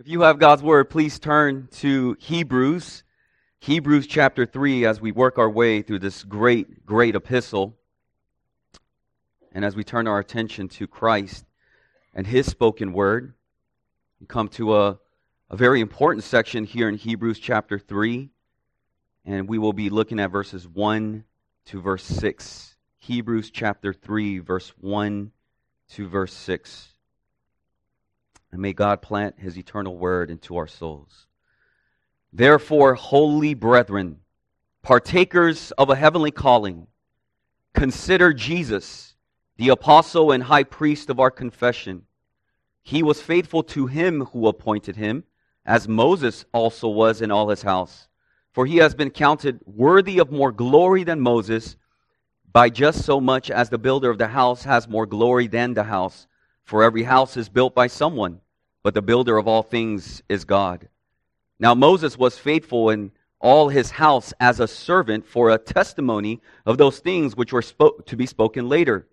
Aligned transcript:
If 0.00 0.06
you 0.06 0.20
have 0.20 0.38
God's 0.38 0.62
Word, 0.62 0.90
please 0.90 1.18
turn 1.18 1.66
to 1.78 2.16
Hebrews, 2.20 3.02
Hebrews 3.58 4.06
chapter 4.06 4.46
3, 4.46 4.86
as 4.86 5.00
we 5.00 5.10
work 5.10 5.38
our 5.38 5.50
way 5.50 5.82
through 5.82 5.98
this 5.98 6.22
great, 6.22 6.86
great 6.86 7.16
epistle. 7.16 7.76
And 9.50 9.64
as 9.64 9.74
we 9.74 9.82
turn 9.82 10.06
our 10.06 10.20
attention 10.20 10.68
to 10.68 10.86
Christ 10.86 11.46
and 12.14 12.28
His 12.28 12.46
spoken 12.46 12.92
Word, 12.92 13.34
we 14.20 14.28
come 14.28 14.46
to 14.50 14.76
a, 14.76 15.00
a 15.50 15.56
very 15.56 15.80
important 15.80 16.22
section 16.22 16.62
here 16.62 16.88
in 16.88 16.94
Hebrews 16.94 17.40
chapter 17.40 17.76
3. 17.76 18.30
And 19.24 19.48
we 19.48 19.58
will 19.58 19.72
be 19.72 19.90
looking 19.90 20.20
at 20.20 20.30
verses 20.30 20.68
1 20.68 21.24
to 21.64 21.80
verse 21.80 22.04
6. 22.04 22.76
Hebrews 22.98 23.50
chapter 23.50 23.92
3, 23.92 24.38
verse 24.38 24.72
1 24.78 25.32
to 25.94 26.08
verse 26.08 26.34
6. 26.34 26.90
And 28.50 28.62
may 28.62 28.72
God 28.72 29.02
plant 29.02 29.38
his 29.38 29.58
eternal 29.58 29.96
word 29.96 30.30
into 30.30 30.56
our 30.56 30.66
souls. 30.66 31.26
Therefore, 32.32 32.94
holy 32.94 33.54
brethren, 33.54 34.20
partakers 34.82 35.70
of 35.72 35.90
a 35.90 35.96
heavenly 35.96 36.30
calling, 36.30 36.86
consider 37.74 38.32
Jesus, 38.32 39.14
the 39.56 39.68
apostle 39.68 40.32
and 40.32 40.42
high 40.42 40.64
priest 40.64 41.10
of 41.10 41.20
our 41.20 41.30
confession. 41.30 42.02
He 42.82 43.02
was 43.02 43.20
faithful 43.20 43.62
to 43.64 43.86
him 43.86 44.24
who 44.26 44.48
appointed 44.48 44.96
him, 44.96 45.24
as 45.66 45.86
Moses 45.86 46.46
also 46.52 46.88
was 46.88 47.20
in 47.20 47.30
all 47.30 47.50
his 47.50 47.62
house. 47.62 48.08
For 48.52 48.64
he 48.64 48.78
has 48.78 48.94
been 48.94 49.10
counted 49.10 49.60
worthy 49.66 50.18
of 50.18 50.32
more 50.32 50.52
glory 50.52 51.04
than 51.04 51.20
Moses, 51.20 51.76
by 52.50 52.70
just 52.70 53.04
so 53.04 53.20
much 53.20 53.50
as 53.50 53.68
the 53.68 53.78
builder 53.78 54.10
of 54.10 54.18
the 54.18 54.28
house 54.28 54.64
has 54.64 54.88
more 54.88 55.06
glory 55.06 55.46
than 55.46 55.74
the 55.74 55.84
house. 55.84 56.26
For 56.64 56.82
every 56.82 57.02
house 57.02 57.36
is 57.36 57.48
built 57.48 57.74
by 57.74 57.86
someone, 57.86 58.40
but 58.82 58.94
the 58.94 59.02
builder 59.02 59.36
of 59.36 59.48
all 59.48 59.62
things 59.62 60.22
is 60.28 60.44
God. 60.44 60.88
Now 61.58 61.74
Moses 61.74 62.16
was 62.16 62.38
faithful 62.38 62.90
in 62.90 63.10
all 63.40 63.68
his 63.68 63.90
house 63.90 64.32
as 64.40 64.60
a 64.60 64.68
servant 64.68 65.26
for 65.26 65.50
a 65.50 65.58
testimony 65.58 66.40
of 66.66 66.78
those 66.78 66.98
things 66.98 67.36
which 67.36 67.52
were 67.52 67.62
to 67.62 68.16
be 68.16 68.26
spoken 68.26 68.68
later. 68.68 69.06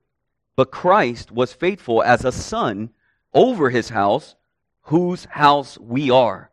But 0.56 0.72
Christ 0.72 1.32
was 1.32 1.54
faithful 1.54 2.02
as 2.02 2.26
a 2.26 2.32
son 2.32 2.92
over 3.34 3.70
his 3.70 3.90
house, 3.90 4.36
whose 4.84 5.26
house 5.26 5.78
we 5.78 6.10
are, 6.10 6.50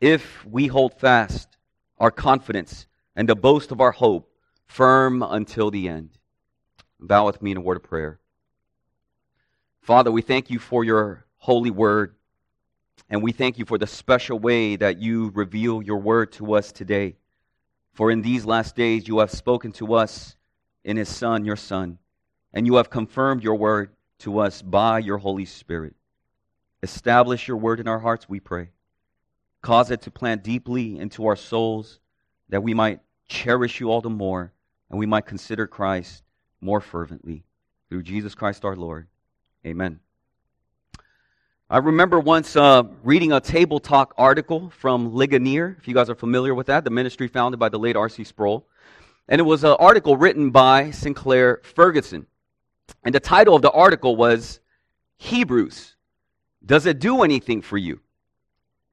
if 0.00 0.44
we 0.46 0.66
hold 0.66 0.98
fast 0.98 1.56
our 1.98 2.10
confidence 2.10 2.86
and 3.14 3.28
the 3.28 3.36
boast 3.36 3.70
of 3.70 3.80
our 3.80 3.92
hope 3.92 4.30
firm 4.66 5.22
until 5.22 5.70
the 5.70 5.88
end. 5.88 6.10
Bow 6.98 7.26
with 7.26 7.42
me 7.42 7.50
in 7.50 7.58
a 7.58 7.60
word 7.60 7.76
of 7.76 7.82
prayer. 7.82 8.18
Father, 9.82 10.10
we 10.10 10.22
thank 10.22 10.50
you 10.50 10.58
for 10.58 10.84
your 10.84 11.26
holy 11.36 11.70
word, 11.70 12.14
and 13.08 13.22
we 13.22 13.32
thank 13.32 13.58
you 13.58 13.64
for 13.64 13.78
the 13.78 13.86
special 13.86 14.38
way 14.38 14.76
that 14.76 14.98
you 14.98 15.30
reveal 15.34 15.82
your 15.82 15.98
word 15.98 16.32
to 16.32 16.54
us 16.54 16.72
today. 16.72 17.16
For 17.92 18.10
in 18.10 18.22
these 18.22 18.44
last 18.44 18.74
days 18.74 19.06
you 19.06 19.18
have 19.18 19.30
spoken 19.30 19.72
to 19.72 19.94
us 19.94 20.36
in 20.84 20.96
his 20.96 21.08
Son, 21.08 21.44
your 21.44 21.56
Son, 21.56 21.98
and 22.52 22.66
you 22.66 22.76
have 22.76 22.90
confirmed 22.90 23.42
your 23.42 23.54
word 23.54 23.90
to 24.20 24.38
us 24.38 24.62
by 24.62 24.98
your 24.98 25.18
Holy 25.18 25.44
Spirit. 25.44 25.94
Establish 26.82 27.48
your 27.48 27.56
word 27.56 27.80
in 27.80 27.88
our 27.88 27.98
hearts, 27.98 28.28
we 28.28 28.40
pray. 28.40 28.70
Cause 29.62 29.90
it 29.90 30.02
to 30.02 30.10
plant 30.10 30.44
deeply 30.44 30.98
into 30.98 31.26
our 31.26 31.36
souls 31.36 32.00
that 32.48 32.62
we 32.62 32.74
might 32.74 33.00
cherish 33.28 33.80
you 33.80 33.90
all 33.90 34.00
the 34.02 34.10
more 34.10 34.52
and 34.90 34.98
we 34.98 35.06
might 35.06 35.26
consider 35.26 35.66
Christ 35.66 36.22
more 36.60 36.80
fervently. 36.80 37.44
Through 37.88 38.02
Jesus 38.02 38.34
Christ 38.34 38.64
our 38.64 38.76
Lord. 38.76 39.06
Amen. 39.64 40.00
I 41.70 41.78
remember 41.78 42.20
once 42.20 42.56
uh, 42.56 42.82
reading 43.02 43.32
a 43.32 43.40
Table 43.40 43.80
Talk 43.80 44.12
article 44.18 44.68
from 44.68 45.14
Ligonier, 45.14 45.76
if 45.78 45.88
you 45.88 45.94
guys 45.94 46.10
are 46.10 46.14
familiar 46.14 46.54
with 46.54 46.66
that, 46.66 46.84
the 46.84 46.90
ministry 46.90 47.26
founded 47.26 47.58
by 47.58 47.70
the 47.70 47.78
late 47.78 47.96
R.C. 47.96 48.22
Sproul. 48.24 48.66
And 49.28 49.40
it 49.40 49.44
was 49.44 49.64
an 49.64 49.74
article 49.80 50.18
written 50.18 50.50
by 50.50 50.90
Sinclair 50.90 51.62
Ferguson. 51.64 52.26
And 53.02 53.14
the 53.14 53.20
title 53.20 53.56
of 53.56 53.62
the 53.62 53.70
article 53.70 54.14
was 54.14 54.60
Hebrews. 55.16 55.96
Does 56.66 56.84
it 56.84 56.98
do 56.98 57.22
anything 57.22 57.62
for 57.62 57.78
you? 57.78 58.00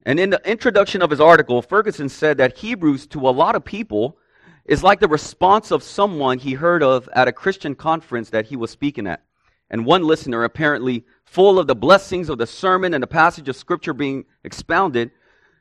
And 0.06 0.18
in 0.18 0.30
the 0.30 0.40
introduction 0.50 1.02
of 1.02 1.10
his 1.10 1.20
article, 1.20 1.60
Ferguson 1.60 2.08
said 2.08 2.38
that 2.38 2.56
Hebrews, 2.56 3.06
to 3.08 3.28
a 3.28 3.30
lot 3.30 3.54
of 3.54 3.66
people, 3.66 4.16
is 4.64 4.82
like 4.82 4.98
the 4.98 5.08
response 5.08 5.72
of 5.72 5.82
someone 5.82 6.38
he 6.38 6.54
heard 6.54 6.82
of 6.82 7.06
at 7.12 7.28
a 7.28 7.32
Christian 7.32 7.74
conference 7.74 8.30
that 8.30 8.46
he 8.46 8.56
was 8.56 8.70
speaking 8.70 9.06
at. 9.06 9.22
And 9.68 9.84
one 9.84 10.04
listener, 10.04 10.44
apparently 10.44 11.04
full 11.32 11.58
of 11.58 11.66
the 11.66 11.74
blessings 11.74 12.28
of 12.28 12.36
the 12.36 12.46
sermon 12.46 12.92
and 12.92 13.02
the 13.02 13.06
passage 13.06 13.48
of 13.48 13.56
scripture 13.56 13.94
being 13.94 14.26
expounded, 14.44 15.10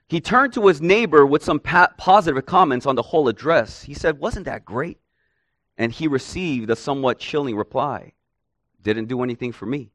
he 0.09 0.19
turned 0.19 0.51
to 0.51 0.67
his 0.67 0.81
neighbor 0.81 1.25
with 1.25 1.41
some 1.45 1.61
positive 1.61 2.45
comments 2.45 2.85
on 2.85 2.95
the 2.95 3.01
whole 3.01 3.29
address. 3.29 3.81
He 3.81 3.93
said, 3.93 4.19
Wasn't 4.19 4.47
that 4.47 4.65
great? 4.65 4.99
And 5.77 5.93
he 5.93 6.09
received 6.09 6.69
a 6.69 6.75
somewhat 6.75 7.19
chilling 7.19 7.55
reply 7.55 8.11
Didn't 8.83 9.05
do 9.05 9.23
anything 9.23 9.53
for 9.53 9.65
me. 9.65 9.91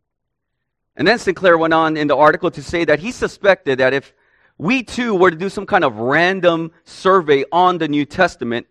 And 0.96 1.06
then 1.06 1.18
Sinclair 1.18 1.58
went 1.58 1.74
on 1.74 1.98
in 1.98 2.08
the 2.08 2.16
article 2.16 2.50
to 2.52 2.62
say 2.62 2.86
that 2.86 3.00
he 3.00 3.12
suspected 3.12 3.78
that 3.78 3.92
if 3.92 4.14
we 4.56 4.82
too 4.82 5.14
were 5.14 5.30
to 5.30 5.36
do 5.36 5.50
some 5.50 5.66
kind 5.66 5.84
of 5.84 5.96
random 5.96 6.72
survey 6.84 7.44
on 7.52 7.76
the 7.76 7.86
New 7.86 8.06
Testament, 8.06 8.66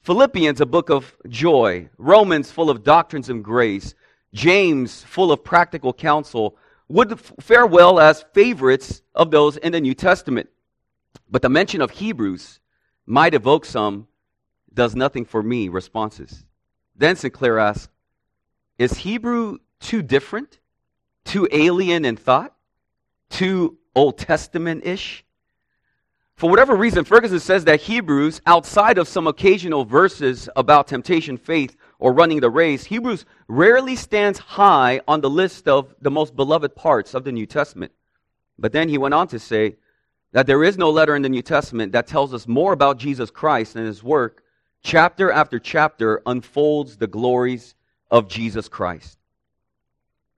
Philippians, 0.00 0.62
a 0.62 0.66
book 0.66 0.88
of 0.88 1.14
joy, 1.28 1.90
Romans, 1.98 2.50
full 2.50 2.70
of 2.70 2.84
doctrines 2.84 3.28
of 3.28 3.42
grace, 3.42 3.94
James, 4.32 5.02
full 5.04 5.32
of 5.32 5.44
practical 5.44 5.92
counsel, 5.92 6.56
would 6.88 7.20
fare 7.40 7.66
well 7.66 8.00
as 8.00 8.24
favorites 8.32 9.02
of 9.14 9.30
those 9.30 9.56
in 9.56 9.72
the 9.72 9.80
New 9.80 9.94
Testament. 9.94 10.48
But 11.30 11.42
the 11.42 11.48
mention 11.48 11.80
of 11.80 11.90
Hebrews 11.90 12.60
might 13.06 13.34
evoke 13.34 13.64
some 13.64 14.08
does 14.72 14.94
nothing 14.94 15.24
for 15.24 15.42
me 15.42 15.68
responses. 15.68 16.44
Then 16.94 17.16
Sinclair 17.16 17.58
asked, 17.58 17.90
Is 18.78 18.98
Hebrew 18.98 19.58
too 19.80 20.02
different? 20.02 20.58
Too 21.24 21.48
alien 21.50 22.04
in 22.04 22.16
thought? 22.16 22.54
Too 23.30 23.78
Old 23.94 24.18
Testament 24.18 24.84
ish? 24.84 25.24
For 26.36 26.48
whatever 26.48 26.76
reason, 26.76 27.04
Ferguson 27.04 27.40
says 27.40 27.64
that 27.64 27.80
Hebrews, 27.80 28.40
outside 28.46 28.96
of 28.96 29.08
some 29.08 29.26
occasional 29.26 29.84
verses 29.84 30.48
about 30.54 30.86
temptation, 30.86 31.36
faith, 31.36 31.76
or 31.98 32.12
running 32.12 32.40
the 32.40 32.50
race, 32.50 32.84
Hebrews 32.84 33.24
rarely 33.48 33.96
stands 33.96 34.38
high 34.38 35.00
on 35.08 35.20
the 35.20 35.30
list 35.30 35.66
of 35.66 35.94
the 36.00 36.10
most 36.10 36.36
beloved 36.36 36.76
parts 36.76 37.14
of 37.14 37.24
the 37.24 37.32
New 37.32 37.46
Testament. 37.46 37.92
But 38.58 38.72
then 38.72 38.88
he 38.88 38.98
went 38.98 39.14
on 39.14 39.28
to 39.28 39.38
say 39.38 39.76
that 40.32 40.46
there 40.46 40.62
is 40.62 40.78
no 40.78 40.90
letter 40.90 41.16
in 41.16 41.22
the 41.22 41.28
New 41.28 41.42
Testament 41.42 41.92
that 41.92 42.06
tells 42.06 42.34
us 42.34 42.46
more 42.46 42.72
about 42.72 42.98
Jesus 42.98 43.30
Christ 43.30 43.76
and 43.76 43.86
his 43.86 44.02
work. 44.02 44.42
Chapter 44.82 45.32
after 45.32 45.58
chapter 45.58 46.22
unfolds 46.26 46.96
the 46.96 47.06
glories 47.06 47.74
of 48.10 48.28
Jesus 48.28 48.68
Christ. 48.68 49.18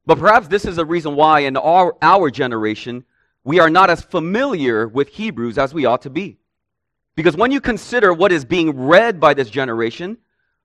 But 0.06 0.18
perhaps 0.18 0.48
this 0.48 0.64
is 0.64 0.78
a 0.78 0.84
reason 0.84 1.14
why 1.14 1.40
in 1.40 1.56
our, 1.56 1.94
our 2.00 2.30
generation, 2.30 3.04
we 3.44 3.60
are 3.60 3.70
not 3.70 3.90
as 3.90 4.02
familiar 4.02 4.88
with 4.88 5.08
Hebrews 5.08 5.58
as 5.58 5.74
we 5.74 5.84
ought 5.84 6.02
to 6.02 6.10
be. 6.10 6.38
Because 7.16 7.36
when 7.36 7.52
you 7.52 7.60
consider 7.60 8.12
what 8.12 8.32
is 8.32 8.44
being 8.44 8.86
read 8.86 9.20
by 9.20 9.34
this 9.34 9.50
generation, 9.50 10.16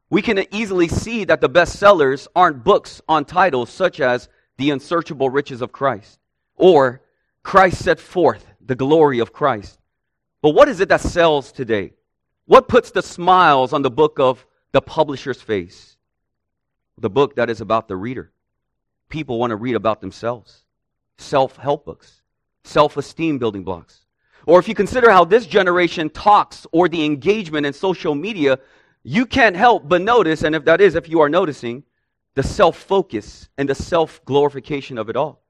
we 0.09 0.21
can 0.21 0.43
easily 0.53 0.87
see 0.87 1.23
that 1.25 1.41
the 1.41 1.49
bestsellers 1.49 2.27
aren't 2.35 2.63
books 2.63 3.01
on 3.07 3.25
titles 3.25 3.69
such 3.69 3.99
as 3.99 4.29
The 4.57 4.71
Unsearchable 4.71 5.29
Riches 5.29 5.61
of 5.61 5.71
Christ 5.71 6.19
or 6.55 7.01
Christ 7.43 7.83
Set 7.83 7.99
Forth, 7.99 8.45
the 8.61 8.75
Glory 8.75 9.19
of 9.19 9.33
Christ. 9.33 9.79
But 10.41 10.51
what 10.51 10.69
is 10.69 10.79
it 10.79 10.89
that 10.89 11.01
sells 11.01 11.51
today? 11.51 11.93
What 12.45 12.67
puts 12.67 12.91
the 12.91 13.01
smiles 13.01 13.73
on 13.73 13.81
the 13.81 13.91
book 13.91 14.19
of 14.19 14.45
the 14.71 14.81
publisher's 14.81 15.41
face? 15.41 15.97
The 16.97 17.09
book 17.09 17.35
that 17.35 17.49
is 17.49 17.61
about 17.61 17.87
the 17.87 17.95
reader. 17.95 18.31
People 19.09 19.39
want 19.39 19.51
to 19.51 19.55
read 19.55 19.75
about 19.75 20.01
themselves. 20.01 20.63
Self 21.17 21.57
help 21.57 21.85
books 21.85 22.21
self 22.65 22.97
esteem 22.97 23.37
building 23.37 23.63
blocks. 23.63 24.01
Or 24.45 24.59
if 24.59 24.67
you 24.67 24.75
consider 24.75 25.09
how 25.09 25.25
this 25.25 25.47
generation 25.47 26.09
talks 26.09 26.67
or 26.71 26.87
the 26.87 27.03
engagement 27.03 27.65
in 27.65 27.73
social 27.73 28.13
media, 28.13 28.59
you 29.07 29.27
can't 29.27 29.55
help 29.55 29.87
but 29.87 30.01
notice, 30.01 30.41
and 30.41 30.55
if 30.55 30.65
that 30.65 30.81
is, 30.81 30.95
if 30.95 31.07
you 31.07 31.21
are 31.21 31.29
noticing, 31.29 31.83
the 32.33 32.41
self 32.41 32.75
focus 32.75 33.47
and 33.55 33.69
the 33.69 33.75
self 33.75 34.19
glorification 34.25 34.97
of 34.97 35.09
it 35.09 35.15
all. 35.15 35.43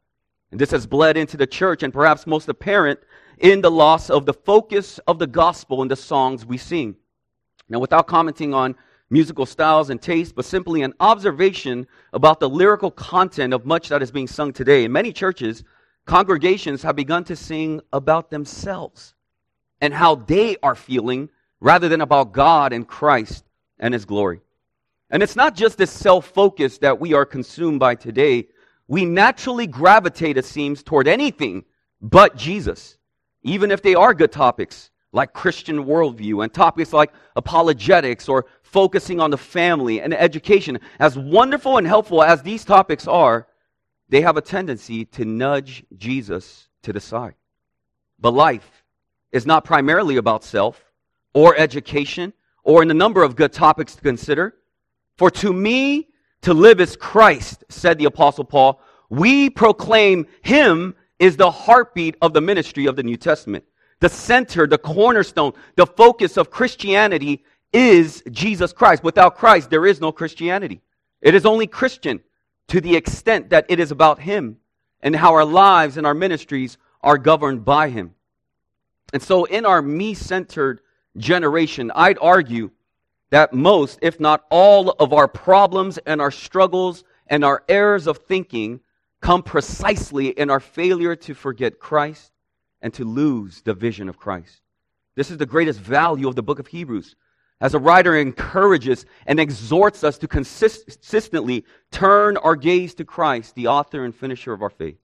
And 0.52 0.60
this 0.60 0.72
has 0.72 0.86
bled 0.86 1.16
into 1.16 1.38
the 1.38 1.48
church 1.48 1.82
and 1.82 1.94
perhaps 1.94 2.28
most 2.28 2.50
apparent 2.50 3.00
in 3.38 3.62
the 3.62 3.72
loss 3.72 4.10
of 4.10 4.26
the 4.26 4.34
focus 4.34 5.00
of 5.08 5.20
the 5.20 5.28
gospel 5.28 5.82
in 5.82 5.88
the 5.88 5.96
songs 5.96 6.46
we 6.46 6.58
sing. 6.58 6.98
Now, 7.70 7.80
without 7.80 8.08
commenting 8.08 8.54
on 8.54 8.76
musical 9.10 9.46
styles 9.46 9.90
and 9.90 10.02
tastes, 10.02 10.34
but 10.34 10.44
simply 10.44 10.82
an 10.82 10.94
observation 11.00 11.88
about 12.12 12.42
the 12.42 12.50
lyrical 12.50 12.92
content 12.92 13.54
of 13.54 13.66
much 13.66 13.88
that 13.88 14.02
is 14.02 14.12
being 14.12 14.28
sung 14.28 14.52
today. 14.52 14.84
In 14.84 14.92
many 14.92 15.14
churches, 15.14 15.64
congregations 16.06 16.84
have 16.84 16.98
begun 16.98 17.24
to 17.24 17.38
sing 17.38 17.80
about 17.94 18.32
themselves 18.32 19.14
and 19.80 19.94
how 19.94 20.16
they 20.16 20.58
are 20.62 20.76
feeling 20.76 21.30
rather 21.60 21.90
than 21.90 22.02
about 22.02 22.32
God 22.32 22.74
and 22.74 22.88
Christ 22.88 23.46
and 23.80 23.94
His 23.94 24.06
glory. 24.06 24.42
And 25.10 25.22
it's 25.24 25.36
not 25.36 25.56
just 25.56 25.78
this 25.78 25.92
self 25.92 26.28
focus 26.28 26.80
that 26.80 27.00
we 27.00 27.14
are 27.14 27.26
consumed 27.26 27.80
by 27.80 27.96
today. 27.96 28.48
We 28.88 29.06
naturally 29.06 29.68
gravitate, 29.68 30.38
it 30.38 30.46
seems, 30.46 30.84
toward 30.84 31.08
anything 31.08 31.66
but 32.02 32.36
Jesus. 32.36 32.98
even 33.44 33.72
if 33.72 33.82
they 33.82 33.96
are 33.96 34.14
good 34.14 34.32
topics 34.32 34.92
like 35.12 35.32
Christian 35.32 35.86
worldview 35.86 36.44
and 36.44 36.54
topics 36.54 36.92
like 36.92 37.14
apologetics 37.36 38.28
or 38.28 38.48
focusing 38.64 39.22
on 39.22 39.32
the 39.32 39.38
family 39.38 40.02
and 40.02 40.14
education, 40.14 40.80
as 41.00 41.18
wonderful 41.18 41.78
and 41.78 41.88
helpful 41.88 42.22
as 42.22 42.42
these 42.42 42.66
topics 42.66 43.08
are, 43.08 43.48
they 44.10 44.22
have 44.22 44.36
a 44.36 44.42
tendency 44.42 45.06
to 45.06 45.24
nudge 45.24 45.86
Jesus 45.96 46.68
to 46.84 46.92
the 46.92 47.00
side. 47.00 47.36
But 48.20 48.34
life 48.34 48.84
is 49.32 49.46
not 49.46 49.64
primarily 49.64 50.18
about 50.18 50.44
self 50.44 50.84
or 51.36 51.56
education 51.58 52.34
or 52.64 52.82
in 52.82 52.88
the 52.88 52.96
number 52.96 53.22
of 53.22 53.36
good 53.36 53.54
topics 53.54 53.94
to 53.96 54.02
consider. 54.02 54.56
For 55.18 55.30
to 55.30 55.54
me, 55.54 56.08
to 56.42 56.54
live 56.54 56.80
is 56.80 56.96
Christ, 56.96 57.64
said 57.70 58.00
the 58.00 58.06
apostle 58.06 58.46
Paul. 58.46 58.82
We 59.10 59.52
proclaim 59.52 60.26
him 60.42 60.96
is 61.20 61.38
the 61.38 61.52
heartbeat 61.52 62.16
of 62.22 62.34
the 62.34 62.42
ministry 62.42 62.88
of 62.88 62.96
the 62.96 63.04
New 63.04 63.18
Testament. 63.18 63.66
The 64.00 64.10
center, 64.10 64.66
the 64.66 64.78
cornerstone, 64.78 65.54
the 65.76 65.86
focus 65.86 66.38
of 66.38 66.50
Christianity 66.50 67.44
is 67.72 68.24
Jesus 68.32 68.74
Christ. 68.74 69.04
Without 69.04 69.38
Christ, 69.38 69.70
there 69.70 69.86
is 69.86 70.02
no 70.02 70.12
Christianity. 70.12 70.82
It 71.22 71.36
is 71.36 71.46
only 71.46 71.68
Christian 71.68 72.22
to 72.70 72.82
the 72.82 72.96
extent 72.96 73.50
that 73.50 73.66
it 73.70 73.80
is 73.80 73.92
about 73.92 74.20
Him 74.20 74.58
and 75.02 75.16
how 75.16 75.34
our 75.34 75.46
lives 75.46 75.98
and 75.98 76.08
our 76.08 76.14
ministries 76.14 76.78
are 77.02 77.18
governed 77.18 77.66
by 77.66 77.90
Him. 77.90 78.16
And 79.14 79.22
so, 79.22 79.46
in 79.46 79.66
our 79.66 79.82
me 79.82 80.14
centered 80.14 80.82
generation, 81.18 81.92
I'd 81.96 82.18
argue 82.22 82.72
that 83.30 83.54
most, 83.54 84.00
if 84.02 84.20
not 84.20 84.46
all, 84.50 84.92
of 84.92 85.14
our 85.14 85.28
problems 85.28 85.98
and 86.00 86.22
our 86.22 86.32
struggles 86.32 87.04
and 87.28 87.44
our 87.44 87.64
errors 87.68 88.08
of 88.08 88.20
thinking 88.20 88.82
come 89.22 89.42
precisely 89.42 90.28
in 90.28 90.50
our 90.50 90.60
failure 90.60 91.16
to 91.16 91.34
forget 91.34 91.80
Christ 91.80 92.32
and 92.82 92.94
to 92.94 93.04
lose 93.04 93.62
the 93.62 93.74
vision 93.74 94.10
of 94.10 94.18
Christ. 94.18 94.62
This 95.16 95.32
is 95.32 95.38
the 95.38 95.46
greatest 95.46 95.80
value 95.80 96.28
of 96.28 96.36
the 96.36 96.44
book 96.44 96.60
of 96.60 96.68
Hebrews. 96.68 97.16
As 97.62 97.74
a 97.74 97.80
writer 97.80 98.16
encourages 98.18 99.06
and 99.26 99.40
exhorts 99.40 100.04
us 100.04 100.18
to 100.20 100.28
consistently 100.28 101.66
turn 101.90 102.38
our 102.38 102.56
gaze 102.56 102.94
to 102.96 103.06
Christ, 103.06 103.56
the 103.56 103.68
author 103.68 104.04
and 104.04 104.14
finisher 104.14 104.54
of 104.54 104.62
our 104.62 104.70
faith. 104.70 105.00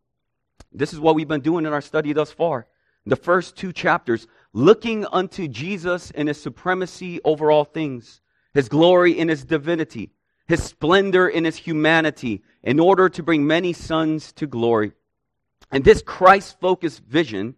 This 0.71 0.93
is 0.93 0.99
what 0.99 1.15
we've 1.15 1.27
been 1.27 1.41
doing 1.41 1.65
in 1.65 1.73
our 1.73 1.81
study 1.81 2.13
thus 2.13 2.31
far. 2.31 2.67
The 3.05 3.15
first 3.15 3.55
two 3.55 3.73
chapters, 3.73 4.27
looking 4.53 5.05
unto 5.11 5.47
Jesus 5.47 6.11
and 6.11 6.27
his 6.27 6.41
supremacy 6.41 7.19
over 7.23 7.51
all 7.51 7.65
things, 7.65 8.21
his 8.53 8.69
glory 8.69 9.17
in 9.17 9.29
his 9.29 9.45
divinity, 9.45 10.11
his 10.47 10.63
splendor 10.63 11.27
in 11.27 11.45
his 11.45 11.55
humanity, 11.55 12.43
in 12.63 12.79
order 12.79 13.09
to 13.09 13.23
bring 13.23 13.47
many 13.47 13.73
sons 13.73 14.31
to 14.33 14.47
glory. 14.47 14.91
And 15.71 15.83
this 15.83 16.01
Christ 16.01 16.59
focused 16.59 17.03
vision 17.03 17.55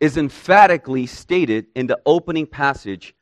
is 0.00 0.16
emphatically 0.16 1.06
stated 1.06 1.66
in 1.74 1.86
the 1.86 2.00
opening 2.04 2.46
passage 2.46 3.14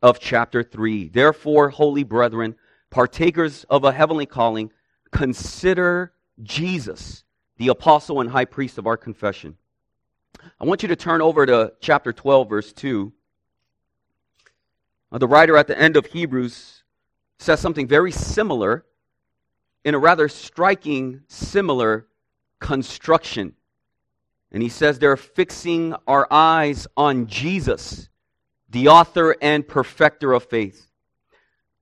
of 0.00 0.18
chapter 0.18 0.62
3. 0.62 1.08
Therefore, 1.08 1.68
holy 1.68 2.04
brethren, 2.04 2.54
partakers 2.90 3.64
of 3.64 3.84
a 3.84 3.92
heavenly 3.92 4.26
calling, 4.26 4.70
consider 5.10 6.12
Jesus, 6.42 7.24
the 7.56 7.68
apostle 7.68 8.20
and 8.20 8.30
high 8.30 8.44
priest 8.44 8.78
of 8.78 8.86
our 8.86 8.96
confession. 8.96 9.56
I 10.60 10.64
want 10.64 10.82
you 10.82 10.88
to 10.88 10.96
turn 10.96 11.20
over 11.20 11.44
to 11.46 11.72
chapter 11.80 12.12
12, 12.12 12.48
verse 12.48 12.72
2. 12.72 13.12
Uh, 15.10 15.18
the 15.18 15.28
writer 15.28 15.56
at 15.56 15.66
the 15.66 15.78
end 15.78 15.96
of 15.96 16.06
Hebrews 16.06 16.82
says 17.38 17.60
something 17.60 17.86
very 17.86 18.12
similar 18.12 18.84
in 19.84 19.94
a 19.94 19.98
rather 19.98 20.28
striking, 20.28 21.22
similar 21.28 22.06
construction. 22.60 23.54
And 24.52 24.62
he 24.62 24.68
says 24.68 24.98
they're 24.98 25.16
fixing 25.16 25.94
our 26.06 26.26
eyes 26.30 26.86
on 26.96 27.26
Jesus, 27.26 28.08
the 28.70 28.88
author 28.88 29.36
and 29.42 29.66
perfecter 29.66 30.32
of 30.32 30.44
faith. 30.44 30.88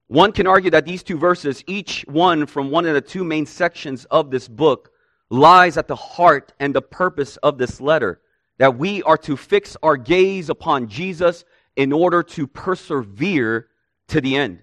One 0.06 0.32
can 0.32 0.47
argue 0.47 0.70
that 0.73 0.87
these 0.87 1.05
two 1.05 1.19
verses, 1.19 1.62
each 1.69 2.05
one 2.08 2.47
from 2.47 2.70
one 2.70 2.87
of 2.87 2.94
the 2.94 3.00
two 3.00 3.23
main 3.23 3.47
sections 3.47 4.06
of 4.06 4.31
this 4.31 4.49
book, 4.49 4.91
lies 5.29 5.76
at 5.76 5.87
the 5.87 5.94
heart 5.94 6.52
and 6.58 6.75
the 6.75 6.82
purpose 6.82 7.37
of 7.38 7.58
this 7.58 7.81
letter. 7.81 8.20
That 8.60 8.76
we 8.76 9.02
are 9.04 9.16
to 9.18 9.36
fix 9.36 9.76
our 9.82 9.96
gaze 9.96 10.50
upon 10.50 10.88
Jesus 10.88 11.44
in 11.76 11.92
order 11.92 12.22
to 12.22 12.46
persevere 12.46 13.68
to 14.08 14.20
the 14.20 14.36
end. 14.36 14.60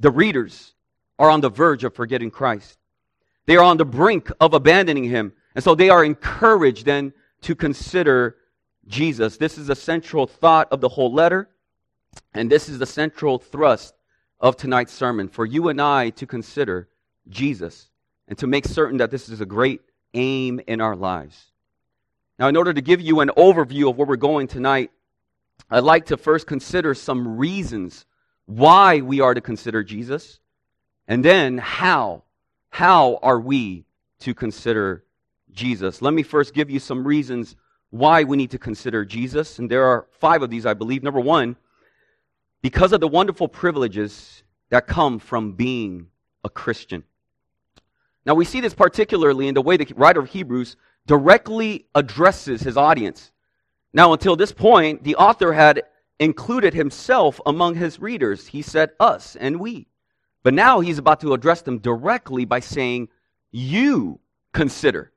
The 0.00 0.10
readers 0.10 0.72
are 1.18 1.28
on 1.28 1.42
the 1.42 1.50
verge 1.50 1.84
of 1.84 1.94
forgetting 1.94 2.30
Christ. 2.30 2.78
They 3.44 3.56
are 3.56 3.64
on 3.64 3.76
the 3.76 3.84
brink 3.84 4.30
of 4.40 4.54
abandoning 4.54 5.04
him. 5.04 5.34
And 5.54 5.62
so 5.62 5.74
they 5.74 5.90
are 5.90 6.04
encouraged 6.04 6.86
then 6.86 7.12
to 7.42 7.54
consider 7.54 8.36
Jesus. 8.86 9.36
This 9.36 9.58
is 9.58 9.66
the 9.66 9.76
central 9.76 10.26
thought 10.26 10.68
of 10.70 10.80
the 10.80 10.88
whole 10.88 11.12
letter, 11.12 11.50
and 12.32 12.50
this 12.50 12.68
is 12.68 12.78
the 12.78 12.86
central 12.86 13.38
thrust 13.38 13.94
of 14.40 14.56
tonight's 14.56 14.92
sermon 14.92 15.28
for 15.28 15.44
you 15.44 15.68
and 15.68 15.80
I 15.80 16.10
to 16.10 16.26
consider 16.26 16.88
Jesus 17.28 17.88
and 18.28 18.38
to 18.38 18.46
make 18.46 18.64
certain 18.64 18.98
that 18.98 19.10
this 19.10 19.28
is 19.28 19.40
a 19.40 19.46
great 19.46 19.82
aim 20.14 20.60
in 20.66 20.80
our 20.80 20.96
lives. 20.96 21.52
Now, 22.38 22.48
in 22.48 22.56
order 22.56 22.72
to 22.72 22.80
give 22.80 23.00
you 23.00 23.20
an 23.20 23.30
overview 23.36 23.90
of 23.90 23.96
where 23.96 24.06
we're 24.06 24.16
going 24.16 24.46
tonight, 24.46 24.90
I'd 25.70 25.84
like 25.84 26.06
to 26.06 26.16
first 26.16 26.46
consider 26.46 26.94
some 26.94 27.36
reasons 27.36 28.06
why 28.46 29.00
we 29.00 29.20
are 29.20 29.34
to 29.34 29.40
consider 29.40 29.82
Jesus, 29.82 30.40
and 31.06 31.24
then 31.24 31.58
how. 31.58 32.22
How 32.70 33.18
are 33.22 33.40
we 33.40 33.84
to 34.20 34.34
consider 34.34 35.04
Jesus. 35.52 36.02
Let 36.02 36.14
me 36.14 36.22
first 36.22 36.54
give 36.54 36.70
you 36.70 36.78
some 36.78 37.06
reasons 37.06 37.56
why 37.90 38.24
we 38.24 38.36
need 38.36 38.50
to 38.52 38.58
consider 38.58 39.04
Jesus. 39.04 39.58
And 39.58 39.70
there 39.70 39.84
are 39.84 40.06
five 40.12 40.42
of 40.42 40.50
these, 40.50 40.66
I 40.66 40.74
believe. 40.74 41.02
Number 41.02 41.20
one, 41.20 41.56
because 42.62 42.92
of 42.92 43.00
the 43.00 43.08
wonderful 43.08 43.48
privileges 43.48 44.42
that 44.70 44.86
come 44.86 45.18
from 45.18 45.52
being 45.52 46.08
a 46.44 46.50
Christian. 46.50 47.04
Now, 48.26 48.34
we 48.34 48.44
see 48.44 48.60
this 48.60 48.74
particularly 48.74 49.48
in 49.48 49.54
the 49.54 49.62
way 49.62 49.76
the 49.76 49.92
writer 49.96 50.20
of 50.20 50.28
Hebrews 50.28 50.76
directly 51.08 51.86
addresses 51.94 52.60
his 52.60 52.76
audience. 52.76 53.32
Now, 53.92 54.12
until 54.12 54.36
this 54.36 54.52
point, 54.52 55.02
the 55.02 55.16
author 55.16 55.52
had 55.54 55.82
included 56.20 56.74
himself 56.74 57.40
among 57.46 57.74
his 57.74 57.98
readers. 57.98 58.46
He 58.46 58.62
said 58.62 58.90
us 59.00 59.34
and 59.34 59.58
we. 59.58 59.88
But 60.44 60.54
now 60.54 60.80
he's 60.80 60.98
about 60.98 61.20
to 61.20 61.32
address 61.32 61.62
them 61.62 61.78
directly 61.78 62.44
by 62.44 62.60
saying, 62.60 63.08
You 63.50 64.20
consider. 64.52 65.10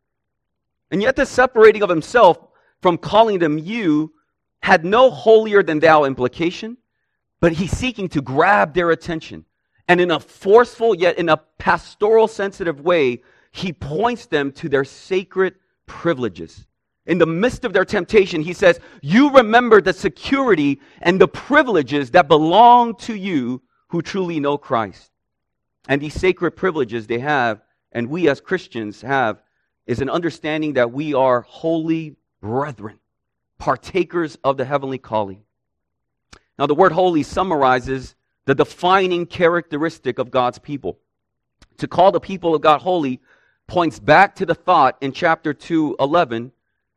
And 0.89 1.01
yet, 1.01 1.15
this 1.15 1.29
separating 1.29 1.83
of 1.83 1.89
himself 1.89 2.39
from 2.81 2.97
calling 2.97 3.39
them 3.39 3.57
you 3.57 4.13
had 4.61 4.85
no 4.85 5.11
holier 5.11 5.61
than 5.61 5.79
thou 5.79 6.05
implication, 6.05 6.77
but 7.39 7.53
he's 7.53 7.71
seeking 7.71 8.07
to 8.09 8.21
grab 8.21 8.73
their 8.73 8.91
attention. 8.91 9.45
And 9.87 9.99
in 9.99 10.11
a 10.11 10.19
forceful, 10.19 10.95
yet 10.95 11.17
in 11.17 11.27
a 11.27 11.37
pastoral 11.57 12.27
sensitive 12.27 12.79
way, 12.79 13.23
he 13.51 13.73
points 13.73 14.27
them 14.27 14.51
to 14.53 14.69
their 14.69 14.85
sacred 14.85 15.55
privileges. 15.91 16.65
In 17.05 17.17
the 17.17 17.25
midst 17.25 17.65
of 17.65 17.73
their 17.73 17.83
temptation, 17.83 18.41
he 18.41 18.53
says, 18.53 18.79
You 19.01 19.29
remember 19.31 19.81
the 19.81 19.91
security 19.91 20.79
and 21.01 21.19
the 21.19 21.27
privileges 21.27 22.11
that 22.11 22.29
belong 22.29 22.95
to 22.99 23.13
you 23.13 23.61
who 23.89 24.01
truly 24.01 24.39
know 24.39 24.57
Christ. 24.57 25.11
And 25.89 26.01
these 26.01 26.13
sacred 26.13 26.51
privileges 26.51 27.07
they 27.07 27.19
have, 27.19 27.61
and 27.91 28.09
we 28.09 28.29
as 28.29 28.39
Christians 28.39 29.01
have, 29.01 29.41
is 29.85 29.99
an 29.99 30.09
understanding 30.09 30.73
that 30.73 30.93
we 30.93 31.13
are 31.13 31.41
holy 31.41 32.15
brethren, 32.39 32.99
partakers 33.57 34.37
of 34.45 34.55
the 34.55 34.63
heavenly 34.63 34.97
calling. 34.97 35.43
Now, 36.57 36.67
the 36.67 36.75
word 36.75 36.93
holy 36.93 37.23
summarizes 37.23 38.15
the 38.45 38.55
defining 38.55 39.25
characteristic 39.25 40.19
of 40.19 40.31
God's 40.31 40.59
people. 40.59 40.99
To 41.79 41.87
call 41.87 42.11
the 42.11 42.19
people 42.19 42.55
of 42.55 42.61
God 42.61 42.81
holy 42.81 43.19
points 43.71 43.99
back 43.99 44.35
to 44.35 44.45
the 44.45 44.53
thought 44.53 44.97
in 44.99 45.13
chapter 45.13 45.53
2, 45.53 45.95
11, 45.97 46.51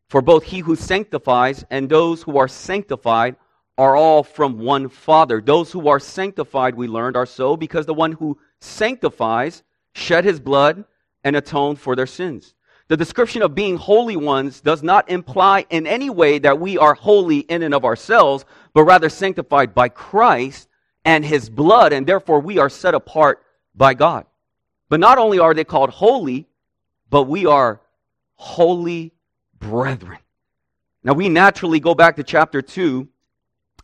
for 0.08 0.20
both 0.20 0.42
he 0.42 0.58
who 0.58 0.74
sanctifies 0.74 1.64
and 1.70 1.88
those 1.88 2.20
who 2.20 2.36
are 2.36 2.48
sanctified 2.48 3.36
are 3.78 3.94
all 3.94 4.24
from 4.24 4.58
one 4.58 4.88
Father. 4.88 5.40
Those 5.40 5.70
who 5.70 5.86
are 5.86 6.00
sanctified, 6.00 6.74
we 6.74 6.88
learned, 6.88 7.16
are 7.16 7.26
so 7.26 7.56
because 7.56 7.86
the 7.86 7.94
one 7.94 8.10
who 8.10 8.36
sanctifies 8.60 9.62
shed 9.94 10.24
his 10.24 10.40
blood 10.40 10.84
and 11.22 11.36
atoned 11.36 11.78
for 11.78 11.94
their 11.94 12.08
sins. 12.08 12.56
The 12.88 12.96
description 12.96 13.42
of 13.42 13.54
being 13.54 13.76
holy 13.76 14.16
ones 14.16 14.60
does 14.60 14.82
not 14.82 15.08
imply 15.08 15.66
in 15.70 15.86
any 15.86 16.10
way 16.10 16.40
that 16.40 16.58
we 16.58 16.76
are 16.76 16.94
holy 16.94 17.38
in 17.38 17.62
and 17.62 17.72
of 17.72 17.84
ourselves, 17.84 18.44
but 18.72 18.82
rather 18.82 19.08
sanctified 19.08 19.76
by 19.76 19.90
Christ 19.90 20.68
and 21.04 21.24
his 21.24 21.48
blood, 21.48 21.92
and 21.92 22.04
therefore 22.04 22.40
we 22.40 22.58
are 22.58 22.68
set 22.68 22.94
apart 22.94 23.44
by 23.76 23.94
God. 23.94 24.26
But 24.88 24.98
not 24.98 25.18
only 25.18 25.38
are 25.38 25.54
they 25.54 25.62
called 25.62 25.90
holy, 25.90 26.48
but 27.14 27.28
we 27.28 27.46
are 27.46 27.80
holy 28.34 29.12
brethren. 29.60 30.18
Now 31.04 31.12
we 31.12 31.28
naturally 31.28 31.78
go 31.78 31.94
back 31.94 32.16
to 32.16 32.24
chapter 32.24 32.60
2, 32.60 33.06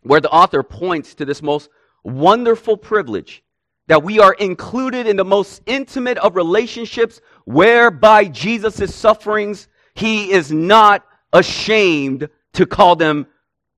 where 0.03 0.21
the 0.21 0.31
author 0.31 0.65
points 0.65 1.15
to 1.15 1.25
this 1.25 1.41
most 1.41 1.71
wonderful 2.03 2.77
privilege 2.77 3.45
that 3.87 4.03
we 4.03 4.19
are 4.19 4.33
included 4.33 5.07
in 5.07 5.15
the 5.15 5.25
most 5.25 5.63
intimate 5.67 6.19
of 6.19 6.35
relationships 6.35 7.21
whereby 7.45 8.25
Jesus' 8.25 8.93
sufferings, 8.93 9.69
he 9.95 10.33
is 10.33 10.51
not 10.51 11.07
ashamed 11.33 12.29
to 12.55 12.67
call 12.67 12.97
them 12.97 13.29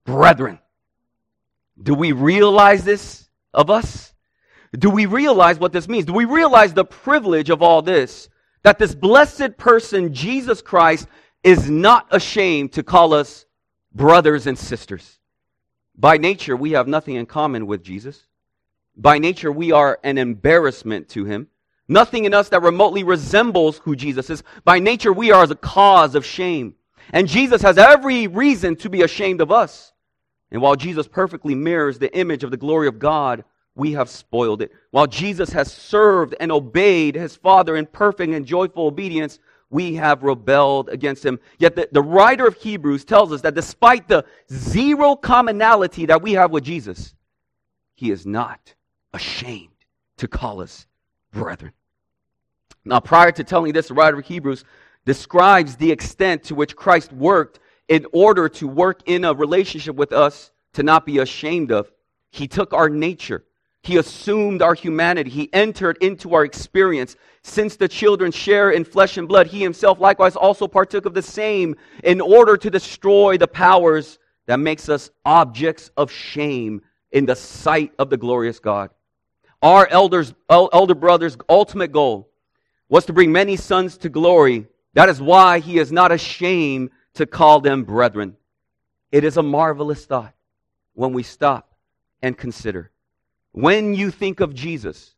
brethren. 0.06 0.60
Do 1.82 1.92
we 1.92 2.12
realize 2.12 2.84
this 2.84 3.28
of 3.52 3.68
us? 3.68 4.14
Do 4.72 4.88
we 4.88 5.04
realize 5.04 5.58
what 5.58 5.74
this 5.74 5.90
means? 5.90 6.06
Do 6.06 6.14
we 6.14 6.24
realize 6.24 6.72
the 6.72 6.86
privilege 6.86 7.50
of 7.50 7.60
all 7.60 7.82
this? 7.82 8.30
That 8.62 8.78
this 8.78 8.94
blessed 8.94 9.56
person, 9.56 10.14
Jesus 10.14 10.62
Christ, 10.62 11.08
is 11.42 11.68
not 11.68 12.06
ashamed 12.10 12.72
to 12.72 12.82
call 12.82 13.14
us 13.14 13.46
brothers 13.94 14.46
and 14.46 14.58
sisters. 14.58 15.18
By 15.96 16.16
nature, 16.16 16.56
we 16.56 16.72
have 16.72 16.88
nothing 16.88 17.16
in 17.16 17.26
common 17.26 17.66
with 17.66 17.82
Jesus. 17.82 18.26
By 18.96 19.18
nature, 19.18 19.50
we 19.50 19.72
are 19.72 19.98
an 20.04 20.18
embarrassment 20.18 21.08
to 21.10 21.24
him. 21.24 21.48
Nothing 21.88 22.24
in 22.24 22.34
us 22.34 22.48
that 22.50 22.62
remotely 22.62 23.02
resembles 23.02 23.78
who 23.78 23.96
Jesus 23.96 24.30
is. 24.30 24.42
By 24.64 24.78
nature, 24.78 25.12
we 25.12 25.30
are 25.32 25.44
a 25.44 25.54
cause 25.54 26.14
of 26.14 26.24
shame. 26.24 26.74
And 27.12 27.28
Jesus 27.28 27.62
has 27.62 27.76
every 27.76 28.28
reason 28.28 28.76
to 28.76 28.88
be 28.88 29.02
ashamed 29.02 29.40
of 29.40 29.50
us. 29.50 29.92
And 30.50 30.62
while 30.62 30.76
Jesus 30.76 31.08
perfectly 31.08 31.54
mirrors 31.54 31.98
the 31.98 32.14
image 32.16 32.44
of 32.44 32.50
the 32.50 32.56
glory 32.56 32.86
of 32.86 32.98
God, 32.98 33.44
we 33.74 33.92
have 33.92 34.08
spoiled 34.08 34.62
it. 34.62 34.72
While 34.90 35.06
Jesus 35.06 35.50
has 35.50 35.72
served 35.72 36.34
and 36.40 36.52
obeyed 36.52 37.14
his 37.14 37.36
Father 37.36 37.76
in 37.76 37.86
perfect 37.86 38.32
and 38.32 38.44
joyful 38.44 38.86
obedience, 38.86 39.38
we 39.70 39.94
have 39.94 40.22
rebelled 40.22 40.90
against 40.90 41.24
him. 41.24 41.40
Yet 41.58 41.74
the, 41.76 41.88
the 41.90 42.02
writer 42.02 42.46
of 42.46 42.56
Hebrews 42.56 43.04
tells 43.06 43.32
us 43.32 43.40
that 43.40 43.54
despite 43.54 44.06
the 44.06 44.24
zero 44.52 45.16
commonality 45.16 46.06
that 46.06 46.20
we 46.20 46.32
have 46.32 46.50
with 46.50 46.64
Jesus, 46.64 47.14
he 47.94 48.10
is 48.10 48.26
not 48.26 48.74
ashamed 49.14 49.68
to 50.18 50.28
call 50.28 50.60
us 50.60 50.86
brethren. 51.32 51.72
Now, 52.84 53.00
prior 53.00 53.32
to 53.32 53.44
telling 53.44 53.72
this, 53.72 53.88
the 53.88 53.94
writer 53.94 54.18
of 54.18 54.26
Hebrews 54.26 54.64
describes 55.06 55.76
the 55.76 55.90
extent 55.90 56.42
to 56.44 56.54
which 56.54 56.76
Christ 56.76 57.12
worked 57.12 57.60
in 57.88 58.06
order 58.12 58.48
to 58.50 58.68
work 58.68 59.02
in 59.06 59.24
a 59.24 59.32
relationship 59.32 59.96
with 59.96 60.12
us 60.12 60.50
to 60.74 60.82
not 60.82 61.06
be 61.06 61.18
ashamed 61.18 61.72
of. 61.72 61.90
He 62.30 62.46
took 62.46 62.72
our 62.72 62.88
nature 62.88 63.44
he 63.82 63.96
assumed 63.96 64.62
our 64.62 64.74
humanity. 64.74 65.28
He 65.28 65.52
entered 65.52 65.98
into 66.00 66.34
our 66.34 66.44
experience. 66.44 67.16
Since 67.42 67.76
the 67.76 67.88
children 67.88 68.30
share 68.30 68.70
in 68.70 68.84
flesh 68.84 69.16
and 69.16 69.26
blood, 69.26 69.48
he 69.48 69.60
himself 69.60 69.98
likewise 69.98 70.36
also 70.36 70.68
partook 70.68 71.04
of 71.04 71.14
the 71.14 71.22
same 71.22 71.74
in 72.04 72.20
order 72.20 72.56
to 72.56 72.70
destroy 72.70 73.36
the 73.36 73.48
powers 73.48 74.20
that 74.46 74.60
makes 74.60 74.88
us 74.88 75.10
objects 75.24 75.90
of 75.96 76.12
shame 76.12 76.82
in 77.10 77.26
the 77.26 77.34
sight 77.34 77.92
of 77.98 78.08
the 78.08 78.16
glorious 78.16 78.60
God. 78.60 78.90
Our 79.60 79.88
elders, 79.88 80.32
elder 80.48 80.94
brother's 80.94 81.36
ultimate 81.48 81.90
goal 81.90 82.30
was 82.88 83.04
to 83.06 83.12
bring 83.12 83.32
many 83.32 83.56
sons 83.56 83.96
to 83.98 84.08
glory. 84.08 84.66
That 84.94 85.08
is 85.08 85.20
why 85.20 85.58
he 85.58 85.78
is 85.78 85.90
not 85.90 86.12
ashamed 86.12 86.90
to 87.14 87.26
call 87.26 87.60
them 87.60 87.82
brethren. 87.82 88.36
It 89.10 89.24
is 89.24 89.36
a 89.36 89.42
marvelous 89.42 90.04
thought 90.04 90.34
when 90.94 91.12
we 91.12 91.24
stop 91.24 91.74
and 92.22 92.38
consider 92.38 92.91
when 93.52 93.94
you 93.94 94.10
think 94.10 94.40
of 94.40 94.54
Jesus, 94.54 95.14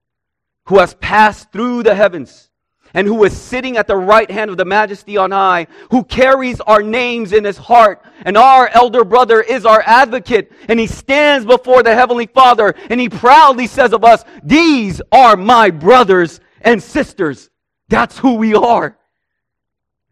who 0.66 0.78
has 0.78 0.94
passed 0.94 1.52
through 1.52 1.82
the 1.82 1.94
heavens 1.94 2.50
and 2.92 3.08
who 3.08 3.24
is 3.24 3.36
sitting 3.36 3.76
at 3.76 3.88
the 3.88 3.96
right 3.96 4.30
hand 4.30 4.50
of 4.50 4.56
the 4.56 4.64
majesty 4.64 5.16
on 5.16 5.32
high, 5.32 5.66
who 5.90 6.04
carries 6.04 6.60
our 6.60 6.82
names 6.82 7.32
in 7.32 7.42
his 7.42 7.58
heart, 7.58 8.04
and 8.24 8.36
our 8.36 8.68
elder 8.68 9.04
brother 9.04 9.40
is 9.40 9.66
our 9.66 9.82
advocate, 9.84 10.52
and 10.68 10.78
he 10.78 10.86
stands 10.86 11.44
before 11.44 11.82
the 11.82 11.94
heavenly 11.94 12.26
Father, 12.26 12.72
and 12.88 13.00
he 13.00 13.08
proudly 13.08 13.66
says 13.66 13.92
of 13.92 14.04
us, 14.04 14.24
These 14.44 15.02
are 15.10 15.36
my 15.36 15.70
brothers 15.70 16.40
and 16.60 16.80
sisters. 16.80 17.50
That's 17.88 18.16
who 18.16 18.34
we 18.34 18.54
are. 18.54 18.96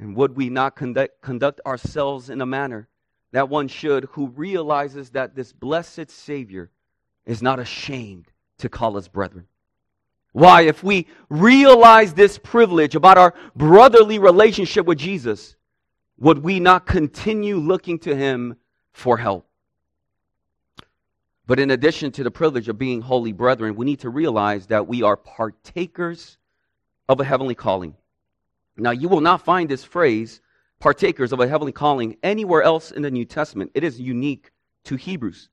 And 0.01 0.17
would 0.17 0.37
we 0.37 0.51
not 0.51 0.75
conduct, 0.75 1.23
conduct 1.23 1.61
ourselves 1.65 2.31
in 2.31 2.41
a 2.41 2.47
manner 2.47 2.89
that 3.31 3.49
one 3.49 3.69
should 3.69 4.07
who 4.13 4.27
realizes 4.29 5.11
that 5.11 5.37
this 5.37 5.53
blessed 5.53 6.11
Savior 6.11 6.71
is 7.27 7.43
not 7.43 7.59
ashamed 7.59 8.27
to 8.59 8.69
call 8.69 8.97
us 8.97 9.09
brethren. 9.09 9.47
Why? 10.33 10.63
If 10.63 10.83
we 10.83 11.07
realize 11.29 12.15
this 12.15 12.39
privilege 12.39 12.95
about 12.95 13.19
our 13.19 13.35
brotherly 13.55 14.19
relationship 14.19 14.87
with 14.87 14.99
Jesus, 14.99 15.57
would 16.19 16.39
we 16.39 16.59
not 16.59 16.87
continue 16.87 17.59
looking 17.59 17.99
to 18.01 18.15
Him 18.15 18.57
for 18.93 19.19
help? 19.19 19.47
But 21.47 21.59
in 21.59 21.71
addition 21.71 22.13
to 22.13 22.25
the 22.25 22.31
privilege 22.31 22.69
of 22.69 22.79
being 22.79 23.01
holy 23.01 23.33
brethren, 23.33 23.75
we 23.75 23.85
need 23.85 24.01
to 24.01 24.11
realize 24.11 24.69
that 24.69 24.87
we 24.87 25.03
are 25.03 25.17
partakers 25.17 26.39
of 27.09 27.21
a 27.21 27.25
heavenly 27.25 27.55
calling. 27.55 27.95
Now, 28.77 28.93
you 28.93 29.09
will 29.09 29.21
not 29.21 29.45
find 29.45 29.69
this 29.69 29.85
phrase, 29.85 30.41
partakers 30.79 31.33
of 31.33 31.41
a 31.41 31.49
heavenly 31.49 31.73
calling, 31.73 32.17
anywhere 32.23 32.63
else 32.63 32.91
in 32.91 33.03
the 33.03 33.11
New 33.11 33.25
Testament. 33.27 33.71
It 33.75 33.85
is 33.85 34.01
unique 34.01 34.51
to 34.85 34.97
Hebrews. 34.97 35.51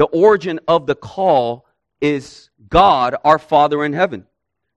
The 0.00 0.06
origin 0.06 0.60
of 0.66 0.86
the 0.86 0.94
call 0.94 1.66
is 2.00 2.48
God, 2.70 3.16
our 3.22 3.38
Father 3.38 3.84
in 3.84 3.92
heaven, 3.92 4.24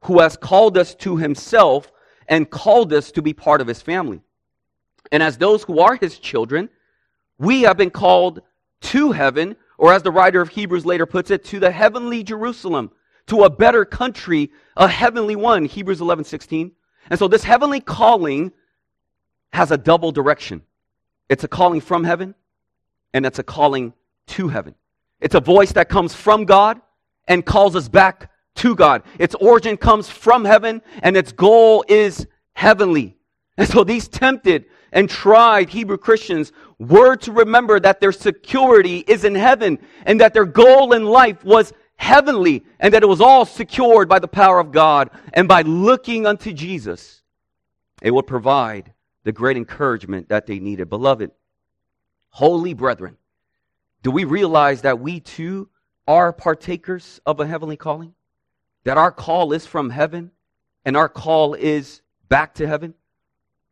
who 0.02 0.20
has 0.20 0.36
called 0.36 0.78
us 0.78 0.96
to 0.96 1.16
himself 1.16 1.90
and 2.28 2.50
called 2.50 2.92
us 2.92 3.10
to 3.14 3.22
be 3.22 3.32
part 3.32 3.62
of 3.62 3.68
his 3.68 3.82
family. 3.82 4.20
And 5.14 5.24
as 5.24 5.38
those 5.38 5.64
who 5.64 5.80
are 5.80 5.96
his 5.96 6.20
children, 6.20 6.68
we 7.38 7.62
have 7.62 7.78
been 7.78 7.90
called 7.90 8.42
to 8.82 9.14
heaven, 9.14 9.56
or 9.78 9.94
as 9.94 10.04
the 10.04 10.12
writer 10.12 10.42
of 10.42 10.50
Hebrews 10.50 10.86
later 10.86 11.06
puts 11.06 11.32
it, 11.32 11.46
to 11.46 11.60
the 11.62 11.72
heavenly 11.72 12.22
Jerusalem, 12.24 12.92
to 13.28 13.46
a 13.46 13.50
better 13.50 13.86
country, 13.86 14.52
a 14.76 14.90
heavenly 14.90 15.38
one, 15.38 15.64
Hebrews 15.64 16.02
11, 16.02 16.26
16. 16.26 16.74
And 17.10 17.18
so 17.18 17.30
this 17.30 17.46
heavenly 17.46 17.80
calling 17.80 18.52
has 19.54 19.72
a 19.72 19.78
double 19.78 20.12
direction. 20.12 20.64
It's 21.30 21.46
a 21.46 21.48
calling 21.48 21.80
from 21.80 22.04
heaven, 22.04 22.36
and 23.14 23.26
it's 23.26 23.40
a 23.40 23.44
calling 23.44 23.94
to 24.28 24.50
heaven. 24.50 24.76
It's 25.24 25.36
a 25.36 25.40
voice 25.40 25.72
that 25.72 25.88
comes 25.88 26.14
from 26.14 26.44
God 26.44 26.82
and 27.30 27.46
calls 27.46 27.78
us 27.78 27.88
back 27.88 28.30
to 28.56 28.76
God. 28.76 29.04
Its 29.18 29.34
origin 29.36 29.78
comes 29.78 30.10
from 30.10 30.44
heaven 30.44 30.82
and 31.02 31.16
its 31.16 31.32
goal 31.32 31.86
is 31.88 32.28
heavenly. 32.52 33.16
And 33.58 33.68
so 33.68 33.86
these 33.86 34.10
tempted 34.10 34.66
and 34.92 35.10
tried 35.10 35.70
Hebrew 35.70 35.98
Christians 35.98 36.52
were 36.78 37.16
to 37.16 37.32
remember 37.32 37.80
that 37.80 38.02
their 38.02 38.12
security 38.12 38.98
is 39.08 39.24
in 39.24 39.34
heaven 39.34 39.80
and 40.06 40.20
that 40.20 40.34
their 40.34 40.46
goal 40.46 40.92
in 40.92 41.06
life 41.06 41.42
was 41.46 41.72
heavenly 41.96 42.66
and 42.82 42.94
that 42.94 43.02
it 43.02 43.08
was 43.08 43.22
all 43.22 43.46
secured 43.46 44.10
by 44.10 44.20
the 44.20 44.28
power 44.28 44.60
of 44.60 44.74
God 44.74 45.10
and 45.32 45.48
by 45.48 45.62
looking 45.62 46.28
unto 46.28 46.52
Jesus. 46.52 47.22
It 48.02 48.12
would 48.12 48.28
provide 48.28 48.92
the 49.24 49.32
great 49.32 49.56
encouragement 49.56 50.28
that 50.28 50.48
they 50.48 50.60
needed. 50.60 50.90
Beloved, 50.90 51.32
holy 52.28 52.74
brethren, 52.74 53.16
do 54.04 54.12
we 54.12 54.26
realize 54.26 54.82
that 54.82 55.00
we 55.00 55.22
too 55.22 55.70
are 56.08 56.34
partakers 56.34 57.22
of 57.26 57.40
a 57.40 57.48
heavenly 57.48 57.78
calling? 57.78 58.14
That 58.84 58.98
our 58.98 59.12
call 59.12 59.54
is 59.54 59.66
from 59.66 59.90
heaven 59.90 60.32
and 60.86 60.98
our 60.98 61.08
call 61.10 61.54
is 61.54 62.02
back 62.28 62.54
to 62.56 62.68
heaven? 62.68 62.94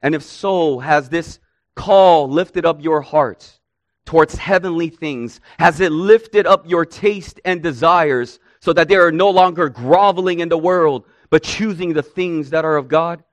And 0.02 0.16
if 0.16 0.24
so, 0.24 0.80
has 0.80 1.10
this 1.10 1.40
call 1.76 2.30
lifted 2.30 2.66
up 2.66 2.82
your 2.82 3.02
hearts 3.02 3.60
towards 4.06 4.36
heavenly 4.36 4.90
things? 4.90 5.42
Has 5.60 5.82
it 5.82 5.92
lifted 5.92 6.48
up 6.48 6.68
your 6.68 6.86
taste 6.86 7.42
and 7.44 7.62
desires 7.62 8.40
so 8.62 8.72
that 8.74 8.88
they 8.88 8.96
are 8.96 9.12
no 9.12 9.30
longer 9.30 9.68
groveling 9.68 10.40
in 10.40 10.48
the 10.48 10.58
world, 10.58 11.06
but 11.30 11.44
choosing 11.44 11.92
the 11.94 12.04
things 12.04 12.52
that 12.52 12.64
are 12.64 12.78
of 12.78 12.88
God? 12.88 13.24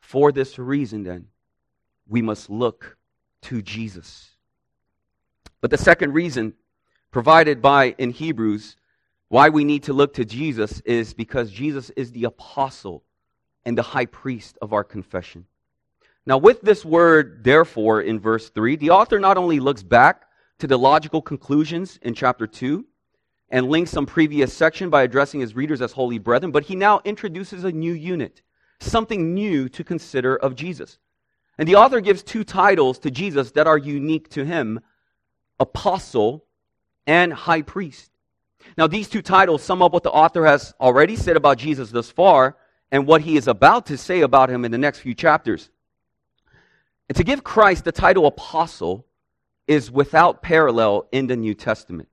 For 0.00 0.32
this 0.32 0.58
reason, 0.58 1.04
then, 1.04 1.28
we 2.08 2.20
must 2.20 2.50
look 2.50 2.96
to 3.42 3.62
Jesus. 3.62 4.35
But 5.66 5.76
the 5.76 5.84
second 5.84 6.12
reason 6.12 6.52
provided 7.10 7.60
by 7.60 7.96
in 7.98 8.12
Hebrews 8.12 8.76
why 9.26 9.48
we 9.48 9.64
need 9.64 9.82
to 9.82 9.92
look 9.92 10.14
to 10.14 10.24
Jesus 10.24 10.80
is 10.82 11.12
because 11.12 11.50
Jesus 11.50 11.90
is 11.96 12.12
the 12.12 12.22
apostle 12.22 13.02
and 13.64 13.76
the 13.76 13.82
high 13.82 14.06
priest 14.06 14.56
of 14.62 14.72
our 14.72 14.84
confession. 14.84 15.44
Now, 16.24 16.38
with 16.38 16.60
this 16.60 16.84
word, 16.84 17.42
therefore, 17.42 18.00
in 18.00 18.20
verse 18.20 18.48
3, 18.50 18.76
the 18.76 18.90
author 18.90 19.18
not 19.18 19.36
only 19.36 19.58
looks 19.58 19.82
back 19.82 20.28
to 20.60 20.68
the 20.68 20.78
logical 20.78 21.20
conclusions 21.20 21.98
in 22.00 22.14
chapter 22.14 22.46
2 22.46 22.86
and 23.50 23.68
links 23.68 23.90
some 23.90 24.06
previous 24.06 24.52
section 24.52 24.88
by 24.88 25.02
addressing 25.02 25.40
his 25.40 25.56
readers 25.56 25.82
as 25.82 25.90
holy 25.90 26.20
brethren, 26.20 26.52
but 26.52 26.66
he 26.66 26.76
now 26.76 27.00
introduces 27.04 27.64
a 27.64 27.72
new 27.72 27.92
unit, 27.92 28.40
something 28.78 29.34
new 29.34 29.68
to 29.70 29.82
consider 29.82 30.36
of 30.36 30.54
Jesus. 30.54 31.00
And 31.58 31.68
the 31.68 31.74
author 31.74 32.00
gives 32.00 32.22
two 32.22 32.44
titles 32.44 33.00
to 33.00 33.10
Jesus 33.10 33.50
that 33.50 33.66
are 33.66 33.76
unique 33.76 34.28
to 34.28 34.44
him 34.44 34.78
apostle, 35.58 36.44
and 37.06 37.32
high 37.32 37.62
priest. 37.62 38.10
Now, 38.76 38.86
these 38.86 39.08
two 39.08 39.22
titles 39.22 39.62
sum 39.62 39.82
up 39.82 39.92
what 39.92 40.02
the 40.02 40.10
author 40.10 40.44
has 40.44 40.74
already 40.80 41.16
said 41.16 41.36
about 41.36 41.58
Jesus 41.58 41.90
thus 41.90 42.10
far 42.10 42.56
and 42.90 43.06
what 43.06 43.22
he 43.22 43.36
is 43.36 43.48
about 43.48 43.86
to 43.86 43.96
say 43.96 44.20
about 44.20 44.50
him 44.50 44.64
in 44.64 44.72
the 44.72 44.78
next 44.78 45.00
few 45.00 45.14
chapters. 45.14 45.70
And 47.08 47.16
to 47.16 47.24
give 47.24 47.44
Christ 47.44 47.84
the 47.84 47.92
title 47.92 48.26
apostle 48.26 49.06
is 49.66 49.90
without 49.90 50.42
parallel 50.42 51.06
in 51.12 51.26
the 51.26 51.36
New 51.36 51.54
Testament. 51.54 52.08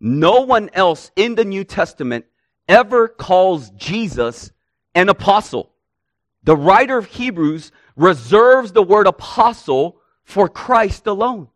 No 0.00 0.42
one 0.42 0.70
else 0.72 1.10
in 1.16 1.34
the 1.34 1.44
New 1.44 1.64
Testament 1.64 2.26
ever 2.68 3.08
calls 3.08 3.70
Jesus 3.70 4.52
an 4.94 5.08
apostle. 5.08 5.72
The 6.44 6.56
writer 6.56 6.98
of 6.98 7.06
Hebrews 7.06 7.72
reserves 7.96 8.72
the 8.72 8.82
word 8.82 9.06
apostle 9.06 10.00
for 10.24 10.48
Christ 10.48 11.06
alone. 11.06 11.48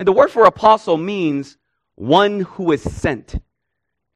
And 0.00 0.08
the 0.08 0.12
word 0.12 0.30
for 0.30 0.46
apostle 0.46 0.96
means 0.96 1.58
one 1.94 2.40
who 2.40 2.72
is 2.72 2.82
sent. 2.82 3.38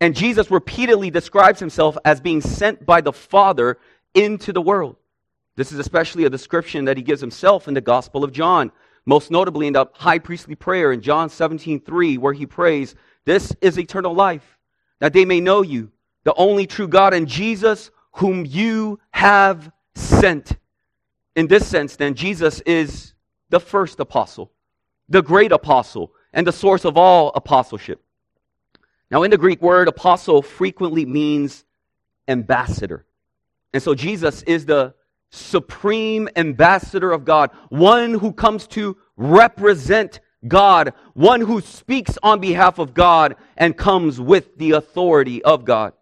And 0.01 0.17
Jesus 0.17 0.51
repeatedly 0.51 1.11
describes 1.11 1.61
himself 1.61 1.99
as 2.07 2.23
being 2.23 2.41
sent 2.41 2.87
by 2.87 3.03
the 3.03 3.13
Father 3.13 3.77
into 4.15 4.51
the 4.51 4.63
world. 4.63 4.97
This 5.57 5.73
is 5.73 5.79
especially 5.79 6.25
a 6.25 6.31
description 6.31 6.87
that 6.87 6.97
he 6.97 7.03
gives 7.03 7.21
himself 7.21 7.69
in 7.69 7.75
the 7.75 7.83
Gospel 7.83 8.25
of 8.25 8.33
John, 8.33 8.73
most 9.05 9.31
notably 9.31 9.67
in 9.67 9.75
the 9.75 9.85
high 9.93 10.19
priestly 10.19 10.55
prayer 10.55 10.91
in 10.91 11.03
John 11.03 11.29
17 11.29 11.81
3, 11.81 12.17
where 12.17 12.33
he 12.33 12.47
prays, 12.47 12.95
This 13.27 13.55
is 13.61 13.79
eternal 13.79 14.15
life, 14.15 14.59
that 15.01 15.13
they 15.13 15.27
may 15.27 15.41
know 15.41 15.61
you, 15.61 15.93
the 16.25 16.35
only 16.37 16.67
true 16.67 16.89
God, 16.89 17.13
and 17.13 17.29
Jesus, 17.29 17.91
whom 18.13 18.47
you 18.47 18.99
have 19.11 19.71
sent. 19.95 20.57
In 21.37 21.47
this 21.47 21.67
sense, 21.67 21.97
then, 21.97 22.15
Jesus 22.15 22.61
is 22.63 23.13
the 23.51 23.61
first 23.61 24.01
apostle, 24.01 24.51
the 25.09 25.23
great 25.23 25.53
apostle, 25.53 26.13
and 26.33 26.47
the 26.47 26.53
source 26.53 26.85
of 26.85 26.97
all 26.97 27.33
apostleship. 27.35 28.03
Now, 29.11 29.23
in 29.23 29.31
the 29.31 29.39
Greek 29.39 29.63
word, 29.63 29.87
apostle 29.87 30.43
frequently 30.43 31.05
means 31.07 31.65
ambassador. 32.27 33.07
And 33.73 33.83
so 33.83 33.95
Jesus 33.95 34.43
is 34.43 34.67
the 34.67 34.95
supreme 35.31 36.29
ambassador 36.37 37.13
of 37.13 37.25
God, 37.25 37.51
one 37.69 38.15
who 38.15 38.33
comes 38.33 38.67
to 38.69 38.97
represent 39.17 40.21
God, 40.47 40.95
one 41.15 41.41
who 41.41 41.61
speaks 41.61 42.19
on 42.23 42.41
behalf 42.41 42.79
of 42.79 42.95
God 42.95 43.37
and 43.57 43.77
comes 43.77 44.21
with 44.21 44.57
the 44.59 44.73
authority 44.73 45.43
of 45.43 45.65
God. 45.65 45.93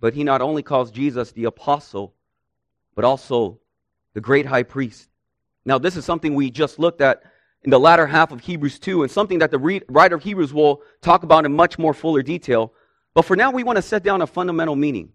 But 0.00 0.14
he 0.14 0.24
not 0.24 0.42
only 0.42 0.62
calls 0.62 0.90
Jesus 0.90 1.32
the 1.32 1.44
apostle, 1.44 2.14
but 2.94 3.04
also 3.04 3.58
the 4.14 4.20
great 4.20 4.46
high 4.46 4.62
priest. 4.62 5.08
Now, 5.64 5.78
this 5.78 5.96
is 5.96 6.04
something 6.04 6.34
we 6.34 6.50
just 6.50 6.78
looked 6.78 7.00
at 7.00 7.22
in 7.66 7.70
the 7.70 7.80
latter 7.80 8.06
half 8.06 8.30
of 8.30 8.40
Hebrews 8.40 8.78
2 8.78 9.02
and 9.02 9.10
something 9.10 9.40
that 9.40 9.50
the 9.50 9.82
writer 9.88 10.14
of 10.14 10.22
Hebrews 10.22 10.54
will 10.54 10.82
talk 11.02 11.24
about 11.24 11.44
in 11.44 11.52
much 11.52 11.78
more 11.78 11.92
fuller 11.92 12.22
detail. 12.22 12.72
But 13.12 13.22
for 13.22 13.34
now, 13.34 13.50
we 13.50 13.64
want 13.64 13.74
to 13.74 13.82
set 13.82 14.04
down 14.04 14.22
a 14.22 14.26
fundamental 14.26 14.76
meaning. 14.76 15.12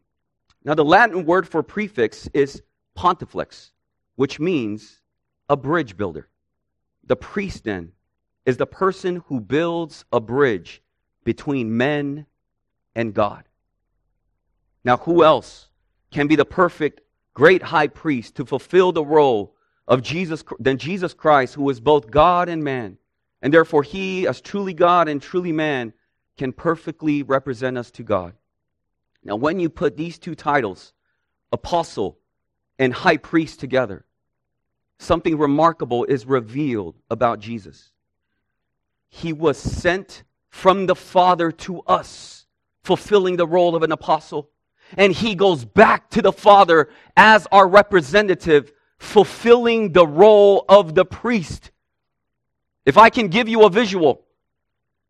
Now, 0.66 0.74
the 0.74 0.84
Latin 0.84 1.26
word 1.26 1.48
for 1.48 1.64
prefix 1.64 2.28
is 2.34 2.62
pontifex, 2.94 3.72
which 4.18 4.38
means 4.38 5.02
a 5.48 5.56
bridge 5.56 5.96
builder. 5.96 6.28
The 7.06 7.16
priest, 7.16 7.64
then, 7.64 7.94
is 8.46 8.58
the 8.58 8.68
person 8.68 9.24
who 9.28 9.40
builds 9.40 10.04
a 10.12 10.20
bridge 10.20 10.82
between 11.24 11.78
men 11.78 12.26
and 12.96 13.14
God. 13.14 13.46
Now, 14.84 14.98
who 14.98 15.24
else 15.24 15.70
can 16.12 16.28
be 16.28 16.36
the 16.36 16.44
perfect 16.44 17.00
great 17.34 17.64
high 17.64 17.88
priest 17.88 18.36
to 18.36 18.46
fulfill 18.46 18.92
the 18.92 19.06
role 19.06 19.56
of 19.88 20.02
Jesus 20.02 20.44
than 20.60 20.78
Jesus 20.78 21.14
Christ, 21.14 21.56
who 21.56 21.70
is 21.70 21.80
both 21.80 22.12
God 22.12 22.50
and 22.50 22.64
man? 22.64 22.98
And 23.42 23.54
therefore, 23.54 23.84
he, 23.84 24.28
as 24.28 24.42
truly 24.42 24.74
God 24.74 25.08
and 25.08 25.22
truly 25.22 25.52
man, 25.52 25.94
can 26.38 26.54
perfectly 26.54 27.24
represent 27.24 27.78
us 27.78 27.92
to 27.92 28.04
God. 28.04 28.34
Now, 29.24 29.36
when 29.36 29.60
you 29.60 29.70
put 29.70 29.98
these 29.98 30.18
two 30.18 30.36
titles, 30.36 30.94
apostle 31.52 32.18
and 32.80 32.94
high 32.94 33.18
priest, 33.18 33.60
together, 33.60 34.06
something 34.98 35.38
remarkable 35.38 36.06
is 36.06 36.26
revealed 36.26 36.96
about 37.10 37.40
Jesus. 37.40 37.92
He 39.10 39.34
was 39.34 39.58
sent 39.58 40.24
from 40.50 40.86
the 40.86 40.96
Father 40.96 41.52
to 41.52 41.82
us, 41.82 42.46
fulfilling 42.84 43.38
the 43.38 43.48
role 43.48 43.76
of 43.76 43.84
an 43.84 43.92
apostle. 43.92 44.50
And 44.98 45.14
he 45.14 45.36
goes 45.36 45.64
back 45.66 46.10
to 46.12 46.22
the 46.22 46.34
Father 46.34 46.90
as 47.16 47.48
our 47.52 47.68
representative, 47.68 48.72
fulfilling 49.02 49.92
the 49.92 50.06
role 50.06 50.64
of 50.70 50.94
the 50.94 51.04
priest. 51.04 51.72
If 52.86 52.98
I 52.98 53.10
can 53.10 53.30
give 53.30 53.50
you 53.50 53.64
a 53.64 53.70
visual, 53.70 54.26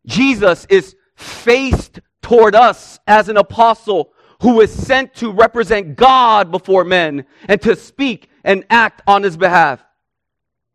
Jesus 0.05 0.65
is 0.69 0.95
faced 1.15 1.99
toward 2.21 2.55
us 2.55 2.99
as 3.05 3.27
an 3.27 3.35
apostle 3.35 4.13
who 4.41 4.61
is 4.61 4.71
sent 4.71 5.13
to 5.15 5.31
represent 5.31 5.97
God 5.97 6.51
before 6.51 6.85
men 6.85 7.25
and 7.49 7.61
to 7.63 7.75
speak 7.75 8.29
and 8.45 8.65
act 8.69 9.01
on 9.07 9.23
his 9.23 9.35
behalf. 9.35 9.83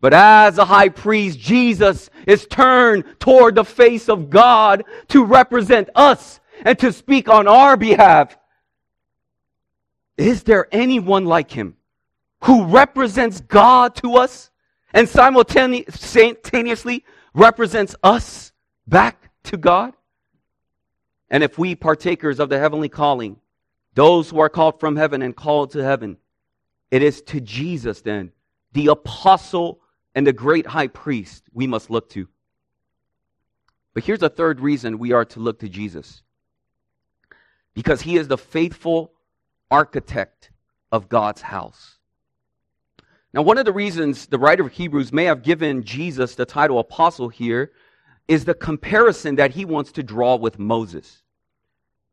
But 0.00 0.12
as 0.12 0.58
a 0.58 0.66
high 0.66 0.90
priest, 0.90 1.38
Jesus 1.40 2.10
is 2.26 2.46
turned 2.46 3.04
toward 3.18 3.54
the 3.54 3.64
face 3.64 4.10
of 4.10 4.28
God 4.28 4.84
to 5.08 5.24
represent 5.24 5.88
us 5.94 6.38
and 6.64 6.78
to 6.80 6.92
speak 6.92 7.30
on 7.30 7.48
our 7.48 7.78
behalf. 7.78 8.36
Is 10.18 10.42
there 10.42 10.68
anyone 10.70 11.24
like 11.24 11.50
him 11.50 11.75
who 12.46 12.64
represents 12.66 13.40
God 13.40 13.94
to 13.96 14.16
us 14.16 14.50
and 14.94 15.08
simultaneously 15.08 17.04
represents 17.34 17.96
us 18.02 18.52
back 18.86 19.30
to 19.44 19.56
God? 19.56 19.94
And 21.28 21.42
if 21.42 21.58
we, 21.58 21.74
partakers 21.74 22.38
of 22.38 22.48
the 22.48 22.58
heavenly 22.58 22.88
calling, 22.88 23.36
those 23.94 24.30
who 24.30 24.38
are 24.38 24.48
called 24.48 24.78
from 24.78 24.94
heaven 24.94 25.22
and 25.22 25.34
called 25.34 25.72
to 25.72 25.82
heaven, 25.82 26.18
it 26.90 27.02
is 27.02 27.20
to 27.22 27.40
Jesus 27.40 28.02
then, 28.02 28.30
the 28.72 28.86
apostle 28.88 29.80
and 30.14 30.24
the 30.24 30.32
great 30.32 30.66
high 30.66 30.86
priest, 30.86 31.42
we 31.52 31.66
must 31.66 31.90
look 31.90 32.08
to. 32.10 32.28
But 33.92 34.04
here's 34.04 34.22
a 34.22 34.28
third 34.28 34.60
reason 34.60 34.98
we 34.98 35.12
are 35.12 35.24
to 35.24 35.40
look 35.40 35.58
to 35.60 35.68
Jesus 35.68 36.22
because 37.74 38.02
he 38.02 38.16
is 38.16 38.28
the 38.28 38.38
faithful 38.38 39.12
architect 39.68 40.52
of 40.92 41.08
God's 41.08 41.40
house. 41.40 41.95
Now, 43.36 43.42
one 43.42 43.58
of 43.58 43.66
the 43.66 43.72
reasons 43.72 44.24
the 44.24 44.38
writer 44.38 44.64
of 44.64 44.72
Hebrews 44.72 45.12
may 45.12 45.24
have 45.24 45.42
given 45.42 45.84
Jesus 45.84 46.34
the 46.34 46.46
title 46.46 46.78
apostle 46.78 47.28
here 47.28 47.70
is 48.28 48.46
the 48.46 48.54
comparison 48.54 49.36
that 49.36 49.50
he 49.50 49.66
wants 49.66 49.92
to 49.92 50.02
draw 50.02 50.36
with 50.36 50.58
Moses. 50.58 51.22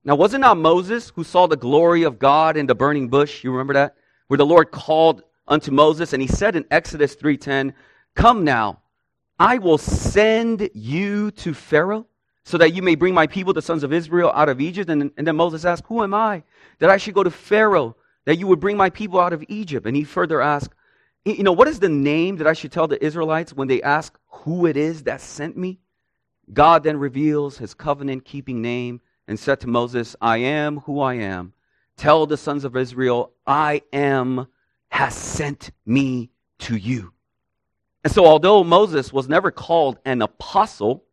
Now, 0.04 0.16
was 0.16 0.34
it 0.34 0.40
not 0.40 0.58
Moses 0.58 1.14
who 1.16 1.24
saw 1.24 1.48
the 1.48 1.56
glory 1.56 2.04
of 2.04 2.20
God 2.20 2.58
in 2.58 2.66
the 2.66 2.76
burning 2.76 3.08
bush? 3.08 3.42
You 3.42 3.52
remember 3.52 3.72
that? 3.72 3.96
Where 4.28 4.38
the 4.38 4.46
Lord 4.46 4.72
called 4.72 5.24
unto 5.48 5.72
Moses 5.72 6.12
and 6.12 6.22
he 6.22 6.28
said 6.28 6.58
in 6.58 6.66
Exodus 6.70 7.16
3:10, 7.16 7.74
"Come 8.16 8.44
now, 8.44 8.82
I 9.40 9.60
will 9.60 9.78
send 9.78 10.70
you 10.74 11.32
to 11.32 11.54
Pharaoh 11.54 12.06
so 12.44 12.58
that 12.58 12.74
you 12.74 12.82
may 12.82 12.96
bring 12.96 13.14
my 13.14 13.28
people, 13.28 13.54
the 13.54 13.62
sons 13.62 13.84
of 13.84 13.94
Israel, 13.94 14.34
out 14.36 14.50
of 14.50 14.60
Egypt." 14.60 14.90
And, 14.90 15.10
and 15.16 15.26
then 15.26 15.38
Moses 15.38 15.64
asked, 15.64 15.86
"Who 15.88 16.04
am 16.04 16.14
I 16.14 16.44
that 16.80 16.90
I 16.90 16.98
should 16.98 17.14
go 17.14 17.24
to 17.24 17.32
Pharaoh 17.32 17.96
that 18.26 18.40
you 18.40 18.48
would 18.48 18.60
bring 18.60 18.76
my 18.76 18.90
people 18.90 19.22
out 19.22 19.32
of 19.32 19.46
Egypt?" 19.48 19.88
And 19.88 19.96
he 19.96 20.04
further 20.04 20.42
asked, 20.42 20.74
"You 21.26 21.44
know, 21.44 21.52
what 21.52 21.68
is 21.68 21.80
the 21.80 21.90
name 21.90 22.38
that 22.38 22.48
I 22.48 22.54
should 22.54 22.72
tell 22.72 22.88
the 22.88 23.04
Israelites 23.04 23.54
when 23.54 23.68
they 23.68 23.82
ask 23.82 24.18
who 24.28 24.66
it 24.66 24.78
is 24.78 25.04
that 25.04 25.22
sent 25.22 25.58
me?" 25.58 25.80
God 26.52 26.84
then 26.84 26.98
reveals 26.98 27.58
his 27.58 27.74
covenant 27.74 28.26
keeping 28.26 28.62
name 28.62 29.02
and 29.28 29.40
said 29.40 29.62
to 29.62 29.68
Moses, 29.68 30.16
I 30.22 30.38
am 30.38 30.80
who 30.80 31.00
I 31.00 31.16
am. 31.16 31.54
Tell 31.96 32.26
the 32.26 32.38
sons 32.38 32.66
of 32.66 32.76
Israel, 32.76 33.32
I 33.48 33.84
am 33.94 34.48
has 34.90 35.16
sent 35.16 35.72
me 35.86 36.30
to 36.60 36.76
you. 36.76 37.14
And 38.04 38.12
so, 38.12 38.26
although 38.26 38.64
Moses 38.64 39.14
was 39.14 39.30
never 39.30 39.50
called 39.50 39.98
an 40.04 40.22
apostle, 40.22 41.06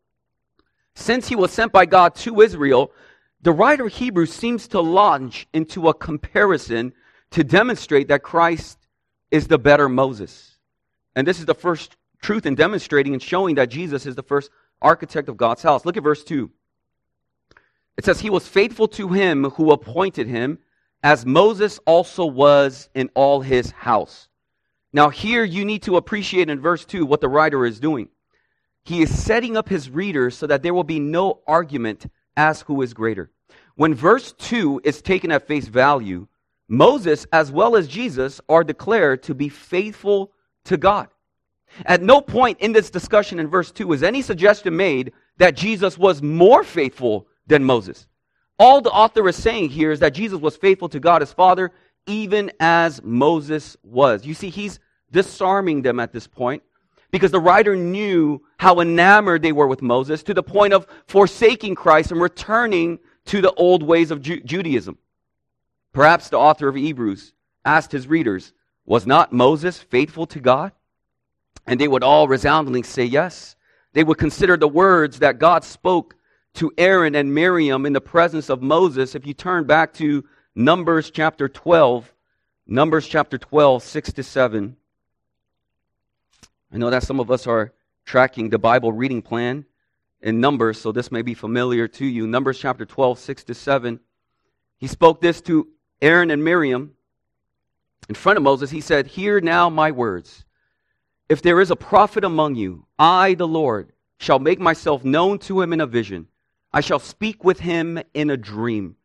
since 0.93 1.29
he 1.29 1.35
was 1.35 1.51
sent 1.51 1.71
by 1.71 1.85
God 1.85 2.15
to 2.15 2.41
Israel, 2.41 2.91
the 3.41 3.53
writer 3.53 3.85
of 3.85 3.93
Hebrews 3.93 4.33
seems 4.33 4.67
to 4.69 4.81
launch 4.81 5.47
into 5.53 5.87
a 5.87 5.93
comparison 5.93 6.93
to 7.31 7.43
demonstrate 7.43 8.09
that 8.09 8.23
Christ 8.23 8.77
is 9.31 9.47
the 9.47 9.57
better 9.57 9.89
Moses. 9.89 10.57
And 11.15 11.25
this 11.25 11.39
is 11.39 11.45
the 11.45 11.55
first 11.55 11.95
truth 12.21 12.45
in 12.45 12.55
demonstrating 12.55 13.13
and 13.13 13.21
showing 13.21 13.55
that 13.55 13.69
Jesus 13.69 14.05
is 14.05 14.15
the 14.15 14.23
first 14.23 14.51
architect 14.81 15.29
of 15.29 15.37
God's 15.37 15.63
house. 15.63 15.85
Look 15.85 15.97
at 15.97 16.03
verse 16.03 16.23
2. 16.23 16.49
It 17.97 18.05
says, 18.05 18.19
He 18.19 18.29
was 18.29 18.47
faithful 18.47 18.87
to 18.89 19.09
him 19.09 19.45
who 19.51 19.71
appointed 19.71 20.27
him, 20.27 20.59
as 21.03 21.25
Moses 21.25 21.79
also 21.85 22.25
was 22.25 22.89
in 22.93 23.09
all 23.15 23.41
his 23.41 23.71
house. 23.71 24.27
Now, 24.93 25.09
here 25.09 25.43
you 25.43 25.65
need 25.65 25.83
to 25.83 25.97
appreciate 25.97 26.49
in 26.49 26.59
verse 26.59 26.85
2 26.85 27.05
what 27.05 27.21
the 27.21 27.29
writer 27.29 27.65
is 27.65 27.79
doing. 27.79 28.09
He 28.83 29.01
is 29.01 29.23
setting 29.23 29.55
up 29.55 29.69
his 29.69 29.89
readers 29.89 30.35
so 30.35 30.47
that 30.47 30.63
there 30.63 30.73
will 30.73 30.83
be 30.83 30.99
no 30.99 31.39
argument 31.47 32.07
as 32.35 32.61
who 32.61 32.81
is 32.81 32.93
greater. 32.93 33.31
When 33.75 33.93
verse 33.93 34.33
2 34.33 34.81
is 34.83 35.01
taken 35.01 35.31
at 35.31 35.47
face 35.47 35.67
value, 35.67 36.27
Moses 36.71 37.27
as 37.33 37.51
well 37.51 37.75
as 37.75 37.85
Jesus 37.85 38.39
are 38.47 38.63
declared 38.63 39.23
to 39.23 39.35
be 39.35 39.49
faithful 39.49 40.31
to 40.63 40.77
God. 40.77 41.09
At 41.85 42.01
no 42.01 42.21
point 42.21 42.61
in 42.61 42.71
this 42.71 42.89
discussion 42.89 43.39
in 43.39 43.47
verse 43.47 43.71
2 43.71 43.91
is 43.91 44.03
any 44.03 44.21
suggestion 44.21 44.77
made 44.77 45.11
that 45.37 45.57
Jesus 45.57 45.97
was 45.97 46.21
more 46.21 46.63
faithful 46.63 47.27
than 47.45 47.65
Moses. 47.65 48.07
All 48.57 48.79
the 48.79 48.89
author 48.89 49.27
is 49.27 49.35
saying 49.35 49.69
here 49.69 49.91
is 49.91 49.99
that 49.99 50.13
Jesus 50.13 50.39
was 50.39 50.55
faithful 50.55 50.87
to 50.89 50.99
God 51.01 51.21
his 51.21 51.33
Father, 51.33 51.71
even 52.07 52.49
as 52.61 53.03
Moses 53.03 53.75
was. 53.83 54.25
You 54.25 54.33
see, 54.33 54.49
he's 54.49 54.79
disarming 55.11 55.81
them 55.81 55.99
at 55.99 56.13
this 56.13 56.25
point 56.25 56.63
because 57.11 57.31
the 57.31 57.39
writer 57.39 57.75
knew 57.75 58.41
how 58.57 58.79
enamored 58.79 59.41
they 59.41 59.51
were 59.51 59.67
with 59.67 59.81
Moses 59.81 60.23
to 60.23 60.33
the 60.33 60.43
point 60.43 60.73
of 60.73 60.87
forsaking 61.07 61.75
Christ 61.75 62.11
and 62.11 62.21
returning 62.21 62.99
to 63.25 63.41
the 63.41 63.51
old 63.55 63.83
ways 63.83 64.09
of 64.09 64.21
Ju- 64.21 64.41
Judaism. 64.41 64.97
Perhaps 65.93 66.29
the 66.29 66.37
author 66.37 66.67
of 66.67 66.75
Hebrews 66.75 67.33
asked 67.65 67.91
his 67.91 68.07
readers, 68.07 68.53
Was 68.85 69.05
not 69.05 69.33
Moses 69.33 69.77
faithful 69.77 70.25
to 70.27 70.39
God? 70.39 70.71
And 71.67 71.79
they 71.79 71.87
would 71.87 72.03
all 72.03 72.27
resoundingly 72.27 72.83
say, 72.83 73.05
Yes. 73.05 73.55
They 73.93 74.03
would 74.03 74.17
consider 74.17 74.55
the 74.55 74.69
words 74.69 75.19
that 75.19 75.37
God 75.37 75.63
spoke 75.65 76.15
to 76.53 76.71
Aaron 76.77 77.15
and 77.15 77.33
Miriam 77.33 77.85
in 77.85 77.93
the 77.93 78.01
presence 78.01 78.49
of 78.49 78.61
Moses. 78.61 79.15
If 79.15 79.25
you 79.27 79.33
turn 79.33 79.65
back 79.65 79.93
to 79.95 80.23
Numbers 80.55 81.11
chapter 81.11 81.49
12, 81.49 82.13
Numbers 82.67 83.07
chapter 83.07 83.37
12, 83.37 83.83
6 83.83 84.13
to 84.13 84.23
7. 84.23 84.77
I 86.73 86.77
know 86.77 86.89
that 86.89 87.03
some 87.03 87.19
of 87.19 87.29
us 87.29 87.47
are 87.47 87.73
tracking 88.05 88.49
the 88.49 88.59
Bible 88.59 88.93
reading 88.93 89.21
plan 89.21 89.65
in 90.21 90.39
Numbers, 90.39 90.79
so 90.79 90.91
this 90.91 91.11
may 91.11 91.21
be 91.21 91.33
familiar 91.33 91.87
to 91.89 92.05
you. 92.05 92.27
Numbers 92.27 92.59
chapter 92.59 92.85
12, 92.85 93.19
6 93.19 93.43
to 93.45 93.53
7. 93.53 93.99
He 94.77 94.87
spoke 94.87 95.19
this 95.19 95.41
to 95.41 95.67
Aaron 96.01 96.31
and 96.31 96.43
Miriam 96.43 96.95
in 98.09 98.15
front 98.15 98.37
of 98.37 98.43
Moses. 98.43 98.69
He 98.69 98.81
said, 98.81 99.07
Hear 99.07 99.39
now 99.41 99.69
my 99.69 99.91
words. 99.91 100.45
If 101.29 101.41
there 101.41 101.61
is 101.61 101.71
a 101.71 101.75
prophet 101.75 102.23
among 102.23 102.55
you, 102.55 102.85
I, 102.99 103.35
the 103.35 103.47
Lord, 103.47 103.93
shall 104.17 104.39
make 104.39 104.59
myself 104.59 105.03
known 105.03 105.39
to 105.39 105.61
him 105.61 105.73
in 105.73 105.81
a 105.81 105.87
vision. 105.87 106.27
I 106.73 106.81
shall 106.81 106.99
speak 106.99 107.43
with 107.43 107.59
him 107.59 107.99
in 108.13 108.29
a 108.29 108.37
dream. 108.37 108.95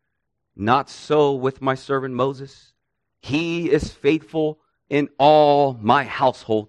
Not 0.57 0.89
so 0.89 1.35
with 1.35 1.61
my 1.61 1.75
servant 1.75 2.15
Moses. 2.15 2.73
He 3.21 3.71
is 3.71 3.93
faithful 3.93 4.59
in 4.89 5.09
all 5.19 5.79
my 5.81 6.05
household. 6.05 6.69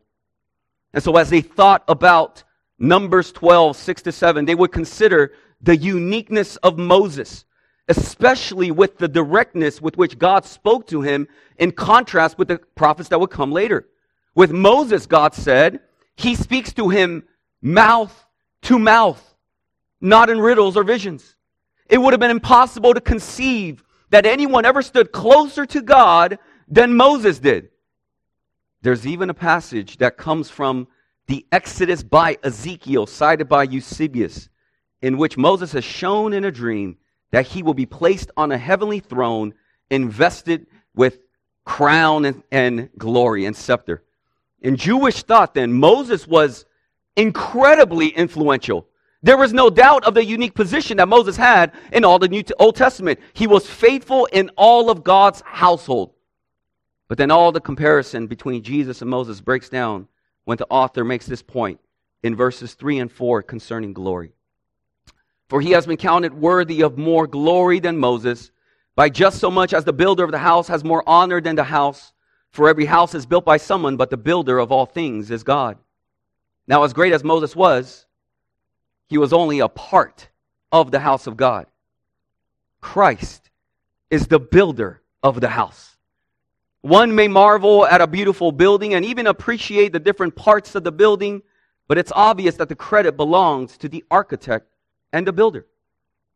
And 0.94 1.04
so, 1.04 1.16
as 1.18 1.30
they 1.30 1.42
thought 1.42 1.84
about 1.88 2.44
Numbers 2.80 3.32
12, 3.32 3.76
6 3.78 4.02
to 4.04 4.12
7, 4.12 4.46
they 4.46 4.56
would 4.56 4.72
consider 4.72 5.34
the 5.62 5.76
uniqueness 5.76 6.56
of 6.58 6.78
Moses, 6.78 7.46
especially 7.88 8.72
with 8.72 8.98
the 8.98 9.08
directness 9.08 9.82
with 9.82 9.98
which 9.98 10.20
God 10.20 10.46
spoke 10.46 10.88
to 10.88 11.02
him 11.02 11.28
in 11.58 11.72
contrast 11.72 12.38
with 12.38 12.50
the 12.50 12.60
prophets 12.76 13.10
that 13.10 13.20
would 13.20 13.30
come 13.30 13.52
later. 13.52 13.88
With 14.36 14.52
Moses, 14.52 15.06
God 15.06 15.34
said, 15.34 15.80
he 16.16 16.36
speaks 16.36 16.74
to 16.74 16.90
him 16.90 17.24
mouth 17.62 18.26
to 18.64 18.78
mouth, 18.78 19.36
not 20.02 20.30
in 20.30 20.40
riddles 20.40 20.76
or 20.76 20.84
visions. 20.84 21.36
It 21.90 22.00
would 22.00 22.14
have 22.14 22.20
been 22.20 22.32
impossible 22.32 22.94
to 22.94 23.02
conceive 23.02 23.84
that 24.10 24.26
anyone 24.26 24.66
ever 24.66 24.82
stood 24.82 25.12
closer 25.12 25.66
to 25.66 25.82
God 25.82 26.40
than 26.68 26.96
Moses 26.96 27.40
did. 27.40 27.70
There's 28.82 29.08
even 29.08 29.30
a 29.30 29.34
passage 29.34 29.98
that 29.98 30.18
comes 30.18 30.50
from 30.50 30.88
the 31.28 31.46
Exodus 31.52 32.04
by 32.04 32.38
Ezekiel, 32.44 33.06
cited 33.06 33.50
by 33.50 33.64
Eusebius, 33.64 34.50
in 35.02 35.18
which 35.18 35.38
Moses 35.38 35.72
has 35.74 35.84
shown 35.84 36.34
in 36.34 36.46
a 36.46 36.52
dream 36.52 36.98
that 37.32 37.48
he 37.48 37.64
will 37.64 37.74
be 37.74 37.86
placed 37.86 38.32
on 38.38 38.52
a 38.52 38.58
heavenly 38.58 39.00
throne, 39.00 39.54
invested 39.90 40.68
with 40.96 41.20
crown 41.66 42.26
and, 42.26 42.44
and 42.52 42.90
glory 42.98 43.46
and 43.46 43.56
scepter. 43.56 44.04
In 44.62 44.76
Jewish 44.76 45.24
thought, 45.24 45.54
then, 45.54 45.74
Moses 45.74 46.28
was 46.28 46.66
incredibly 47.16 48.08
influential. 48.08 48.88
There 49.22 49.38
was 49.38 49.52
no 49.52 49.70
doubt 49.70 50.06
of 50.06 50.14
the 50.14 50.24
unique 50.24 50.54
position 50.54 50.98
that 50.98 51.08
Moses 51.08 51.36
had 51.36 51.74
in 51.92 52.06
all 52.06 52.20
the 52.20 52.28
New 52.28 52.44
Old 52.60 52.76
Testament. 52.76 53.20
He 53.34 53.48
was 53.48 53.68
faithful 53.68 54.26
in 54.32 54.50
all 54.56 54.90
of 54.90 55.04
God's 55.04 55.42
household. 55.46 56.14
But 57.08 57.18
then 57.18 57.32
all 57.32 57.52
the 57.52 57.62
comparison 57.62 58.28
between 58.28 58.64
Jesus 58.64 59.02
and 59.02 59.10
Moses 59.10 59.42
breaks 59.42 59.70
down 59.70 60.08
when 60.46 60.58
the 60.58 60.68
author 60.70 61.04
makes 61.04 61.26
this 61.26 61.42
point 61.42 61.80
in 62.24 62.36
verses 62.36 62.74
3 62.74 63.00
and 63.00 63.12
4 63.12 63.44
concerning 63.44 63.94
glory. 63.94 64.34
For 65.48 65.62
he 65.62 65.72
has 65.72 65.86
been 65.88 65.98
counted 65.98 66.34
worthy 66.34 66.82
of 66.82 66.98
more 66.98 67.28
glory 67.28 67.80
than 67.80 67.98
Moses, 67.98 68.52
by 68.96 69.10
just 69.10 69.40
so 69.40 69.50
much 69.50 69.74
as 69.74 69.86
the 69.86 69.94
builder 69.94 70.24
of 70.24 70.32
the 70.32 70.38
house 70.40 70.68
has 70.68 70.84
more 70.84 71.04
honor 71.08 71.40
than 71.40 71.56
the 71.56 71.64
house. 71.64 72.14
For 72.52 72.68
every 72.68 72.86
house 72.86 73.14
is 73.14 73.26
built 73.26 73.46
by 73.46 73.58
someone, 73.58 73.98
but 73.98 74.10
the 74.10 74.18
builder 74.18 74.58
of 74.58 74.72
all 74.72 74.86
things 74.86 75.30
is 75.32 75.44
God. 75.44 75.78
Now, 76.68 76.84
as 76.84 76.94
great 76.94 77.14
as 77.14 77.24
Moses 77.24 77.56
was, 77.56 78.06
he 79.08 79.18
was 79.18 79.32
only 79.32 79.60
a 79.60 79.70
part 79.70 80.30
of 80.72 80.92
the 80.92 81.00
house 81.00 81.28
of 81.28 81.38
God. 81.38 81.68
Christ 82.82 83.50
is 84.10 84.28
the 84.28 84.40
builder 84.40 85.02
of 85.24 85.40
the 85.40 85.50
house. 85.50 85.98
One 86.82 87.16
may 87.16 87.28
marvel 87.28 87.86
at 87.86 88.02
a 88.02 88.08
beautiful 88.08 88.52
building 88.52 88.94
and 88.94 89.04
even 89.06 89.28
appreciate 89.28 89.94
the 89.94 90.00
different 90.00 90.36
parts 90.36 90.76
of 90.76 90.84
the 90.84 90.92
building, 90.92 91.42
but 91.88 91.98
it's 91.98 92.12
obvious 92.16 92.56
that 92.56 92.70
the 92.70 92.76
credit 92.76 93.18
belongs 93.18 93.78
to 93.78 93.90
the 93.90 94.04
architect 94.12 94.68
and 95.14 95.26
the 95.26 95.34
builder. 95.34 95.66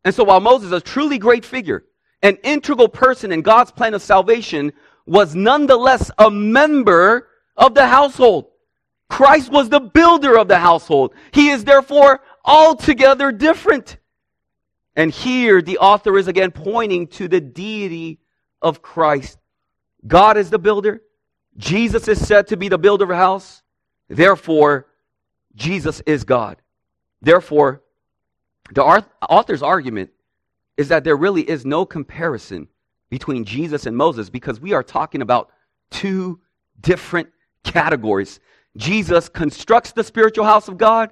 And 0.03 0.13
so 0.13 0.23
while 0.23 0.39
Moses 0.39 0.71
a 0.71 0.81
truly 0.81 1.17
great 1.17 1.45
figure, 1.45 1.85
an 2.21 2.37
integral 2.43 2.87
person 2.87 3.31
in 3.31 3.41
God's 3.41 3.71
plan 3.71 3.93
of 3.93 4.01
salvation, 4.01 4.73
was 5.05 5.35
nonetheless 5.35 6.11
a 6.17 6.29
member 6.29 7.27
of 7.57 7.73
the 7.73 7.87
household. 7.87 8.47
Christ 9.09 9.51
was 9.51 9.69
the 9.69 9.79
builder 9.79 10.37
of 10.37 10.47
the 10.47 10.59
household. 10.59 11.13
He 11.33 11.49
is 11.49 11.63
therefore 11.63 12.21
altogether 12.45 13.31
different. 13.31 13.97
And 14.95 15.11
here 15.11 15.61
the 15.61 15.79
author 15.79 16.17
is 16.17 16.27
again 16.27 16.51
pointing 16.51 17.07
to 17.07 17.27
the 17.27 17.41
deity 17.41 18.19
of 18.61 18.81
Christ 18.81 19.37
God 20.05 20.37
is 20.37 20.49
the 20.49 20.59
builder. 20.59 21.01
Jesus 21.57 22.07
is 22.07 22.25
said 22.25 22.47
to 22.47 22.57
be 22.57 22.69
the 22.69 22.77
builder 22.77 23.03
of 23.05 23.11
a 23.11 23.15
house. 23.15 23.61
Therefore, 24.07 24.87
Jesus 25.55 26.01
is 26.05 26.23
God. 26.23 26.57
Therefore, 27.21 27.80
the 28.73 28.83
author's 28.83 29.61
argument 29.61 30.11
is 30.77 30.87
that 30.89 31.03
there 31.03 31.15
really 31.15 31.47
is 31.47 31.65
no 31.65 31.85
comparison 31.85 32.67
between 33.09 33.43
Jesus 33.43 33.85
and 33.85 33.95
Moses 33.95 34.29
because 34.29 34.59
we 34.59 34.73
are 34.73 34.83
talking 34.83 35.21
about 35.21 35.51
two 35.89 36.39
different 36.79 37.29
categories. 37.63 38.39
Jesus 38.77 39.29
constructs 39.29 39.91
the 39.91 40.03
spiritual 40.03 40.45
house 40.45 40.67
of 40.67 40.77
God. 40.77 41.11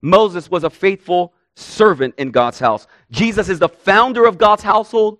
Moses 0.00 0.50
was 0.50 0.64
a 0.64 0.70
faithful 0.70 1.34
servant 1.54 2.14
in 2.18 2.30
God's 2.30 2.58
house. 2.58 2.86
Jesus 3.10 3.48
is 3.48 3.58
the 3.58 3.68
founder 3.68 4.26
of 4.26 4.38
God's 4.38 4.62
household. 4.62 5.18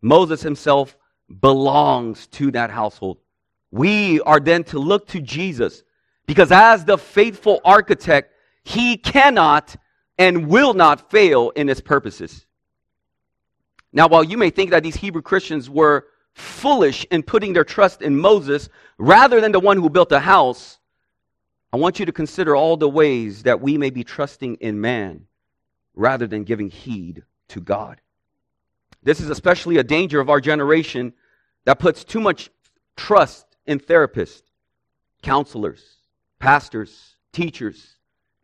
Moses 0.00 0.42
himself 0.42 0.96
belongs 1.40 2.26
to 2.28 2.50
that 2.52 2.70
household. 2.70 3.18
We 3.70 4.20
are 4.22 4.40
then 4.40 4.64
to 4.64 4.78
look 4.78 5.06
to 5.08 5.20
Jesus 5.20 5.82
because 6.26 6.50
as 6.50 6.84
the 6.84 6.96
faithful 6.96 7.60
architect, 7.64 8.32
he 8.64 8.96
cannot 8.96 9.76
and 10.18 10.48
will 10.48 10.74
not 10.74 11.10
fail 11.10 11.50
in 11.50 11.68
its 11.68 11.80
purposes. 11.80 12.44
Now, 13.92 14.08
while 14.08 14.24
you 14.24 14.36
may 14.36 14.50
think 14.50 14.70
that 14.70 14.82
these 14.82 14.96
Hebrew 14.96 15.22
Christians 15.22 15.70
were 15.70 16.06
foolish 16.34 17.06
in 17.10 17.22
putting 17.22 17.52
their 17.52 17.64
trust 17.64 18.02
in 18.02 18.18
Moses 18.18 18.68
rather 18.98 19.40
than 19.40 19.52
the 19.52 19.60
one 19.60 19.76
who 19.76 19.88
built 19.88 20.08
the 20.08 20.20
house, 20.20 20.78
I 21.72 21.76
want 21.76 21.98
you 21.98 22.06
to 22.06 22.12
consider 22.12 22.54
all 22.54 22.76
the 22.76 22.88
ways 22.88 23.44
that 23.44 23.60
we 23.60 23.78
may 23.78 23.90
be 23.90 24.04
trusting 24.04 24.56
in 24.56 24.80
man 24.80 25.26
rather 25.94 26.26
than 26.26 26.44
giving 26.44 26.70
heed 26.70 27.24
to 27.48 27.60
God. 27.60 28.00
This 29.02 29.20
is 29.20 29.30
especially 29.30 29.78
a 29.78 29.84
danger 29.84 30.20
of 30.20 30.28
our 30.30 30.40
generation 30.40 31.12
that 31.64 31.78
puts 31.78 32.04
too 32.04 32.20
much 32.20 32.50
trust 32.96 33.46
in 33.66 33.80
therapists, 33.80 34.42
counselors, 35.22 35.84
pastors, 36.38 37.14
teachers, 37.32 37.97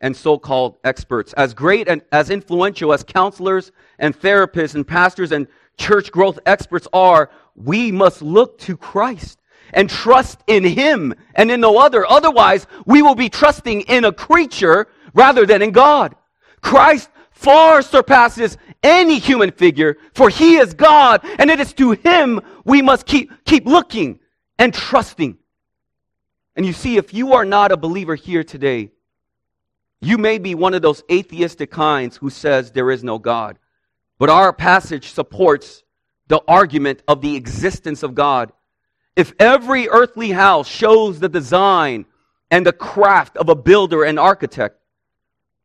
and 0.04 0.14
so 0.14 0.38
called 0.38 0.76
experts. 0.84 1.32
As 1.32 1.54
great 1.54 1.88
and 1.88 2.02
as 2.12 2.28
influential 2.28 2.92
as 2.92 3.02
counselors 3.02 3.72
and 3.98 4.14
therapists 4.14 4.74
and 4.74 4.86
pastors 4.86 5.32
and 5.32 5.46
church 5.78 6.12
growth 6.12 6.38
experts 6.44 6.86
are, 6.92 7.30
we 7.56 7.90
must 7.90 8.20
look 8.20 8.58
to 8.58 8.76
Christ 8.76 9.40
and 9.72 9.88
trust 9.88 10.40
in 10.46 10.62
Him 10.62 11.14
and 11.34 11.50
in 11.50 11.62
no 11.62 11.78
other. 11.78 12.06
Otherwise, 12.06 12.66
we 12.84 13.00
will 13.00 13.14
be 13.14 13.30
trusting 13.30 13.80
in 13.80 14.04
a 14.04 14.12
creature 14.12 14.88
rather 15.14 15.46
than 15.46 15.62
in 15.62 15.70
God. 15.70 16.14
Christ 16.60 17.08
far 17.30 17.80
surpasses 17.80 18.58
any 18.82 19.18
human 19.18 19.52
figure, 19.52 19.96
for 20.12 20.28
he 20.28 20.56
is 20.56 20.74
God, 20.74 21.22
and 21.38 21.50
it 21.50 21.60
is 21.60 21.72
to 21.74 21.92
him 21.92 22.42
we 22.66 22.82
must 22.82 23.06
keep, 23.06 23.32
keep 23.46 23.64
looking 23.64 24.20
and 24.58 24.74
trusting. 24.74 25.38
And 26.56 26.66
you 26.66 26.74
see, 26.74 26.98
if 26.98 27.14
you 27.14 27.32
are 27.32 27.46
not 27.46 27.72
a 27.72 27.78
believer 27.78 28.14
here 28.14 28.44
today, 28.44 28.90
you 30.00 30.18
may 30.18 30.38
be 30.38 30.54
one 30.54 30.74
of 30.74 30.82
those 30.82 31.02
atheistic 31.10 31.70
kinds 31.70 32.16
who 32.16 32.30
says 32.30 32.70
there 32.70 32.90
is 32.90 33.02
no 33.02 33.18
God. 33.18 33.58
But 34.18 34.30
our 34.30 34.52
passage 34.52 35.10
supports 35.10 35.82
the 36.28 36.42
argument 36.48 37.02
of 37.08 37.20
the 37.20 37.36
existence 37.36 38.02
of 38.02 38.14
God. 38.14 38.52
If 39.16 39.32
every 39.38 39.88
earthly 39.88 40.30
house 40.30 40.68
shows 40.68 41.20
the 41.20 41.28
design 41.28 42.06
and 42.50 42.66
the 42.66 42.72
craft 42.72 43.36
of 43.36 43.48
a 43.48 43.54
builder 43.54 44.04
and 44.04 44.18
architect, 44.18 44.78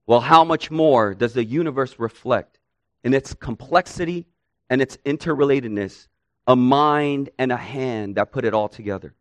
well, 0.08 0.22
how 0.22 0.44
much 0.44 0.72
more 0.72 1.14
does 1.14 1.34
the 1.34 1.44
universe 1.44 2.00
reflect 2.00 2.60
in 3.04 3.14
its 3.14 3.34
complexity 3.34 4.26
and 4.70 4.82
its 4.82 4.98
interrelatedness 5.06 6.08
a 6.48 6.56
mind 6.56 7.30
and 7.38 7.52
a 7.52 7.58
hand 7.58 8.16
that 8.16 8.32
put 8.32 8.46
it 8.46 8.54
all 8.54 8.70
together? 8.70 9.14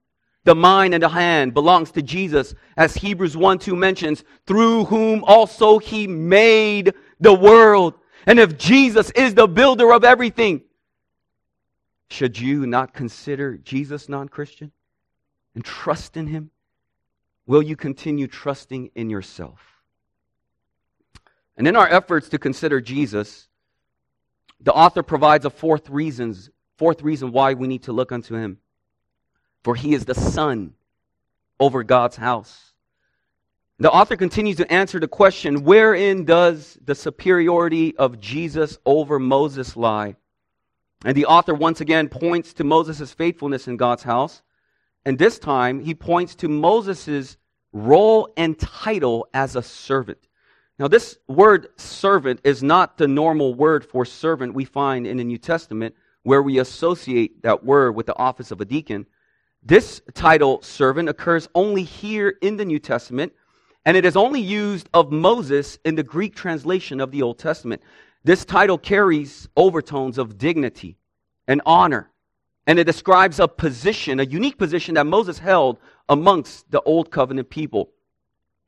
The 0.48 0.54
mind 0.54 0.94
and 0.94 1.02
the 1.02 1.10
hand 1.10 1.52
belongs 1.52 1.90
to 1.90 2.00
Jesus, 2.00 2.54
as 2.74 2.94
Hebrews 2.94 3.36
1 3.36 3.58
2 3.58 3.76
mentions, 3.76 4.24
through 4.46 4.86
whom 4.86 5.22
also 5.24 5.78
he 5.78 6.06
made 6.06 6.94
the 7.20 7.34
world. 7.34 7.92
And 8.24 8.38
if 8.40 8.56
Jesus 8.56 9.10
is 9.10 9.34
the 9.34 9.46
builder 9.46 9.92
of 9.92 10.04
everything, 10.04 10.62
should 12.08 12.38
you 12.38 12.66
not 12.66 12.94
consider 12.94 13.58
Jesus 13.58 14.08
non 14.08 14.30
Christian 14.30 14.72
and 15.54 15.62
trust 15.62 16.16
in 16.16 16.26
him? 16.26 16.50
Will 17.46 17.62
you 17.62 17.76
continue 17.76 18.26
trusting 18.26 18.92
in 18.94 19.10
yourself? 19.10 19.60
And 21.58 21.68
in 21.68 21.76
our 21.76 21.88
efforts 21.90 22.30
to 22.30 22.38
consider 22.38 22.80
Jesus, 22.80 23.48
the 24.62 24.72
author 24.72 25.02
provides 25.02 25.44
a 25.44 25.50
fourth 25.50 25.90
reasons, 25.90 26.48
fourth 26.78 27.02
reason 27.02 27.32
why 27.32 27.52
we 27.52 27.68
need 27.68 27.82
to 27.82 27.92
look 27.92 28.12
unto 28.12 28.34
him. 28.34 28.56
For 29.64 29.74
he 29.74 29.94
is 29.94 30.04
the 30.04 30.14
son 30.14 30.74
over 31.60 31.82
God's 31.82 32.16
house. 32.16 32.72
The 33.80 33.90
author 33.90 34.16
continues 34.16 34.56
to 34.56 34.72
answer 34.72 34.98
the 34.98 35.06
question, 35.06 35.62
wherein 35.62 36.24
does 36.24 36.78
the 36.84 36.94
superiority 36.94 37.96
of 37.96 38.20
Jesus 38.20 38.78
over 38.84 39.18
Moses 39.18 39.76
lie? 39.76 40.16
And 41.04 41.16
the 41.16 41.26
author 41.26 41.54
once 41.54 41.80
again 41.80 42.08
points 42.08 42.54
to 42.54 42.64
Moses' 42.64 43.12
faithfulness 43.12 43.68
in 43.68 43.76
God's 43.76 44.02
house. 44.02 44.42
And 45.04 45.16
this 45.16 45.38
time 45.38 45.78
he 45.78 45.94
points 45.94 46.34
to 46.36 46.48
Moses' 46.48 47.36
role 47.72 48.32
and 48.36 48.58
title 48.58 49.28
as 49.32 49.54
a 49.54 49.62
servant. 49.62 50.18
Now, 50.78 50.88
this 50.88 51.18
word 51.28 51.68
servant 51.76 52.40
is 52.44 52.62
not 52.62 52.98
the 52.98 53.08
normal 53.08 53.54
word 53.54 53.84
for 53.84 54.04
servant 54.04 54.54
we 54.54 54.64
find 54.64 55.06
in 55.06 55.16
the 55.16 55.24
New 55.24 55.38
Testament, 55.38 55.94
where 56.22 56.42
we 56.42 56.58
associate 56.58 57.42
that 57.42 57.64
word 57.64 57.96
with 57.96 58.06
the 58.06 58.16
office 58.16 58.50
of 58.50 58.60
a 58.60 58.64
deacon. 58.64 59.06
This 59.62 60.00
title, 60.14 60.62
servant, 60.62 61.08
occurs 61.08 61.48
only 61.54 61.82
here 61.82 62.36
in 62.40 62.56
the 62.56 62.64
New 62.64 62.78
Testament, 62.78 63.32
and 63.84 63.96
it 63.96 64.04
is 64.04 64.16
only 64.16 64.40
used 64.40 64.88
of 64.94 65.10
Moses 65.12 65.78
in 65.84 65.94
the 65.94 66.02
Greek 66.02 66.34
translation 66.34 67.00
of 67.00 67.10
the 67.10 67.22
Old 67.22 67.38
Testament. 67.38 67.82
This 68.24 68.44
title 68.44 68.78
carries 68.78 69.48
overtones 69.56 70.18
of 70.18 70.38
dignity 70.38 70.96
and 71.46 71.60
honor, 71.66 72.10
and 72.66 72.78
it 72.78 72.84
describes 72.84 73.40
a 73.40 73.48
position, 73.48 74.20
a 74.20 74.24
unique 74.24 74.58
position 74.58 74.94
that 74.94 75.06
Moses 75.06 75.38
held 75.38 75.78
amongst 76.08 76.70
the 76.70 76.80
Old 76.82 77.10
Covenant 77.10 77.50
people. 77.50 77.90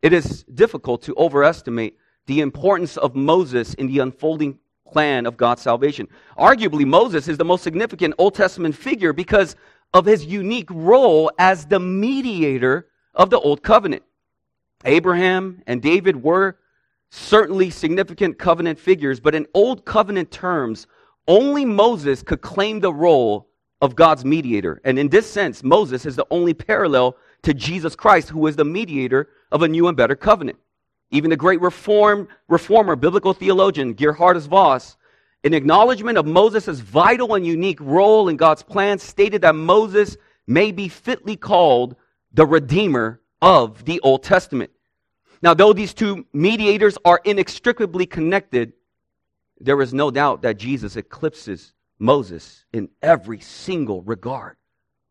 It 0.02 0.12
is 0.12 0.44
difficult 0.44 1.02
to 1.02 1.14
overestimate 1.16 1.98
the 2.26 2.40
importance 2.40 2.96
of 2.96 3.14
Moses 3.14 3.74
in 3.74 3.86
the 3.86 3.98
unfolding 3.98 4.58
plan 4.86 5.26
of 5.26 5.36
God's 5.36 5.62
salvation. 5.62 6.08
Arguably, 6.38 6.84
Moses 6.84 7.28
is 7.28 7.38
the 7.38 7.44
most 7.44 7.62
significant 7.62 8.14
Old 8.18 8.34
Testament 8.34 8.74
figure 8.74 9.12
because 9.12 9.56
of 9.92 10.06
his 10.06 10.24
unique 10.24 10.70
role 10.70 11.30
as 11.38 11.66
the 11.66 11.80
mediator 11.80 12.86
of 13.14 13.30
the 13.30 13.38
Old 13.38 13.62
Covenant. 13.62 14.02
Abraham 14.84 15.62
and 15.66 15.82
David 15.82 16.22
were 16.22 16.56
certainly 17.10 17.70
significant 17.70 18.38
covenant 18.38 18.78
figures, 18.78 19.20
but 19.20 19.34
in 19.34 19.46
Old 19.52 19.84
Covenant 19.84 20.30
terms, 20.30 20.86
only 21.26 21.64
Moses 21.64 22.22
could 22.22 22.40
claim 22.40 22.80
the 22.80 22.92
role 22.92 23.48
of 23.82 23.96
God's 23.96 24.24
mediator. 24.24 24.80
And 24.84 24.98
in 24.98 25.08
this 25.08 25.30
sense, 25.30 25.62
Moses 25.62 26.06
is 26.06 26.16
the 26.16 26.26
only 26.30 26.54
parallel 26.54 27.16
to 27.42 27.54
Jesus 27.54 27.96
Christ, 27.96 28.28
who 28.28 28.46
is 28.46 28.56
the 28.56 28.64
mediator 28.64 29.28
of 29.50 29.62
a 29.62 29.68
new 29.68 29.88
and 29.88 29.96
better 29.96 30.14
covenant. 30.14 30.58
Even 31.10 31.30
the 31.30 31.36
great 31.36 31.60
reform, 31.60 32.28
reformer, 32.48 32.94
biblical 32.94 33.34
theologian, 33.34 33.94
Gerhardus 33.94 34.46
Vos, 34.46 34.96
in 35.42 35.54
acknowledgement 35.54 36.18
of 36.18 36.26
Moses' 36.26 36.80
vital 36.80 37.34
and 37.34 37.46
unique 37.46 37.80
role 37.80 38.28
in 38.28 38.36
God's 38.36 38.62
plan, 38.62 38.98
stated 38.98 39.42
that 39.42 39.54
Moses 39.54 40.16
may 40.46 40.72
be 40.72 40.88
fitly 40.88 41.36
called 41.36 41.96
the 42.32 42.46
Redeemer 42.46 43.20
of 43.40 43.84
the 43.84 44.00
Old 44.00 44.22
Testament. 44.22 44.70
Now, 45.42 45.54
though 45.54 45.72
these 45.72 45.94
two 45.94 46.26
mediators 46.32 46.98
are 47.04 47.20
inextricably 47.24 48.06
connected, 48.06 48.74
there 49.58 49.80
is 49.80 49.94
no 49.94 50.10
doubt 50.10 50.42
that 50.42 50.58
Jesus 50.58 50.96
eclipses 50.96 51.72
Moses 51.98 52.64
in 52.72 52.88
every 53.02 53.40
single 53.40 54.02
regard. 54.02 54.56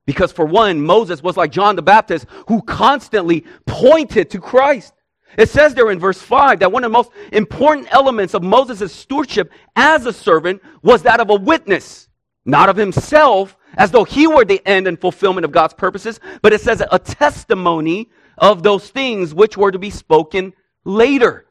Because 0.06 0.32
for 0.32 0.46
one, 0.46 0.82
Moses 0.82 1.22
was 1.22 1.38
like 1.38 1.52
John 1.52 1.76
the 1.76 1.82
Baptist 1.82 2.26
who 2.48 2.62
constantly 2.62 3.46
pointed 3.65 4.32
to 4.32 4.39
Christ. 4.39 4.94
It 5.38 5.50
says 5.50 5.74
there 5.74 5.92
in 5.92 6.00
verse 6.00 6.22
5 6.22 6.60
that 6.60 6.72
one 6.72 6.84
of 6.84 6.92
the 6.92 6.98
most 6.98 7.12
important 7.32 7.88
elements 7.92 8.34
of 8.34 8.44
Moses' 8.44 8.94
stewardship 8.94 9.52
as 9.76 10.06
a 10.06 10.13
servant 10.13 10.62
was 10.82 11.04
that 11.04 11.20
of 11.20 11.30
a 11.30 11.36
witness, 11.36 12.10
not 12.46 12.70
of 12.70 12.78
himself, 12.78 13.56
as 13.76 13.92
though 13.92 14.04
he 14.04 14.28
were 14.28 14.46
the 14.46 14.62
end 14.65 14.88
and 14.88 15.00
fulfillment 15.00 15.46
of 15.46 15.52
God's 15.52 15.74
purposes, 15.74 16.20
but 16.42 16.54
it 16.54 16.62
says 16.62 16.84
a 16.92 17.00
testimony 17.00 18.10
of 18.38 18.63
those 18.63 18.89
things 18.89 19.34
which 19.34 19.58
were 19.58 19.72
to 19.72 19.80
be 19.80 19.89
spoken 19.89 20.54
later. 20.84 21.46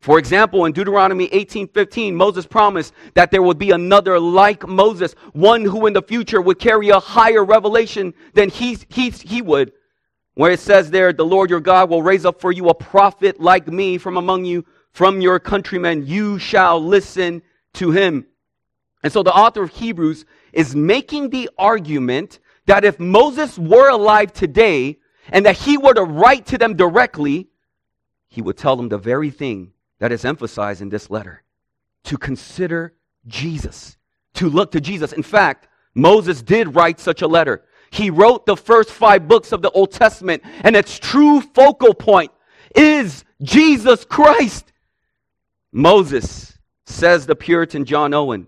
For 0.00 0.18
example, 0.18 0.66
in 0.66 0.72
Deuteronomy 0.72 1.28
18:15, 1.28 2.14
Moses 2.14 2.46
promised 2.46 2.92
that 3.14 3.30
there 3.30 3.42
would 3.42 3.58
be 3.58 3.70
another 3.70 4.20
like 4.20 4.66
Moses, 4.68 5.14
one 5.32 5.64
who 5.64 5.86
in 5.86 5.94
the 5.94 6.02
future 6.02 6.40
would 6.40 6.58
carry 6.58 6.90
a 6.90 7.00
higher 7.00 7.44
revelation 7.44 8.12
than 8.34 8.50
he, 8.50 8.78
he, 8.88 9.10
he 9.10 9.42
would. 9.42 9.72
Where 10.36 10.52
it 10.52 10.60
says 10.60 10.90
there, 10.90 11.14
the 11.14 11.24
Lord 11.24 11.48
your 11.48 11.60
God 11.60 11.88
will 11.88 12.02
raise 12.02 12.26
up 12.26 12.42
for 12.42 12.52
you 12.52 12.68
a 12.68 12.74
prophet 12.74 13.40
like 13.40 13.68
me 13.68 13.96
from 13.96 14.18
among 14.18 14.44
you, 14.44 14.66
from 14.92 15.22
your 15.22 15.40
countrymen. 15.40 16.06
You 16.06 16.38
shall 16.38 16.78
listen 16.78 17.40
to 17.74 17.90
him. 17.90 18.26
And 19.02 19.10
so 19.10 19.22
the 19.22 19.32
author 19.32 19.62
of 19.62 19.70
Hebrews 19.70 20.26
is 20.52 20.76
making 20.76 21.30
the 21.30 21.48
argument 21.56 22.38
that 22.66 22.84
if 22.84 23.00
Moses 23.00 23.58
were 23.58 23.88
alive 23.88 24.30
today 24.34 24.98
and 25.30 25.46
that 25.46 25.56
he 25.56 25.78
were 25.78 25.94
to 25.94 26.02
write 26.02 26.44
to 26.46 26.58
them 26.58 26.76
directly, 26.76 27.48
he 28.28 28.42
would 28.42 28.58
tell 28.58 28.76
them 28.76 28.90
the 28.90 28.98
very 28.98 29.30
thing 29.30 29.72
that 30.00 30.12
is 30.12 30.26
emphasized 30.26 30.82
in 30.82 30.90
this 30.90 31.08
letter 31.08 31.44
to 32.04 32.18
consider 32.18 32.92
Jesus, 33.26 33.96
to 34.34 34.50
look 34.50 34.72
to 34.72 34.82
Jesus. 34.82 35.14
In 35.14 35.22
fact, 35.22 35.66
Moses 35.94 36.42
did 36.42 36.74
write 36.74 37.00
such 37.00 37.22
a 37.22 37.26
letter. 37.26 37.64
He 37.90 38.10
wrote 38.10 38.46
the 38.46 38.56
first 38.56 38.90
five 38.90 39.28
books 39.28 39.52
of 39.52 39.62
the 39.62 39.70
Old 39.70 39.92
Testament, 39.92 40.42
and 40.62 40.76
its 40.76 40.98
true 40.98 41.40
focal 41.40 41.94
point 41.94 42.32
is 42.74 43.24
Jesus 43.42 44.04
Christ. 44.04 44.72
Moses, 45.72 46.58
says 46.86 47.26
the 47.26 47.36
Puritan 47.36 47.84
John 47.84 48.14
Owen, 48.14 48.46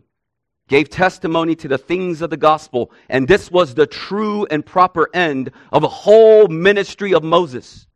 gave 0.68 0.90
testimony 0.90 1.55
to 1.57 1.68
the 1.68 1.79
things 1.79 2.22
of 2.22 2.31
the 2.31 2.37
gospel, 2.37 2.92
and 3.09 3.27
this 3.27 3.51
was 3.51 3.74
the 3.74 3.87
true 3.87 4.46
and 4.51 4.64
proper 4.64 5.09
end 5.14 5.51
of 5.72 5.83
the 5.83 5.88
whole 5.88 6.46
ministry 6.48 7.14
of 7.14 7.24
Moses. 7.24 7.87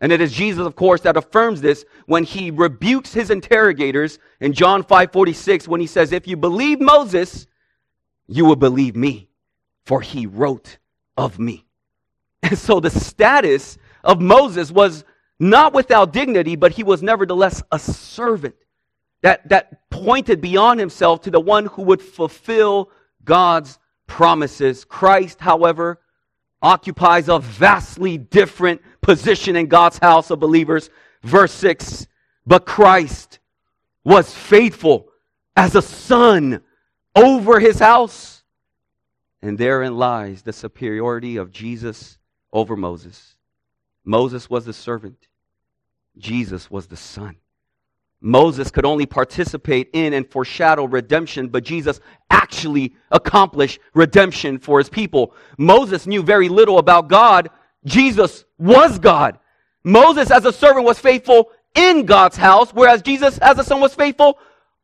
And 0.00 0.12
it 0.12 0.20
is 0.20 0.32
Jesus, 0.32 0.66
of 0.66 0.76
course, 0.76 1.00
that 1.02 1.16
affirms 1.16 1.60
this 1.60 1.84
when 2.06 2.24
he 2.24 2.50
rebukes 2.50 3.12
his 3.12 3.30
interrogators 3.30 4.18
in 4.40 4.52
John 4.52 4.82
5:46 4.82 5.66
when 5.66 5.80
he 5.80 5.86
says, 5.86 6.12
"If 6.12 6.26
you 6.26 6.36
believe 6.36 6.80
Moses, 6.80 7.46
you 8.26 8.44
will 8.44 8.56
believe 8.56 8.96
me, 8.96 9.28
for 9.84 10.00
he 10.00 10.26
wrote 10.26 10.78
of 11.16 11.38
me." 11.38 11.64
And 12.42 12.58
so 12.58 12.80
the 12.80 12.90
status 12.90 13.78
of 14.02 14.20
Moses 14.20 14.70
was 14.70 15.04
not 15.40 15.72
without 15.72 16.12
dignity, 16.12 16.56
but 16.56 16.72
he 16.72 16.82
was 16.82 17.02
nevertheless 17.02 17.62
a 17.72 17.78
servant 17.78 18.54
that, 19.22 19.48
that 19.48 19.88
pointed 19.88 20.42
beyond 20.42 20.78
himself 20.78 21.22
to 21.22 21.30
the 21.30 21.40
one 21.40 21.66
who 21.66 21.82
would 21.82 22.02
fulfill 22.02 22.90
God's 23.24 23.78
promises. 24.06 24.84
Christ, 24.84 25.40
however, 25.40 25.98
occupies 26.60 27.28
a 27.28 27.38
vastly 27.38 28.18
different 28.18 28.82
position 29.00 29.56
in 29.56 29.66
God's 29.66 29.98
house 29.98 30.30
of 30.30 30.40
believers. 30.40 30.90
Verse 31.22 31.52
6 31.52 32.06
But 32.46 32.66
Christ 32.66 33.38
was 34.04 34.32
faithful 34.34 35.08
as 35.56 35.74
a 35.74 35.82
son 35.82 36.62
over 37.16 37.60
his 37.60 37.78
house. 37.78 38.43
And 39.44 39.58
therein 39.58 39.98
lies 39.98 40.40
the 40.40 40.54
superiority 40.54 41.36
of 41.36 41.52
Jesus 41.52 42.16
over 42.50 42.76
Moses. 42.76 43.36
Moses 44.02 44.48
was 44.48 44.64
the 44.64 44.72
servant, 44.72 45.28
Jesus 46.16 46.70
was 46.70 46.86
the 46.86 46.96
son. 46.96 47.36
Moses 48.22 48.70
could 48.70 48.86
only 48.86 49.04
participate 49.04 49.90
in 49.92 50.14
and 50.14 50.26
foreshadow 50.30 50.86
redemption, 50.86 51.48
but 51.48 51.62
Jesus 51.62 52.00
actually 52.30 52.94
accomplished 53.10 53.80
redemption 53.92 54.58
for 54.58 54.78
his 54.78 54.88
people. 54.88 55.34
Moses 55.58 56.06
knew 56.06 56.22
very 56.22 56.48
little 56.48 56.78
about 56.78 57.08
God. 57.08 57.50
Jesus 57.84 58.46
was 58.56 58.98
God. 58.98 59.38
Moses 59.84 60.30
as 60.30 60.46
a 60.46 60.54
servant 60.54 60.86
was 60.86 60.98
faithful 60.98 61.50
in 61.74 62.06
God's 62.06 62.38
house, 62.38 62.70
whereas 62.72 63.02
Jesus 63.02 63.36
as 63.40 63.58
a 63.58 63.64
son 63.64 63.82
was 63.82 63.94
faithful 63.94 64.38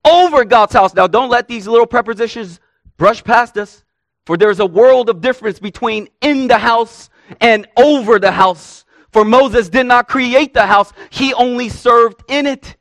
over 0.05 0.45
God's 0.45 0.75
house. 0.75 0.93
Now 0.93 1.07
don't 1.07 1.31
let 1.31 1.49
these 1.49 1.67
little 1.67 1.87
prepositions 1.87 2.61
brush 2.99 3.25
past 3.25 3.57
us, 3.57 3.85
for 4.31 4.37
there's 4.37 4.61
a 4.61 4.67
world 4.67 5.11
of 5.11 5.21
difference 5.21 5.59
between 5.59 6.09
in 6.21 6.47
the 6.47 6.57
house 6.57 7.11
and 7.41 7.67
over 7.77 8.21
the 8.21 8.31
house. 8.31 8.85
For 9.11 9.25
Moses 9.25 9.69
did 9.69 9.87
not 9.87 10.07
create 10.07 10.55
the 10.55 10.67
house, 10.67 10.93
he 11.11 11.35
only 11.35 11.69
served 11.69 12.23
in 12.29 12.47
it. 12.47 12.77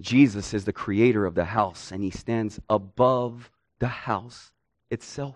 Jesus 0.00 0.54
is 0.54 0.64
the 0.64 0.72
creator 0.72 1.26
of 1.26 1.34
the 1.34 1.44
house, 1.44 1.90
and 1.90 2.04
he 2.04 2.10
stands 2.10 2.60
above 2.70 3.50
the 3.80 3.88
house 3.88 4.52
itself. 4.92 5.34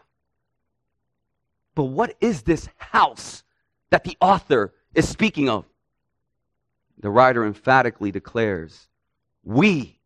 But 1.75 1.87
what 1.87 2.15
is 2.21 2.43
this 2.43 2.69
house 2.77 3.43
that 3.91 4.05
the 4.05 4.17
author 4.21 4.73
is 4.95 5.09
speaking 5.09 5.49
of? 5.49 5.65
The 7.01 7.11
writer 7.11 7.45
emphatically 7.45 8.13
declares, 8.13 8.87
We 9.43 9.99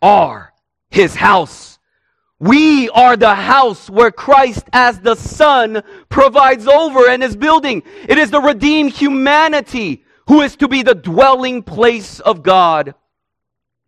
are 0.00 0.54
his 0.88 1.14
house. 1.14 1.78
We 2.42 2.90
are 2.90 3.16
the 3.16 3.36
house 3.36 3.90
where 3.90 4.12
Christ 4.12 4.64
as 4.74 5.00
the 5.00 5.16
Son 5.16 5.84
provides 6.10 6.68
over 6.68 7.08
and 7.08 7.22
is 7.24 7.36
building. 7.36 7.84
It 8.08 8.18
is 8.18 8.32
the 8.32 8.40
redeemed 8.42 8.92
humanity 8.94 10.04
who 10.28 10.42
is 10.42 10.56
to 10.56 10.68
be 10.68 10.82
the 10.82 10.96
dwelling 10.96 11.62
place 11.64 12.20
of 12.20 12.42
God 12.44 12.94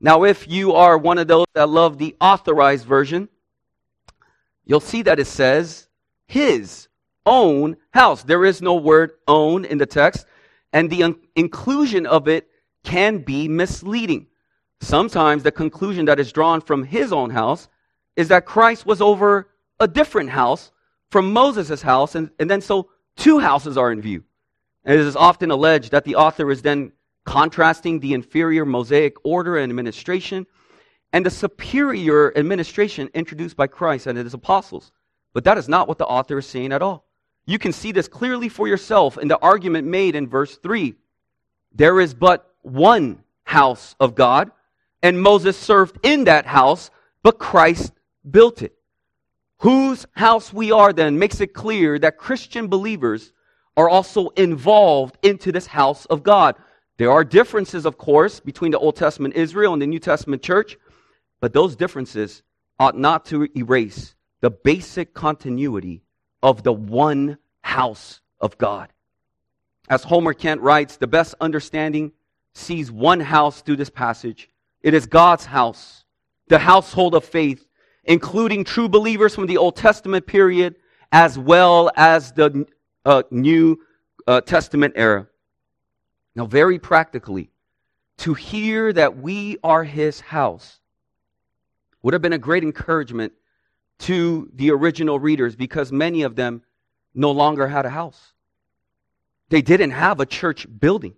Now, 0.01 0.25
if 0.25 0.49
you 0.49 0.75
are 0.75 0.99
one 0.99 1.19
of 1.19 1.29
those 1.29 1.47
that 1.55 1.69
love 1.71 1.99
the 1.99 2.17
authorized 2.21 2.87
version, 2.87 3.29
you'll 4.65 4.81
see 4.81 5.03
that 5.03 5.21
it 5.21 5.27
says 5.27 5.89
his 6.27 6.89
own 7.27 7.77
house. 7.93 8.25
There 8.25 8.45
is 8.45 8.63
no 8.63 8.77
word 8.77 9.13
own 9.29 9.65
in 9.65 9.79
the 9.79 9.87
text, 9.87 10.27
and 10.73 10.91
the 10.91 11.05
un- 11.05 11.21
inclusion 11.37 12.07
of 12.07 12.29
it 12.29 12.49
can 12.85 13.19
be 13.19 13.49
misleading. 13.49 14.29
Sometimes 14.81 15.43
the 15.43 15.53
conclusion 15.53 16.07
that 16.07 16.21
is 16.21 16.33
drawn 16.33 16.61
from 16.61 16.85
his 16.85 17.13
own 17.13 17.31
house 17.31 17.69
is 18.17 18.29
that 18.29 18.47
Christ 18.47 18.87
was 18.87 19.01
over 19.01 19.49
a 19.81 19.89
different 19.89 20.31
house 20.31 20.71
from 21.11 21.33
Moses' 21.33 21.83
house, 21.83 22.15
and, 22.15 22.31
and 22.39 22.51
then 22.51 22.61
so 22.61 22.91
two 23.17 23.39
houses 23.39 23.77
are 23.77 23.93
in 23.93 24.01
view. 24.01 24.25
And 24.85 24.95
it 24.95 25.01
is 25.01 25.17
often 25.17 25.51
alleged 25.51 25.93
that 25.93 26.05
the 26.05 26.17
author 26.17 26.51
is 26.51 26.63
then 26.63 26.93
contrasting 27.25 28.01
the 28.01 28.13
inferior 28.13 28.65
Mosaic 28.65 29.17
order 29.25 29.57
and 29.57 29.71
administration 29.71 30.47
and 31.13 31.25
the 31.25 31.31
superior 31.31 32.37
administration 32.37 33.09
introduced 33.15 33.57
by 33.57 33.69
Christ 33.69 34.09
and 34.09 34.19
his 34.19 34.35
apostles. 34.35 34.91
But 35.33 35.45
that 35.45 35.59
is 35.59 35.69
not 35.69 35.87
what 35.87 35.99
the 35.99 36.07
author 36.07 36.39
is 36.39 36.47
saying 36.47 36.73
at 36.73 36.83
all. 36.83 37.07
You 37.47 37.59
can 37.59 37.73
see 37.73 37.93
this 37.93 38.09
clearly 38.09 38.49
for 38.49 38.67
yourself 38.67 39.17
in 39.17 39.29
the 39.29 39.39
argument 39.39 39.87
made 39.87 40.17
in 40.17 40.27
verse 40.27 40.57
3. 40.57 40.95
There 41.73 42.01
is 42.01 42.15
but 42.15 42.53
one 42.63 43.23
house 43.45 43.95
of 44.01 44.17
God, 44.17 44.51
and 45.03 45.23
Moses 45.23 45.57
served 45.57 45.99
in 46.03 46.25
that 46.25 46.47
house, 46.47 46.91
but 47.23 47.39
Christ 47.39 47.93
built 48.29 48.63
it. 48.63 48.75
Whose 49.59 50.07
house 50.13 50.53
we 50.53 50.73
are 50.73 50.93
then 50.93 51.19
makes 51.19 51.41
it 51.41 51.55
clear 51.55 51.99
that 51.99 52.19
Christian 52.19 52.69
believers 52.69 53.33
are 53.77 53.89
also 53.89 54.29
involved 54.31 55.19
into 55.23 55.53
this 55.53 55.67
house 55.67 56.07
of 56.07 56.23
God. 56.23 56.57
There 56.97 57.11
are 57.11 57.25
differences, 57.25 57.87
of 57.87 57.99
course, 57.99 58.41
between 58.41 58.71
the 58.71 58.79
Old 58.79 58.97
Testament 58.97 59.35
Israel 59.35 59.73
and 59.73 59.83
the 59.83 59.87
New 59.87 59.99
Testament 59.99 60.43
church, 60.43 60.77
but 61.41 61.53
those 61.53 61.77
differences 61.77 62.43
ought 62.79 62.97
not 62.97 63.25
to 63.27 63.49
erase 63.57 64.15
the 64.41 64.51
basic 64.51 65.15
continuity 65.15 66.03
of 66.43 66.63
the 66.63 66.73
one 66.73 67.39
house 67.63 68.21
of 68.41 68.59
God. 68.59 68.91
As 69.89 70.05
Homer 70.05 70.35
Kent 70.35 70.61
writes, 70.61 70.97
the 70.97 71.07
best 71.07 71.35
understanding 71.41 72.13
sees 72.55 72.91
one 72.91 73.21
house 73.21 73.61
through 73.63 73.77
this 73.77 73.91
passage. 73.91 74.49
It 74.83 74.95
is 74.95 75.07
God's 75.07 75.47
house, 75.47 76.05
the 76.49 76.59
household 76.59 77.15
of 77.15 77.25
faith, 77.25 77.67
including 78.05 78.65
true 78.65 78.89
believers 78.89 79.35
from 79.35 79.47
the 79.47 79.57
Old 79.57 79.77
Testament 79.77 80.27
period 80.27 80.77
as 81.13 81.39
well 81.39 81.91
as 81.97 82.33
the 82.33 82.67
uh, 83.05 83.23
New 83.31 83.79
uh, 84.27 84.41
Testament 84.41 84.95
era. 84.97 85.27
Now, 86.35 86.47
very 86.47 86.79
practically, 86.79 87.51
to 88.19 88.35
hear 88.35 88.93
that 88.93 89.19
we 89.19 89.59
are 89.63 89.85
his 89.85 90.21
house 90.21 90.81
would 92.03 92.13
have 92.15 92.23
been 92.23 92.33
a 92.33 92.39
great 92.39 92.63
encouragement 92.63 93.33
to 94.01 94.51
the 94.55 94.71
original 94.71 95.19
readers 95.19 95.57
because 95.57 95.93
many 95.93 96.23
of 96.23 96.37
them 96.37 96.63
no 97.15 97.31
longer 97.31 97.69
had 97.69 97.87
a 97.87 97.91
house. 97.91 98.33
They 99.49 99.63
didn't 99.63 99.93
have 99.93 100.21
a 100.21 100.27
church 100.27 100.67
building. 100.81 101.15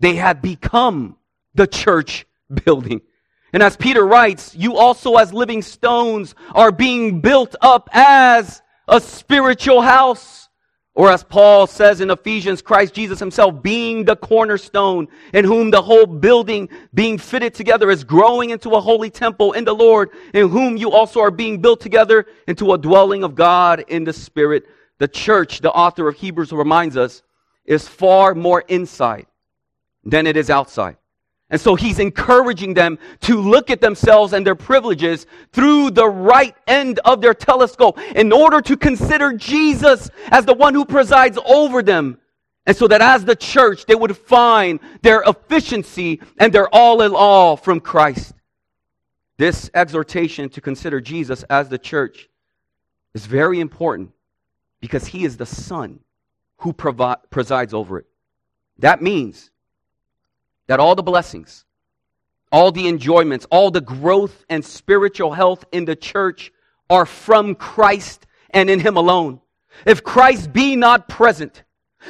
They 0.00 0.16
had 0.16 0.42
become 0.42 1.16
the 1.54 1.66
church 1.66 2.26
building. 2.64 3.02
And 3.52 3.62
as 3.62 3.76
Peter 3.76 4.06
writes, 4.06 4.54
you 4.54 4.76
also 4.76 5.16
as 5.16 5.32
living 5.32 5.62
stones 5.62 6.34
are 6.54 6.72
being 6.72 7.20
built 7.20 7.54
up 7.60 7.88
as 7.92 8.62
a 8.88 9.00
spiritual 9.00 9.82
house 9.82 10.42
or 10.94 11.10
as 11.10 11.24
Paul 11.24 11.66
says 11.66 12.02
in 12.02 12.10
Ephesians, 12.10 12.60
Christ 12.60 12.92
Jesus 12.92 13.18
himself 13.18 13.62
being 13.62 14.04
the 14.04 14.16
cornerstone 14.16 15.08
in 15.32 15.44
whom 15.44 15.70
the 15.70 15.80
whole 15.80 16.04
building 16.04 16.68
being 16.92 17.16
fitted 17.16 17.54
together 17.54 17.90
is 17.90 18.04
growing 18.04 18.50
into 18.50 18.70
a 18.72 18.80
holy 18.80 19.08
temple 19.08 19.52
in 19.54 19.64
the 19.64 19.74
Lord, 19.74 20.10
in 20.34 20.50
whom 20.50 20.76
you 20.76 20.92
also 20.92 21.20
are 21.20 21.30
being 21.30 21.62
built 21.62 21.80
together 21.80 22.26
into 22.46 22.74
a 22.74 22.78
dwelling 22.78 23.24
of 23.24 23.34
God 23.34 23.84
in 23.88 24.04
the 24.04 24.12
Spirit. 24.12 24.64
The 24.98 25.08
church, 25.08 25.60
the 25.60 25.72
author 25.72 26.08
of 26.08 26.16
Hebrews 26.16 26.52
reminds 26.52 26.98
us, 26.98 27.22
is 27.64 27.88
far 27.88 28.34
more 28.34 28.60
inside 28.68 29.26
than 30.04 30.26
it 30.26 30.36
is 30.36 30.50
outside. 30.50 30.98
And 31.52 31.60
so 31.60 31.74
he's 31.74 31.98
encouraging 31.98 32.72
them 32.72 32.98
to 33.20 33.38
look 33.38 33.68
at 33.68 33.82
themselves 33.82 34.32
and 34.32 34.44
their 34.44 34.54
privileges 34.54 35.26
through 35.52 35.90
the 35.90 36.08
right 36.08 36.56
end 36.66 36.98
of 37.04 37.20
their 37.20 37.34
telescope 37.34 37.98
in 38.16 38.32
order 38.32 38.62
to 38.62 38.74
consider 38.74 39.34
Jesus 39.34 40.08
as 40.30 40.46
the 40.46 40.54
one 40.54 40.74
who 40.74 40.86
presides 40.86 41.38
over 41.44 41.82
them. 41.82 42.18
And 42.64 42.74
so 42.74 42.88
that 42.88 43.02
as 43.02 43.26
the 43.26 43.36
church, 43.36 43.84
they 43.84 43.94
would 43.94 44.16
find 44.16 44.80
their 45.02 45.22
efficiency 45.26 46.22
and 46.38 46.54
their 46.54 46.74
all 46.74 47.02
in 47.02 47.12
all 47.14 47.58
from 47.58 47.80
Christ. 47.80 48.32
This 49.36 49.70
exhortation 49.74 50.48
to 50.50 50.62
consider 50.62 51.02
Jesus 51.02 51.42
as 51.50 51.68
the 51.68 51.78
church 51.78 52.30
is 53.14 53.26
very 53.26 53.60
important 53.60 54.12
because 54.80 55.06
he 55.06 55.24
is 55.24 55.36
the 55.36 55.44
Son 55.44 56.00
who 56.58 56.72
provi- 56.72 57.20
presides 57.28 57.74
over 57.74 57.98
it. 57.98 58.06
That 58.78 59.02
means 59.02 59.50
that 60.68 60.80
all 60.80 60.94
the 60.94 61.02
blessings, 61.02 61.64
all 62.50 62.72
the 62.72 62.88
enjoyments, 62.88 63.46
all 63.50 63.70
the 63.70 63.80
growth 63.80 64.44
and 64.48 64.64
spiritual 64.64 65.32
health 65.32 65.64
in 65.72 65.84
the 65.84 65.96
church 65.96 66.52
are 66.90 67.06
from 67.06 67.54
Christ 67.54 68.26
and 68.50 68.68
in 68.68 68.80
Him 68.80 68.96
alone. 68.96 69.40
If 69.86 70.04
Christ 70.04 70.52
be 70.52 70.76
not 70.76 71.08
present, 71.08 71.62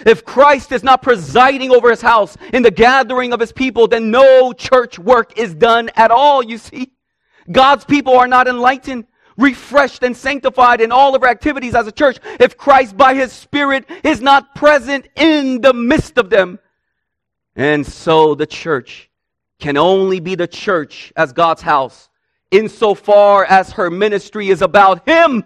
if 0.06 0.24
Christ 0.24 0.72
is 0.72 0.82
not 0.82 1.02
presiding 1.02 1.70
over 1.70 1.90
his 1.90 2.00
house 2.00 2.36
in 2.52 2.62
the 2.62 2.70
gathering 2.70 3.32
of 3.32 3.40
his 3.40 3.52
people, 3.52 3.88
then 3.88 4.10
no 4.10 4.52
church 4.52 4.98
work 4.98 5.38
is 5.38 5.54
done 5.54 5.90
at 5.96 6.10
all, 6.10 6.42
you 6.42 6.58
see. 6.58 6.92
God's 7.50 7.84
people 7.84 8.16
are 8.16 8.26
not 8.26 8.48
enlightened, 8.48 9.06
refreshed, 9.36 10.02
and 10.02 10.16
sanctified 10.16 10.80
in 10.80 10.92
all 10.92 11.14
of 11.14 11.22
our 11.22 11.28
activities 11.28 11.74
as 11.74 11.86
a 11.86 11.92
church 11.92 12.18
if 12.40 12.56
Christ 12.56 12.96
by 12.96 13.14
his 13.14 13.32
Spirit 13.32 13.84
is 14.02 14.20
not 14.20 14.54
present 14.54 15.08
in 15.16 15.60
the 15.60 15.74
midst 15.74 16.18
of 16.18 16.30
them. 16.30 16.58
And 17.54 17.86
so 17.86 18.34
the 18.34 18.46
church 18.46 19.10
can 19.58 19.76
only 19.76 20.20
be 20.20 20.34
the 20.34 20.46
church 20.46 21.12
as 21.16 21.32
God's 21.32 21.62
house 21.62 22.08
insofar 22.50 23.44
as 23.44 23.72
her 23.72 23.90
ministry 23.90 24.50
is 24.50 24.62
about 24.62 25.08
Him, 25.08 25.44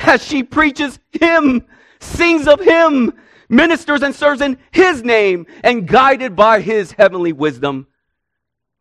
as 0.00 0.24
she 0.24 0.42
preaches 0.42 0.98
Him, 1.12 1.64
sings 2.00 2.46
of 2.46 2.60
Him, 2.60 3.12
ministers 3.48 4.02
and 4.02 4.14
serves 4.14 4.40
in 4.40 4.58
His 4.72 5.02
name, 5.02 5.46
and 5.62 5.86
guided 5.86 6.36
by 6.36 6.60
His 6.60 6.92
heavenly 6.92 7.32
wisdom. 7.32 7.86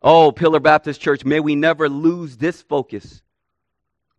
Oh, 0.01 0.31
Pillar 0.31 0.59
Baptist 0.59 1.01
Church, 1.01 1.25
may 1.25 1.39
we 1.39 1.55
never 1.55 1.89
lose 1.89 2.37
this 2.37 2.61
focus. 2.61 3.21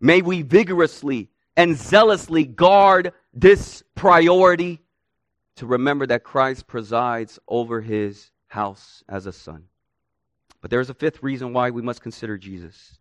May 0.00 0.22
we 0.22 0.42
vigorously 0.42 1.30
and 1.56 1.76
zealously 1.76 2.44
guard 2.44 3.12
this 3.32 3.82
priority 3.94 4.80
to 5.56 5.66
remember 5.66 6.06
that 6.06 6.24
Christ 6.24 6.66
presides 6.66 7.38
over 7.48 7.80
His 7.80 8.30
house 8.50 9.02
as 9.08 9.26
a 9.26 9.32
son. 9.32 9.64
But 10.60 10.70
there's 10.70 10.90
a 10.90 10.94
fifth 10.94 11.22
reason 11.22 11.52
why 11.52 11.70
we 11.70 11.82
must 11.82 12.02
consider 12.02 12.36
Jesus. 12.36 12.98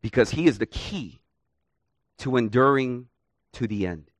Because 0.00 0.30
he 0.30 0.46
is 0.46 0.58
the 0.58 0.66
key 0.66 1.20
to 2.18 2.36
enduring 2.36 3.08
to 3.54 3.66
the 3.66 3.86
end. 3.86 4.10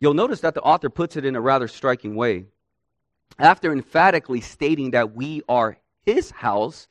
You'll 0.00 0.14
notice 0.14 0.40
that 0.40 0.54
the 0.54 0.62
author 0.62 0.88
puts 0.88 1.16
it 1.16 1.24
in 1.24 1.36
a 1.36 1.40
rather 1.40 1.68
striking 1.68 2.16
way. 2.16 2.46
After 3.38 3.72
emphatically 3.72 4.40
stating 4.40 4.92
that 4.92 5.14
we 5.14 5.42
are 5.48 5.76
his 6.04 6.30
house, 6.30 6.88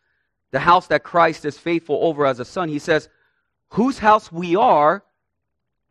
the 0.51 0.59
house 0.59 0.87
that 0.87 1.03
Christ 1.03 1.45
is 1.45 1.57
faithful 1.57 1.97
over 2.01 2.25
as 2.25 2.39
a 2.39 2.45
son, 2.45 2.69
he 2.69 2.79
says, 2.79 3.09
whose 3.69 3.97
house 3.97 4.31
we 4.31 4.55
are 4.55 5.03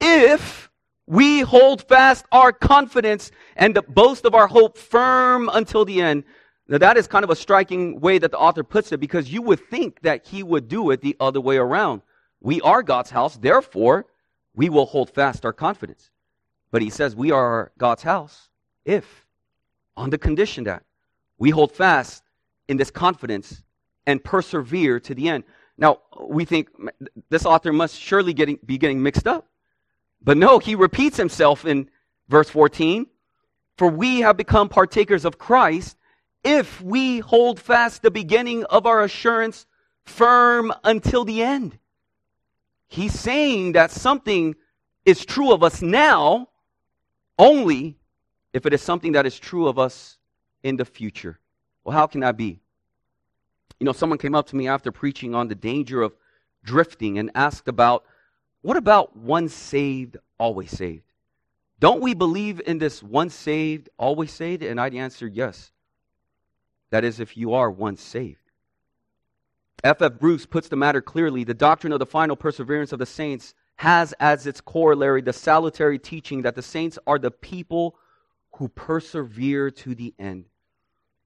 if 0.01 0.68
we 1.09 1.41
hold 1.41 1.89
fast 1.89 2.27
our 2.33 2.53
confidence 2.53 3.31
and 3.57 3.75
the 3.75 3.81
boast 3.81 4.27
of 4.27 4.35
our 4.35 4.47
hope 4.47 4.77
firm 4.77 5.49
until 5.55 5.87
the 5.87 6.03
end. 6.03 6.23
Now, 6.69 6.77
that 6.77 6.99
is 6.99 7.07
kind 7.07 7.25
of 7.25 7.31
a 7.31 7.37
striking 7.37 7.99
way 7.99 8.19
that 8.19 8.31
the 8.31 8.37
author 8.37 8.63
puts 8.63 8.93
it 8.93 9.01
because 9.01 9.33
you 9.33 9.41
would 9.41 9.59
think 9.59 10.03
that 10.03 10.27
he 10.27 10.43
would 10.43 10.69
do 10.69 10.91
it 10.91 11.01
the 11.01 11.17
other 11.19 11.41
way 11.41 11.57
around. 11.57 12.03
We 12.43 12.61
are 12.61 12.83
God's 12.83 13.09
house, 13.09 13.39
therefore, 13.39 14.05
we 14.55 14.69
will 14.69 14.85
hold 14.85 15.09
fast 15.09 15.47
our 15.47 15.53
confidence. 15.53 16.11
But 16.71 16.83
he 16.83 16.91
says 16.91 17.17
we 17.17 17.31
are 17.31 17.73
God's 17.79 18.03
house 18.03 18.51
if, 18.85 19.25
on 19.97 20.11
the 20.11 20.19
condition 20.19 20.65
that 20.65 20.83
we 21.39 21.49
hold 21.49 21.73
fast 21.73 22.23
in 22.69 22.77
this 22.77 22.91
confidence 22.91 23.63
and 24.07 24.23
persevere 24.23 25.01
to 25.01 25.15
the 25.15 25.31
end. 25.31 25.45
Now, 25.79 26.01
we 26.21 26.45
think 26.45 26.69
this 27.31 27.47
author 27.47 27.73
must 27.73 27.99
surely 27.99 28.35
getting, 28.35 28.59
be 28.67 28.77
getting 28.77 29.03
mixed 29.03 29.27
up 29.27 29.47
but 30.23 30.37
no, 30.37 30.59
he 30.59 30.75
repeats 30.75 31.17
himself 31.17 31.65
in 31.65 31.89
verse 32.29 32.51
14. 32.51 33.07
For 33.77 33.89
we 33.89 34.21
have 34.21 34.37
become 34.37 34.69
partakers 34.69 35.25
of 35.25 35.39
Christ 35.39 35.97
if 36.43 36.81
we 36.81 37.21
hold 37.21 37.61
fast 37.61 38.03
the 38.03 38.11
beginning 38.11 38.65
of 38.65 38.87
our 38.87 39.03
assurance 39.03 39.67
firm 40.05 40.73
until 40.85 41.25
the 41.25 41.43
end. 41.43 41.79
He's 42.89 43.19
saying 43.19 43.73
that 43.73 43.91
something 43.91 44.57
is 45.05 45.25
true 45.25 45.53
of 45.53 45.63
us 45.63 45.83
now 45.83 46.49
only 47.39 47.97
if 48.53 48.67
it 48.67 48.73
is 48.73 48.83
something 48.83 49.13
that 49.13 49.27
is 49.27 49.39
true 49.39 49.69
of 49.69 49.79
us 49.79 50.19
in 50.63 50.77
the 50.77 50.85
future. 50.85 51.39
Well, 51.85 51.97
how 51.97 52.07
can 52.07 52.23
that 52.23 52.37
be? 52.37 52.61
You 53.79 53.85
know, 53.85 53.93
someone 53.93 54.19
came 54.19 54.35
up 54.35 54.49
to 54.49 54.57
me 54.57 54.67
after 54.67 54.91
preaching 54.91 55.35
on 55.35 55.49
the 55.49 55.55
danger 55.55 56.03
of 56.03 56.17
drifting 56.65 57.19
and 57.19 57.31
asked 57.35 57.69
about 57.69 58.05
what 58.63 58.77
about 58.77 59.17
once 59.17 59.55
saved, 59.55 60.17
always 60.39 60.71
saved? 60.71 61.05
Don't 61.81 62.03
we 62.03 62.15
believe 62.15 62.61
in 62.67 62.79
this 62.79 63.03
once 63.03 63.35
saved, 63.35 63.89
always 63.99 64.33
saved? 64.33 64.63
And 64.63 64.81
I'd 64.81 64.95
answer 64.95 65.27
yes. 65.27 65.71
That 66.91 67.05
is, 67.05 67.21
if 67.21 67.37
you 67.37 67.55
are 67.55 67.71
once 67.71 68.03
saved. 68.03 68.41
F. 69.85 70.03
F. 70.03 70.15
Bruce 70.19 70.45
puts 70.45 70.69
the 70.69 70.77
matter 70.77 71.01
clearly. 71.01 71.45
The 71.45 71.55
doctrine 71.55 71.93
of 71.93 72.01
the 72.01 72.07
final 72.07 72.35
perseverance 72.35 72.93
of 72.93 72.99
the 72.99 73.07
saints 73.07 73.55
has 73.77 74.13
as 74.19 74.47
its 74.47 74.61
corollary 74.61 75.23
the 75.23 75.33
salutary 75.33 75.99
teaching 75.99 76.43
that 76.43 76.57
the 76.57 76.63
saints 76.63 76.99
are 77.07 77.19
the 77.19 77.31
people 77.31 77.97
who 78.57 78.69
persevere 78.69 79.71
to 79.71 79.95
the 79.95 80.13
end. 80.19 80.47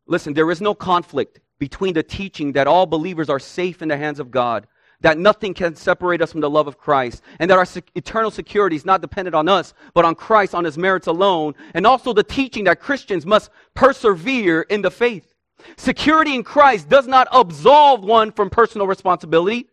Listen, 0.07 0.35
there 0.35 0.51
is 0.51 0.61
no 0.61 0.75
conflict 0.75 1.41
between 1.59 1.95
the 1.95 2.03
teaching 2.03 2.53
that 2.53 2.67
all 2.67 2.85
believers 2.85 3.31
are 3.31 3.39
safe 3.39 3.81
in 3.81 3.89
the 3.89 3.97
hands 3.97 4.21
of 4.21 4.31
God, 4.31 4.67
that 5.03 5.19
nothing 5.19 5.53
can 5.55 5.75
separate 5.75 6.23
us 6.23 6.33
from 6.33 6.41
the 6.41 6.51
love 6.51 6.67
of 6.67 6.79
Christ, 6.79 7.23
and 7.39 7.51
that 7.51 7.59
our 7.59 7.67
eternal 7.95 8.31
security 8.31 8.77
is 8.77 8.87
not 8.87 9.01
dependent 9.01 9.35
on 9.35 9.49
us, 9.49 9.75
but 9.95 10.05
on 10.05 10.15
Christ, 10.15 10.55
on 10.55 10.65
his 10.65 10.79
merits 10.79 11.07
alone, 11.07 11.55
and 11.75 11.87
also 11.87 12.13
the 12.13 12.23
teaching 12.23 12.65
that 12.65 12.81
Christians 12.81 13.27
must 13.27 13.51
persevere 13.75 14.63
in 14.63 14.83
the 14.83 14.91
faith. 14.91 15.35
Security 15.77 16.35
in 16.35 16.43
Christ 16.43 16.89
does 16.89 17.07
not 17.07 17.29
absolve 17.31 18.03
one 18.03 18.33
from 18.33 18.51
personal 18.51 18.87
responsibility. 18.87 19.69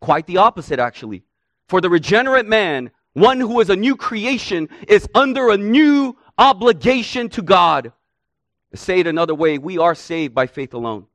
Quite 0.00 0.26
the 0.26 0.36
opposite, 0.36 0.78
actually. 0.78 1.24
For 1.68 1.80
the 1.80 1.90
regenerate 1.90 2.46
man, 2.46 2.90
one 3.12 3.40
who 3.40 3.60
is 3.60 3.70
a 3.70 3.76
new 3.76 3.96
creation 3.96 4.68
is 4.86 5.08
under 5.14 5.50
a 5.50 5.56
new 5.56 6.16
obligation 6.38 7.28
to 7.30 7.42
God. 7.42 7.92
Say 8.74 9.00
it 9.00 9.06
another 9.06 9.34
way, 9.34 9.58
we 9.58 9.78
are 9.78 9.94
saved 9.94 10.34
by 10.34 10.46
faith 10.46 10.74
alone. 10.74 11.06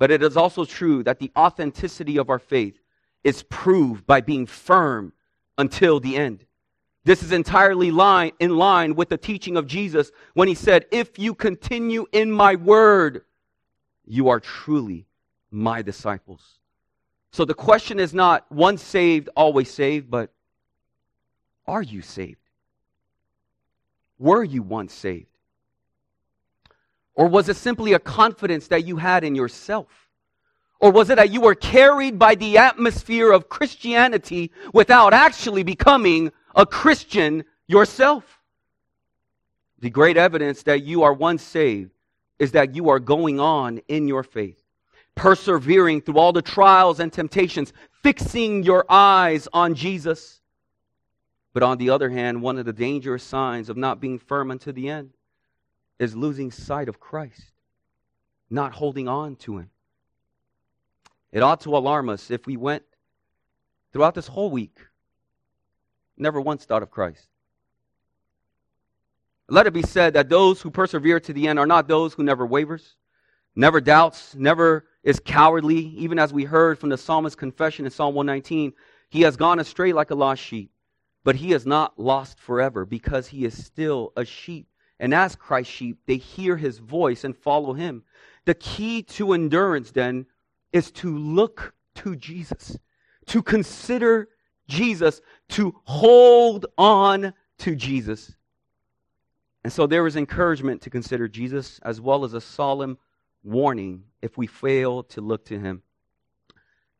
But 0.00 0.10
it 0.10 0.22
is 0.22 0.34
also 0.34 0.64
true 0.64 1.02
that 1.02 1.18
the 1.18 1.30
authenticity 1.36 2.16
of 2.16 2.30
our 2.30 2.38
faith 2.38 2.80
is 3.22 3.42
proved 3.44 4.06
by 4.06 4.22
being 4.22 4.46
firm 4.46 5.12
until 5.58 6.00
the 6.00 6.16
end. 6.16 6.46
This 7.04 7.22
is 7.22 7.32
entirely 7.32 7.90
line, 7.90 8.32
in 8.40 8.56
line 8.56 8.94
with 8.94 9.10
the 9.10 9.18
teaching 9.18 9.58
of 9.58 9.66
Jesus 9.66 10.10
when 10.32 10.48
he 10.48 10.54
said, 10.54 10.86
If 10.90 11.18
you 11.18 11.34
continue 11.34 12.06
in 12.12 12.32
my 12.32 12.54
word, 12.54 13.26
you 14.06 14.30
are 14.30 14.40
truly 14.40 15.06
my 15.50 15.82
disciples. 15.82 16.58
So 17.30 17.44
the 17.44 17.52
question 17.52 18.00
is 18.00 18.14
not 18.14 18.50
once 18.50 18.82
saved, 18.82 19.28
always 19.36 19.70
saved, 19.70 20.10
but 20.10 20.32
are 21.66 21.82
you 21.82 22.00
saved? 22.00 22.40
Were 24.18 24.44
you 24.44 24.62
once 24.62 24.94
saved? 24.94 25.26
Or 27.14 27.26
was 27.26 27.48
it 27.48 27.56
simply 27.56 27.92
a 27.92 27.98
confidence 27.98 28.68
that 28.68 28.86
you 28.86 28.96
had 28.96 29.24
in 29.24 29.34
yourself? 29.34 29.88
Or 30.80 30.90
was 30.90 31.10
it 31.10 31.16
that 31.16 31.30
you 31.30 31.42
were 31.42 31.54
carried 31.54 32.18
by 32.18 32.34
the 32.34 32.56
atmosphere 32.56 33.32
of 33.32 33.48
Christianity 33.48 34.50
without 34.72 35.12
actually 35.12 35.62
becoming 35.62 36.32
a 36.54 36.64
Christian 36.64 37.44
yourself? 37.66 38.40
The 39.80 39.90
great 39.90 40.16
evidence 40.16 40.62
that 40.64 40.82
you 40.82 41.02
are 41.02 41.12
once 41.12 41.42
saved 41.42 41.90
is 42.38 42.52
that 42.52 42.74
you 42.74 42.88
are 42.88 42.98
going 42.98 43.38
on 43.38 43.80
in 43.88 44.08
your 44.08 44.22
faith, 44.22 44.62
persevering 45.14 46.00
through 46.00 46.18
all 46.18 46.32
the 46.32 46.40
trials 46.40 47.00
and 47.00 47.12
temptations, 47.12 47.74
fixing 48.02 48.62
your 48.62 48.86
eyes 48.88 49.46
on 49.52 49.74
Jesus. 49.74 50.40
But 51.52 51.62
on 51.62 51.76
the 51.76 51.90
other 51.90 52.08
hand, 52.08 52.40
one 52.40 52.58
of 52.58 52.64
the 52.64 52.72
dangerous 52.72 53.22
signs 53.22 53.68
of 53.68 53.76
not 53.76 54.00
being 54.00 54.18
firm 54.18 54.50
unto 54.50 54.72
the 54.72 54.88
end 54.88 55.10
is 56.00 56.16
losing 56.16 56.50
sight 56.50 56.88
of 56.88 56.98
Christ, 56.98 57.52
not 58.48 58.72
holding 58.72 59.06
on 59.06 59.36
to 59.36 59.58
Him. 59.58 59.70
It 61.30 61.42
ought 61.42 61.60
to 61.60 61.76
alarm 61.76 62.08
us 62.08 62.30
if 62.30 62.46
we 62.46 62.56
went 62.56 62.82
throughout 63.92 64.14
this 64.14 64.26
whole 64.26 64.50
week, 64.50 64.78
never 66.16 66.40
once 66.40 66.64
thought 66.64 66.82
of 66.82 66.90
Christ. 66.90 67.28
Let 69.48 69.66
it 69.66 69.74
be 69.74 69.82
said 69.82 70.14
that 70.14 70.30
those 70.30 70.62
who 70.62 70.70
persevere 70.70 71.20
to 71.20 71.32
the 71.32 71.46
end 71.48 71.58
are 71.58 71.66
not 71.66 71.86
those 71.86 72.14
who 72.14 72.22
never 72.22 72.46
wavers, 72.46 72.96
never 73.54 73.80
doubts, 73.80 74.34
never 74.34 74.86
is 75.02 75.20
cowardly, 75.20 75.78
even 75.96 76.18
as 76.18 76.32
we 76.32 76.44
heard 76.44 76.78
from 76.78 76.88
the 76.88 76.96
psalmist's 76.96 77.36
confession 77.36 77.84
in 77.84 77.90
Psalm 77.90 78.14
119. 78.14 78.72
He 79.10 79.22
has 79.22 79.36
gone 79.36 79.58
astray 79.58 79.92
like 79.92 80.10
a 80.10 80.14
lost 80.14 80.40
sheep, 80.40 80.70
but 81.24 81.36
he 81.36 81.52
is 81.52 81.66
not 81.66 81.98
lost 81.98 82.38
forever 82.38 82.86
because 82.86 83.26
he 83.26 83.44
is 83.44 83.66
still 83.66 84.12
a 84.16 84.24
sheep. 84.24 84.69
And 85.00 85.14
as 85.14 85.34
Christ's 85.34 85.72
sheep, 85.72 85.98
they 86.06 86.18
hear 86.18 86.56
his 86.56 86.78
voice 86.78 87.24
and 87.24 87.36
follow 87.36 87.72
him. 87.72 88.04
The 88.44 88.54
key 88.54 89.02
to 89.04 89.32
endurance, 89.32 89.90
then, 89.90 90.26
is 90.72 90.90
to 90.92 91.16
look 91.16 91.74
to 91.96 92.14
Jesus, 92.14 92.78
to 93.26 93.42
consider 93.42 94.28
Jesus, 94.68 95.22
to 95.48 95.74
hold 95.84 96.66
on 96.76 97.32
to 97.58 97.74
Jesus. 97.74 98.36
And 99.64 99.72
so 99.72 99.86
there 99.86 100.06
is 100.06 100.16
encouragement 100.16 100.82
to 100.82 100.90
consider 100.90 101.28
Jesus 101.28 101.80
as 101.82 102.00
well 102.00 102.24
as 102.24 102.34
a 102.34 102.40
solemn 102.40 102.98
warning 103.42 104.04
if 104.20 104.36
we 104.36 104.46
fail 104.46 105.02
to 105.04 105.22
look 105.22 105.46
to 105.46 105.58
him. 105.58 105.82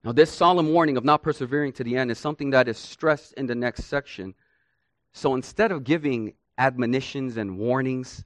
Now, 0.02 0.12
this 0.12 0.30
solemn 0.30 0.72
warning 0.72 0.96
of 0.96 1.04
not 1.04 1.22
persevering 1.22 1.74
to 1.74 1.84
the 1.84 1.96
end 1.96 2.10
is 2.10 2.18
something 2.18 2.50
that 2.50 2.68
is 2.68 2.78
stressed 2.78 3.34
in 3.34 3.46
the 3.46 3.54
next 3.54 3.84
section. 3.84 4.34
So 5.12 5.34
instead 5.34 5.70
of 5.70 5.84
giving 5.84 6.32
admonitions 6.58 7.36
and 7.36 7.58
warnings, 7.58 8.24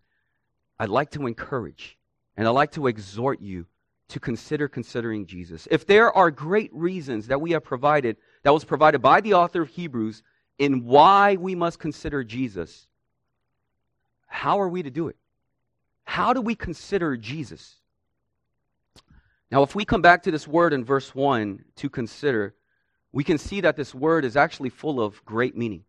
I'd 0.78 0.88
like 0.88 1.10
to 1.12 1.26
encourage 1.26 1.96
and 2.36 2.46
I'd 2.46 2.52
like 2.52 2.72
to 2.72 2.86
exhort 2.86 3.40
you 3.40 3.66
to 4.08 4.20
consider 4.20 4.68
considering 4.68 5.26
Jesus. 5.26 5.66
If 5.70 5.86
there 5.86 6.12
are 6.12 6.30
great 6.30 6.72
reasons 6.74 7.28
that 7.28 7.40
we 7.40 7.52
have 7.52 7.64
provided, 7.64 8.16
that 8.42 8.52
was 8.52 8.64
provided 8.64 9.00
by 9.00 9.20
the 9.20 9.34
author 9.34 9.62
of 9.62 9.68
Hebrews, 9.68 10.22
in 10.58 10.84
why 10.84 11.36
we 11.36 11.54
must 11.54 11.78
consider 11.78 12.22
Jesus, 12.22 12.86
how 14.26 14.60
are 14.60 14.68
we 14.68 14.82
to 14.82 14.90
do 14.90 15.08
it? 15.08 15.16
How 16.04 16.32
do 16.32 16.40
we 16.40 16.54
consider 16.54 17.16
Jesus? 17.16 17.76
Now, 19.50 19.62
if 19.62 19.74
we 19.74 19.84
come 19.84 20.02
back 20.02 20.24
to 20.24 20.30
this 20.30 20.46
word 20.46 20.72
in 20.72 20.84
verse 20.84 21.14
1 21.14 21.64
to 21.76 21.88
consider, 21.88 22.54
we 23.12 23.24
can 23.24 23.38
see 23.38 23.60
that 23.60 23.76
this 23.76 23.94
word 23.94 24.24
is 24.24 24.36
actually 24.36 24.70
full 24.70 25.00
of 25.00 25.24
great 25.24 25.56
meaning. 25.56 25.84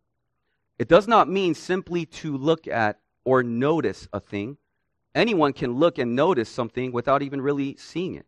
It 0.78 0.88
does 0.88 1.08
not 1.08 1.30
mean 1.30 1.54
simply 1.54 2.06
to 2.08 2.38
look 2.38 2.68
at 2.68 3.00
or 3.24 3.44
notice 3.44 4.08
a 4.12 4.20
thing. 4.20 4.58
Anyone 5.14 5.54
can 5.54 5.74
look 5.74 5.98
and 5.98 6.16
notice 6.16 6.50
something 6.50 6.92
without 6.92 7.22
even 7.22 7.42
really 7.42 7.78
seeing 7.78 8.16
it. 8.16 8.26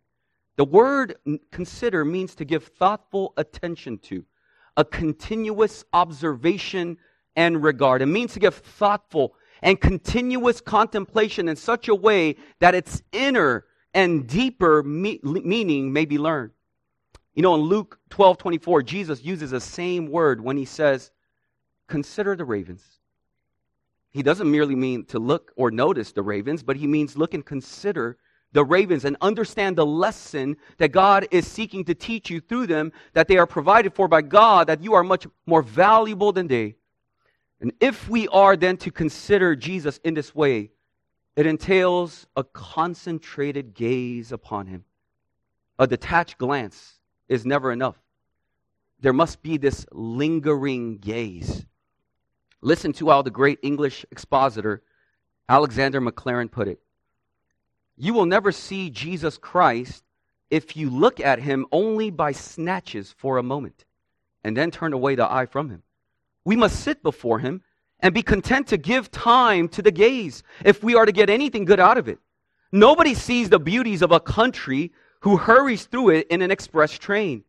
The 0.56 0.66
word 0.66 1.16
consider 1.52 2.04
means 2.06 2.34
to 2.36 2.46
give 2.46 2.66
thoughtful 2.66 3.34
attention 3.38 4.00
to, 4.00 4.26
a 4.76 4.86
continuous 4.86 5.84
observation 5.94 6.98
and 7.36 7.62
regard. 7.62 8.02
It 8.02 8.08
means 8.08 8.34
to 8.34 8.40
give 8.40 8.56
thoughtful 8.56 9.36
and 9.62 9.80
continuous 9.80 10.62
contemplation 10.62 11.48
in 11.50 11.56
such 11.56 11.88
a 11.88 11.96
way 11.96 12.38
that 12.60 12.76
its 12.76 13.04
inner 13.12 13.66
and 13.94 14.28
deeper 14.28 14.82
me- 14.84 15.20
meaning 15.24 15.92
may 15.94 16.06
be 16.06 16.18
learned. 16.18 16.52
You 17.36 17.44
know, 17.44 17.56
in 17.56 17.62
Luke 17.62 18.00
12 18.10 18.38
24, 18.38 18.82
Jesus 18.84 19.24
uses 19.24 19.52
the 19.52 19.62
same 19.62 20.08
word 20.08 20.42
when 20.42 20.58
he 20.58 20.66
says, 20.66 21.12
Consider 21.88 22.36
the 22.36 22.46
ravens. 22.46 22.84
He 24.12 24.24
doesn't 24.24 24.50
merely 24.50 24.76
mean 24.76 25.06
to 25.06 25.20
look 25.20 25.52
or 25.56 25.72
notice 25.72 26.12
the 26.12 26.24
ravens, 26.24 26.64
but 26.64 26.76
he 26.76 26.88
means 26.88 27.18
look 27.18 27.34
and 27.34 27.46
consider 27.46 28.18
the 28.52 28.64
ravens 28.64 29.06
and 29.06 29.18
understand 29.22 29.76
the 29.76 29.86
lesson 29.86 30.58
that 30.78 30.90
God 30.90 31.28
is 31.32 31.46
seeking 31.46 31.84
to 31.86 31.94
teach 31.94 32.30
you 32.30 32.40
through 32.40 32.68
them, 32.68 32.92
that 33.14 33.28
they 33.28 33.38
are 33.38 33.46
provided 33.46 33.94
for 33.94 34.08
by 34.08 34.22
God, 34.22 34.68
that 34.68 34.82
you 34.82 34.94
are 34.94 35.04
much 35.04 35.28
more 35.46 35.62
valuable 35.62 36.32
than 36.32 36.48
they. 36.48 36.76
And 37.60 37.74
if 37.80 38.08
we 38.10 38.28
are 38.30 38.56
then 38.56 38.78
to 38.78 38.92
consider 38.92 39.56
Jesus 39.56 40.00
in 40.04 40.14
this 40.14 40.34
way, 40.34 40.72
it 41.36 41.46
entails 41.46 42.26
a 42.36 42.44
concentrated 42.44 43.74
gaze 43.74 44.32
upon 44.32 44.68
him. 44.68 44.86
A 45.78 45.86
detached 45.86 46.38
glance 46.38 47.00
is 47.28 47.46
never 47.46 47.72
enough. 47.72 47.98
There 49.00 49.14
must 49.14 49.44
be 49.44 49.58
this 49.58 49.86
lingering 49.92 50.98
gaze. 50.98 51.66
Listen 52.62 52.94
to 52.94 53.10
how 53.10 53.22
the 53.22 53.30
great 53.30 53.60
English 53.62 54.06
expositor 54.12 54.82
Alexander 55.50 56.02
Maclaren 56.02 56.52
put 56.52 56.68
it. 56.68 56.80
You 57.96 58.14
will 58.14 58.26
never 58.26 58.52
see 58.52 58.90
Jesus 58.90 59.38
Christ 59.38 60.04
if 60.50 60.78
you 60.78 60.90
look 60.90 61.20
at 61.20 61.40
him 61.40 61.66
only 61.72 62.10
by 62.10 62.32
snatches 62.32 63.14
for 63.18 63.38
a 63.38 63.44
moment 63.44 63.86
and 64.44 64.56
then 64.56 64.72
turn 64.72 64.94
away 64.94 65.16
the 65.16 65.30
eye 65.30 65.46
from 65.46 65.70
him. 65.70 65.84
We 66.46 66.56
must 66.56 66.82
sit 66.82 67.04
before 67.04 67.40
him 67.40 67.62
and 68.00 68.14
be 68.14 68.22
content 68.22 68.68
to 68.68 68.78
give 68.78 69.12
time 69.12 69.68
to 69.70 69.82
the 69.82 69.92
gaze 69.92 70.44
if 70.64 70.84
we 70.84 70.96
are 70.96 71.06
to 71.06 71.12
get 71.12 71.30
anything 71.30 71.66
good 71.66 71.80
out 71.80 71.98
of 71.98 72.08
it. 72.08 72.20
Nobody 72.72 73.14
sees 73.14 73.50
the 73.50 73.60
beauties 73.60 74.02
of 74.02 74.12
a 74.12 74.20
country 74.20 74.92
who 75.22 75.38
hurries 75.38 75.86
through 75.86 76.10
it 76.10 76.28
in 76.28 76.42
an 76.42 76.52
express 76.52 76.92
train. 76.92 77.44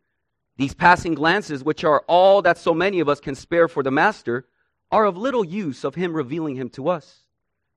These 0.57 0.73
passing 0.73 1.13
glances, 1.13 1.63
which 1.63 1.83
are 1.83 2.03
all 2.07 2.41
that 2.41 2.57
so 2.57 2.73
many 2.73 2.99
of 2.99 3.07
us 3.07 3.19
can 3.19 3.35
spare 3.35 3.67
for 3.67 3.83
the 3.83 3.91
Master, 3.91 4.47
are 4.91 5.05
of 5.05 5.17
little 5.17 5.43
use 5.43 5.83
of 5.83 5.95
him 5.95 6.13
revealing 6.13 6.55
him 6.55 6.69
to 6.69 6.89
us. 6.89 7.25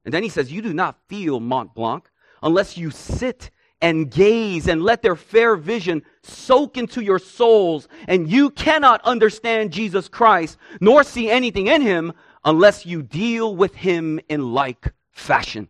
And 0.04 0.12
then 0.12 0.22
he 0.22 0.28
says, 0.28 0.52
You 0.52 0.62
do 0.62 0.72
not 0.72 0.98
feel 1.08 1.40
Mont 1.40 1.74
Blanc 1.74 2.08
unless 2.42 2.76
you 2.76 2.90
sit 2.90 3.50
and 3.80 4.10
gaze 4.10 4.68
and 4.68 4.82
let 4.82 5.02
their 5.02 5.16
fair 5.16 5.56
vision 5.56 6.02
soak 6.22 6.76
into 6.76 7.02
your 7.02 7.18
souls. 7.18 7.88
And 8.08 8.30
you 8.30 8.50
cannot 8.50 9.00
understand 9.04 9.72
Jesus 9.72 10.08
Christ 10.08 10.56
nor 10.80 11.02
see 11.02 11.28
anything 11.28 11.66
in 11.66 11.82
him 11.82 12.12
unless 12.44 12.86
you 12.86 13.02
deal 13.02 13.54
with 13.54 13.74
him 13.74 14.20
in 14.28 14.52
like 14.52 14.92
fashion. 15.10 15.68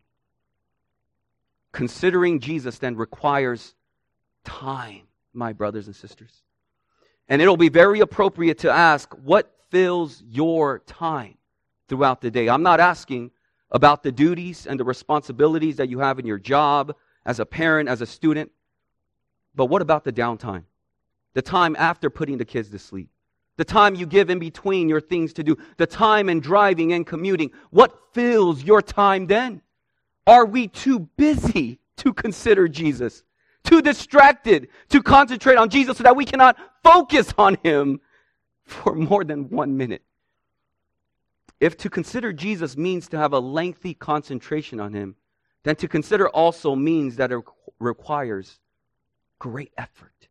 Considering 1.73 2.39
Jesus 2.39 2.79
then 2.79 2.97
requires 2.97 3.75
time, 4.45 5.03
my 5.33 5.53
brothers 5.55 5.87
and 5.87 5.97
sisters. 5.97 6.43
And 7.29 7.41
it'll 7.41 7.57
be 7.57 7.71
very 7.71 8.01
appropriate 8.01 8.59
to 8.59 8.71
ask, 8.71 9.13
what 9.15 9.51
fills 9.73 10.23
your 10.29 10.81
time 10.81 11.39
throughout 11.89 12.21
the 12.21 12.31
day? 12.31 12.49
I'm 12.49 12.63
not 12.63 12.79
asking 12.79 13.33
about 13.71 14.03
the 14.03 14.13
duties 14.13 14.67
and 14.67 14.79
the 14.79 14.85
responsibilities 14.85 15.77
that 15.77 15.89
you 15.89 15.99
have 15.99 16.19
in 16.19 16.27
your 16.27 16.39
job 16.39 16.95
as 17.25 17.41
a 17.41 17.47
parent, 17.47 17.89
as 17.89 18.03
a 18.03 18.07
student. 18.07 18.53
But 19.55 19.67
what 19.67 19.83
about 19.83 20.05
the 20.05 20.13
downtime? 20.13 20.65
The 21.33 21.43
time 21.43 21.75
after 21.79 22.11
putting 22.11 22.37
the 22.37 22.45
kids 22.45 22.69
to 22.69 22.79
sleep? 22.79 23.09
The 23.57 23.65
time 23.65 23.95
you 23.95 24.07
give 24.07 24.29
in 24.29 24.39
between 24.39 24.91
your 24.91 25.01
things 25.01 25.33
to 25.35 25.43
do? 25.43 25.57
The 25.79 25.87
time 25.87 26.29
in 26.29 26.41
driving 26.41 26.93
and 26.93 27.07
commuting? 27.07 27.51
What 27.71 27.99
fills 28.13 28.63
your 28.63 28.83
time 28.83 29.27
then? 29.27 29.63
Are 30.27 30.45
we 30.45 30.69
too 30.69 31.01
busy 31.17 31.81
to 31.99 32.13
consider 32.13 32.69
Jesus? 32.69 33.25
Too 33.65 33.81
distracted 33.81 34.69
to 34.91 35.03
concentrate 35.03 35.57
on 35.57 35.71
Jesus 35.71 35.97
so 35.97 36.05
that 36.05 36.17
we 36.17 36.27
cannot 36.27 36.59
focus 36.83 37.33
on 37.39 37.57
Him 37.63 38.01
for 38.65 38.95
more 38.95 39.25
than 39.25 39.49
one 39.49 39.77
minute? 39.77 40.03
If 41.61 41.77
to 41.79 41.91
consider 41.91 42.33
Jesus 42.33 42.77
means 42.77 43.09
to 43.09 43.19
have 43.19 43.33
a 43.33 43.39
lengthy 43.39 43.95
concentration 43.95 44.81
on 44.81 44.93
Him, 44.93 45.17
then 45.63 45.77
to 45.77 45.89
consider 45.89 46.29
also 46.29 46.75
means 46.75 47.17
that 47.17 47.31
it 47.31 47.41
requires 47.79 48.59
great 49.39 49.73
effort. 49.77 50.29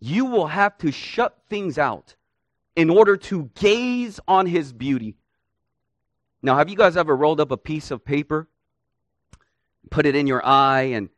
You 0.00 0.26
will 0.26 0.46
have 0.46 0.78
to 0.78 0.92
shut 0.92 1.36
things 1.48 1.78
out 1.78 2.14
in 2.76 2.90
order 2.90 3.16
to 3.16 3.50
gaze 3.54 4.20
on 4.28 4.46
his 4.46 4.72
beauty. 4.72 5.16
Now, 6.42 6.56
have 6.56 6.68
you 6.68 6.76
guys 6.76 6.96
ever 6.96 7.16
rolled 7.16 7.40
up 7.40 7.50
a 7.50 7.56
piece 7.56 7.90
of 7.90 8.04
paper, 8.04 8.46
put 9.90 10.06
it 10.06 10.14
in 10.14 10.28
your 10.28 10.44
eye, 10.46 10.82
and 10.94 11.08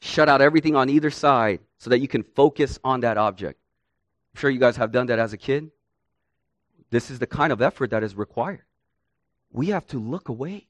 shut 0.00 0.30
out 0.30 0.40
everything 0.40 0.76
on 0.76 0.88
either 0.88 1.10
side 1.10 1.60
so 1.76 1.90
that 1.90 1.98
you 1.98 2.08
can 2.08 2.22
focus 2.22 2.78
on 2.82 3.00
that 3.00 3.18
object? 3.18 3.59
I'm 4.34 4.40
sure 4.40 4.50
you 4.50 4.60
guys 4.60 4.76
have 4.76 4.92
done 4.92 5.06
that 5.06 5.18
as 5.18 5.32
a 5.32 5.36
kid. 5.36 5.70
This 6.90 7.10
is 7.10 7.18
the 7.18 7.26
kind 7.26 7.52
of 7.52 7.62
effort 7.62 7.90
that 7.90 8.02
is 8.02 8.14
required. 8.14 8.62
We 9.52 9.68
have 9.68 9.86
to 9.88 9.98
look 9.98 10.28
away. 10.28 10.68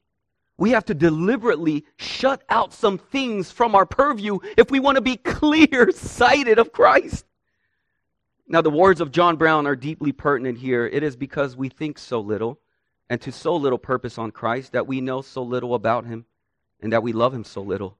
We 0.57 0.71
have 0.71 0.85
to 0.85 0.93
deliberately 0.93 1.85
shut 1.97 2.43
out 2.49 2.73
some 2.73 2.97
things 2.97 3.51
from 3.51 3.75
our 3.75 3.85
purview 3.85 4.39
if 4.57 4.69
we 4.69 4.79
want 4.79 4.95
to 4.95 5.01
be 5.01 5.17
clear 5.23 5.91
sighted 5.91 6.59
of 6.59 6.71
Christ. 6.71 7.25
Now, 8.47 8.61
the 8.61 8.69
words 8.69 8.99
of 9.01 9.11
John 9.11 9.37
Brown 9.37 9.65
are 9.65 9.75
deeply 9.75 10.11
pertinent 10.11 10.57
here. 10.57 10.85
It 10.85 11.03
is 11.03 11.15
because 11.15 11.55
we 11.55 11.69
think 11.69 11.97
so 11.97 12.19
little 12.19 12.59
and 13.09 13.19
to 13.21 13.31
so 13.31 13.55
little 13.55 13.77
purpose 13.77 14.17
on 14.17 14.31
Christ 14.31 14.73
that 14.73 14.87
we 14.87 15.01
know 15.01 15.21
so 15.21 15.41
little 15.41 15.73
about 15.73 16.05
him 16.05 16.25
and 16.81 16.91
that 16.91 17.03
we 17.03 17.13
love 17.13 17.33
him 17.33 17.43
so 17.43 17.61
little, 17.61 17.97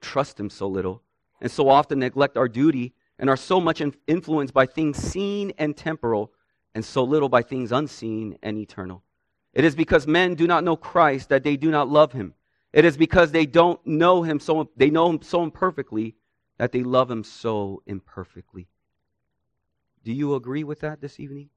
trust 0.00 0.38
him 0.38 0.50
so 0.50 0.66
little, 0.66 1.02
and 1.40 1.50
so 1.50 1.68
often 1.68 2.00
neglect 2.00 2.36
our 2.36 2.48
duty 2.48 2.94
and 3.18 3.30
are 3.30 3.36
so 3.36 3.60
much 3.60 3.82
influenced 4.06 4.54
by 4.54 4.66
things 4.66 4.96
seen 4.96 5.52
and 5.58 5.76
temporal 5.76 6.32
and 6.74 6.84
so 6.84 7.04
little 7.04 7.28
by 7.28 7.42
things 7.42 7.72
unseen 7.72 8.36
and 8.42 8.58
eternal. 8.58 9.02
It 9.52 9.64
is 9.64 9.76
because 9.76 10.06
men 10.06 10.34
do 10.34 10.46
not 10.46 10.64
know 10.64 10.76
Christ 10.76 11.28
that 11.28 11.44
they 11.44 11.56
do 11.56 11.70
not 11.70 11.88
love 11.88 12.12
him. 12.12 12.34
It 12.72 12.84
is 12.84 12.96
because 12.96 13.30
they 13.30 13.46
don't 13.46 13.84
know 13.86 14.22
him 14.22 14.40
so 14.40 14.68
they 14.76 14.90
know 14.90 15.08
him 15.08 15.22
so 15.22 15.44
imperfectly 15.44 16.16
that 16.58 16.72
they 16.72 16.82
love 16.82 17.10
him 17.10 17.22
so 17.22 17.82
imperfectly. 17.86 18.68
Do 20.02 20.12
you 20.12 20.34
agree 20.34 20.64
with 20.64 20.80
that 20.80 21.00
this 21.00 21.20
evening? 21.20 21.50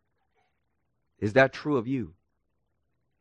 Is 1.20 1.34
that 1.34 1.54
true 1.54 1.78
of 1.78 1.88
you? 1.88 2.14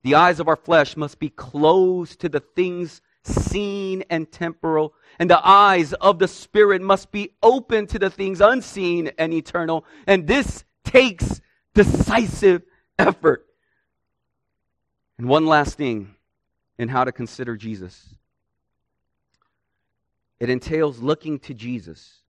The 0.02 0.14
eyes 0.14 0.40
of 0.40 0.48
our 0.48 0.56
flesh 0.56 0.96
must 0.96 1.18
be 1.18 1.30
closed 1.30 2.20
to 2.20 2.28
the 2.28 2.40
things 2.40 3.00
seen 3.26 4.04
and 4.10 4.30
temporal, 4.30 4.94
and 5.18 5.30
the 5.30 5.46
eyes 5.46 5.92
of 5.94 6.18
the 6.18 6.28
spirit 6.28 6.82
must 6.82 7.10
be 7.10 7.30
open 7.42 7.86
to 7.88 7.98
the 7.98 8.10
things 8.10 8.40
unseen 8.40 9.10
and 9.18 9.32
eternal. 9.32 9.84
And 10.06 10.26
this 10.26 10.64
takes 10.84 11.40
decisive 11.74 12.62
effort. 12.98 13.46
And 15.18 15.28
one 15.28 15.46
last 15.46 15.76
thing 15.76 16.14
in 16.78 16.88
how 16.88 17.04
to 17.04 17.12
consider 17.12 17.56
Jesus 17.56 18.16
it 20.38 20.50
entails 20.50 20.98
looking 20.98 21.38
to 21.40 21.54
Jesus 21.54 22.20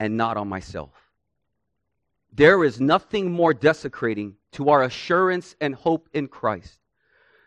and 0.00 0.16
not 0.16 0.36
on 0.36 0.48
myself. 0.48 0.90
There 2.32 2.64
is 2.64 2.80
nothing 2.80 3.30
more 3.30 3.54
desecrating 3.54 4.34
to 4.52 4.70
our 4.70 4.82
assurance 4.82 5.54
and 5.60 5.72
hope 5.74 6.08
in 6.12 6.26
Christ, 6.26 6.79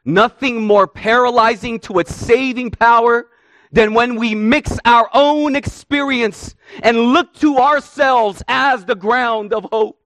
nothing 0.06 0.62
more 0.62 0.88
paralyzing 0.88 1.80
to 1.80 2.00
its 2.00 2.16
saving 2.16 2.72
power 2.72 3.28
than 3.72 3.94
when 3.94 4.16
we 4.16 4.36
mix 4.36 4.78
our 4.86 5.10
own 5.14 5.56
experience 5.56 6.56
and 6.84 6.98
look 6.98 7.34
to 7.34 7.58
ourselves 7.58 8.44
as 8.48 8.86
the 8.86 8.96
ground 8.96 9.54
of 9.54 9.66
hope. 9.72 10.00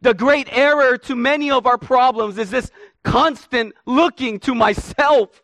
The 0.00 0.14
great 0.14 0.48
error 0.50 0.98
to 0.98 1.16
many 1.16 1.50
of 1.50 1.66
our 1.66 1.78
problems 1.78 2.38
is 2.38 2.50
this 2.50 2.70
constant 3.04 3.74
looking 3.86 4.38
to 4.40 4.54
myself. 4.54 5.42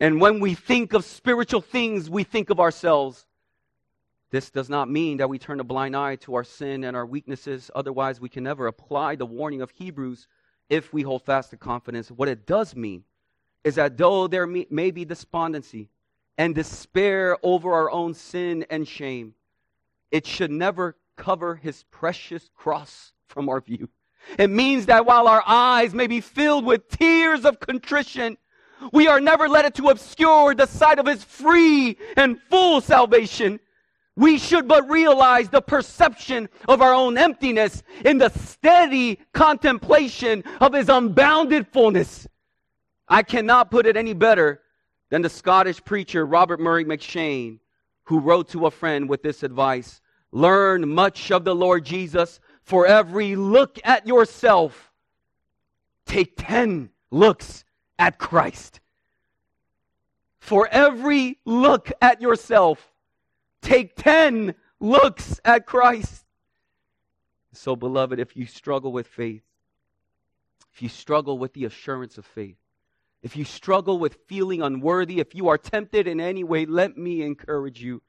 And 0.00 0.20
when 0.20 0.40
we 0.40 0.54
think 0.54 0.92
of 0.92 1.04
spiritual 1.04 1.60
things, 1.60 2.10
we 2.10 2.24
think 2.24 2.50
of 2.50 2.60
ourselves. 2.60 3.26
This 4.30 4.50
does 4.50 4.68
not 4.68 4.90
mean 4.90 5.18
that 5.18 5.28
we 5.28 5.38
turn 5.38 5.60
a 5.60 5.64
blind 5.64 5.96
eye 5.96 6.16
to 6.16 6.34
our 6.34 6.44
sin 6.44 6.84
and 6.84 6.96
our 6.96 7.06
weaknesses. 7.06 7.70
Otherwise, 7.74 8.20
we 8.20 8.28
can 8.28 8.44
never 8.44 8.66
apply 8.66 9.16
the 9.16 9.24
warning 9.24 9.62
of 9.62 9.70
Hebrews 9.70 10.26
if 10.68 10.92
we 10.92 11.02
hold 11.02 11.22
fast 11.22 11.50
to 11.50 11.56
confidence. 11.56 12.10
What 12.10 12.28
it 12.28 12.46
does 12.46 12.74
mean 12.74 13.04
is 13.64 13.76
that 13.76 13.96
though 13.96 14.26
there 14.26 14.46
may 14.46 14.90
be 14.90 15.04
despondency 15.04 15.88
and 16.38 16.54
despair 16.54 17.36
over 17.42 17.72
our 17.72 17.90
own 17.90 18.14
sin 18.14 18.66
and 18.70 18.86
shame, 18.86 19.34
it 20.10 20.26
should 20.26 20.50
never 20.50 20.96
cover 21.16 21.56
his 21.56 21.84
precious 21.90 22.50
cross 22.54 23.12
from 23.28 23.48
our 23.48 23.60
view. 23.60 23.88
It 24.38 24.50
means 24.50 24.86
that 24.86 25.06
while 25.06 25.28
our 25.28 25.42
eyes 25.46 25.94
may 25.94 26.06
be 26.06 26.20
filled 26.20 26.64
with 26.64 26.88
tears 26.88 27.44
of 27.44 27.60
contrition, 27.60 28.36
we 28.92 29.08
are 29.08 29.20
never 29.20 29.48
let 29.48 29.64
it 29.64 29.74
to 29.76 29.88
obscure 29.88 30.54
the 30.54 30.66
sight 30.66 30.98
of 30.98 31.06
his 31.06 31.24
free 31.24 31.96
and 32.16 32.40
full 32.50 32.80
salvation. 32.80 33.60
We 34.16 34.38
should 34.38 34.66
but 34.66 34.88
realize 34.88 35.50
the 35.50 35.60
perception 35.60 36.48
of 36.66 36.80
our 36.80 36.94
own 36.94 37.18
emptiness 37.18 37.82
in 38.04 38.16
the 38.16 38.30
steady 38.30 39.20
contemplation 39.34 40.42
of 40.60 40.72
his 40.72 40.88
unbounded 40.88 41.68
fullness. 41.68 42.26
I 43.08 43.22
cannot 43.22 43.70
put 43.70 43.86
it 43.86 43.96
any 43.96 44.14
better 44.14 44.62
than 45.10 45.20
the 45.22 45.28
Scottish 45.28 45.84
preacher 45.84 46.24
Robert 46.24 46.60
Murray 46.60 46.84
M'Cheyne, 46.84 47.60
who 48.04 48.18
wrote 48.18 48.48
to 48.48 48.66
a 48.66 48.70
friend 48.70 49.08
with 49.08 49.22
this 49.22 49.42
advice 49.42 50.00
Learn 50.32 50.88
much 50.88 51.30
of 51.30 51.44
the 51.44 51.54
Lord 51.54 51.84
Jesus 51.84 52.40
for 52.62 52.86
every 52.86 53.36
look 53.36 53.78
at 53.84 54.08
yourself, 54.08 54.90
take 56.04 56.34
10 56.36 56.90
looks 57.12 57.64
at 57.98 58.18
Christ. 58.18 58.80
For 60.40 60.68
every 60.68 61.38
look 61.44 61.92
at 62.02 62.20
yourself, 62.20 62.92
take 63.66 63.96
10 63.96 64.54
looks 64.80 65.40
at 65.44 65.66
Christ. 65.66 66.24
So, 67.52 67.74
beloved, 67.74 68.18
if 68.18 68.36
you 68.36 68.46
struggle 68.46 68.92
with 68.92 69.06
faith, 69.06 69.42
if 70.72 70.82
you 70.82 70.88
struggle 70.88 71.38
with 71.38 71.52
the 71.54 71.64
assurance 71.64 72.18
of 72.18 72.26
faith, 72.26 72.56
if 73.22 73.36
you 73.36 73.44
struggle 73.44 73.98
with 73.98 74.18
feeling 74.26 74.62
unworthy, 74.62 75.18
if 75.18 75.34
you 75.34 75.48
are 75.48 75.58
tempted 75.58 76.06
in 76.06 76.20
any 76.20 76.44
way, 76.44 76.64
let 76.66 76.96
me 76.96 77.22
encourage 77.22 77.82
you. 77.82 78.02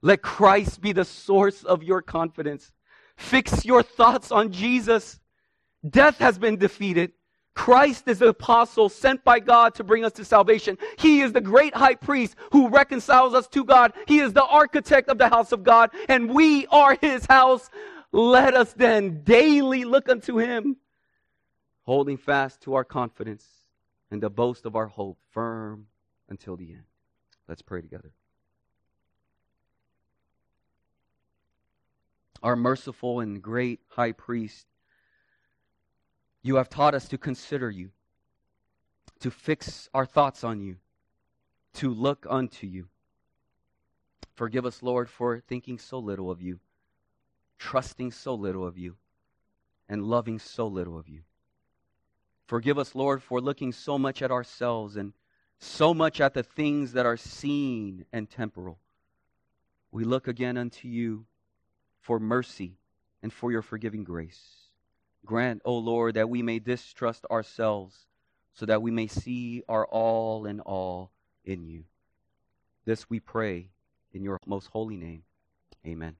Let 0.00 0.22
Christ 0.22 0.80
be 0.80 0.92
the 0.92 1.04
source 1.04 1.62
of 1.62 1.82
your 1.82 2.02
confidence. 2.02 2.72
Fix 3.16 3.64
your 3.64 3.82
thoughts 3.82 4.32
on 4.32 4.50
Jesus. 4.50 5.20
Death 5.88 6.18
has 6.18 6.38
been 6.38 6.56
defeated. 6.56 7.12
Christ 7.54 8.08
is 8.08 8.18
the 8.18 8.28
apostle 8.28 8.88
sent 8.88 9.22
by 9.24 9.38
God 9.38 9.74
to 9.74 9.84
bring 9.84 10.04
us 10.04 10.12
to 10.14 10.24
salvation. 10.24 10.78
He 10.98 11.20
is 11.20 11.32
the 11.32 11.40
great 11.40 11.74
high 11.74 11.94
priest 11.94 12.36
who 12.50 12.68
reconciles 12.68 13.34
us 13.34 13.46
to 13.48 13.64
God. 13.64 13.92
He 14.06 14.20
is 14.20 14.32
the 14.32 14.44
architect 14.44 15.08
of 15.08 15.18
the 15.18 15.28
house 15.28 15.52
of 15.52 15.62
God, 15.62 15.90
and 16.08 16.30
we 16.30 16.66
are 16.68 16.96
his 17.00 17.26
house. 17.26 17.68
Let 18.10 18.54
us 18.54 18.72
then 18.72 19.22
daily 19.22 19.84
look 19.84 20.08
unto 20.08 20.38
him, 20.38 20.76
holding 21.82 22.16
fast 22.16 22.62
to 22.62 22.74
our 22.74 22.84
confidence 22.84 23.46
and 24.10 24.22
the 24.22 24.30
boast 24.30 24.66
of 24.66 24.76
our 24.76 24.86
hope 24.86 25.18
firm 25.30 25.86
until 26.28 26.56
the 26.56 26.70
end. 26.70 26.84
Let's 27.48 27.62
pray 27.62 27.80
together. 27.82 28.12
our 32.42 32.56
merciful 32.56 33.20
and 33.20 33.40
great 33.40 33.80
high 33.88 34.12
priest, 34.12 34.66
you 36.42 36.56
have 36.56 36.68
taught 36.68 36.94
us 36.94 37.08
to 37.08 37.18
consider 37.18 37.70
you, 37.70 37.90
to 39.20 39.30
fix 39.30 39.88
our 39.94 40.06
thoughts 40.06 40.42
on 40.42 40.60
you, 40.60 40.76
to 41.74 41.92
look 41.92 42.26
unto 42.28 42.66
you. 42.66 42.88
Forgive 44.34 44.66
us, 44.66 44.82
Lord, 44.82 45.08
for 45.08 45.40
thinking 45.40 45.78
so 45.78 45.98
little 45.98 46.30
of 46.30 46.42
you, 46.42 46.58
trusting 47.58 48.10
so 48.10 48.34
little 48.34 48.66
of 48.66 48.76
you, 48.76 48.96
and 49.88 50.04
loving 50.04 50.38
so 50.38 50.66
little 50.66 50.98
of 50.98 51.08
you. 51.08 51.20
Forgive 52.46 52.78
us, 52.78 52.94
Lord, 52.94 53.22
for 53.22 53.40
looking 53.40 53.72
so 53.72 53.98
much 53.98 54.20
at 54.20 54.30
ourselves 54.30 54.96
and 54.96 55.12
so 55.58 55.94
much 55.94 56.20
at 56.20 56.34
the 56.34 56.42
things 56.42 56.92
that 56.92 57.06
are 57.06 57.16
seen 57.16 58.04
and 58.12 58.28
temporal. 58.28 58.78
We 59.92 60.04
look 60.04 60.26
again 60.26 60.56
unto 60.56 60.88
you 60.88 61.26
for 62.00 62.18
mercy 62.18 62.78
and 63.22 63.32
for 63.32 63.52
your 63.52 63.62
forgiving 63.62 64.02
grace. 64.02 64.61
Grant, 65.24 65.62
O 65.64 65.76
Lord, 65.78 66.14
that 66.14 66.28
we 66.28 66.42
may 66.42 66.58
distrust 66.58 67.24
ourselves 67.30 68.06
so 68.54 68.66
that 68.66 68.82
we 68.82 68.90
may 68.90 69.06
see 69.06 69.62
our 69.68 69.86
all 69.86 70.46
in 70.46 70.60
all 70.60 71.12
in 71.44 71.64
you. 71.64 71.84
This 72.84 73.08
we 73.08 73.20
pray 73.20 73.70
in 74.12 74.22
your 74.22 74.38
most 74.46 74.68
holy 74.68 74.96
name. 74.96 75.22
Amen. 75.86 76.16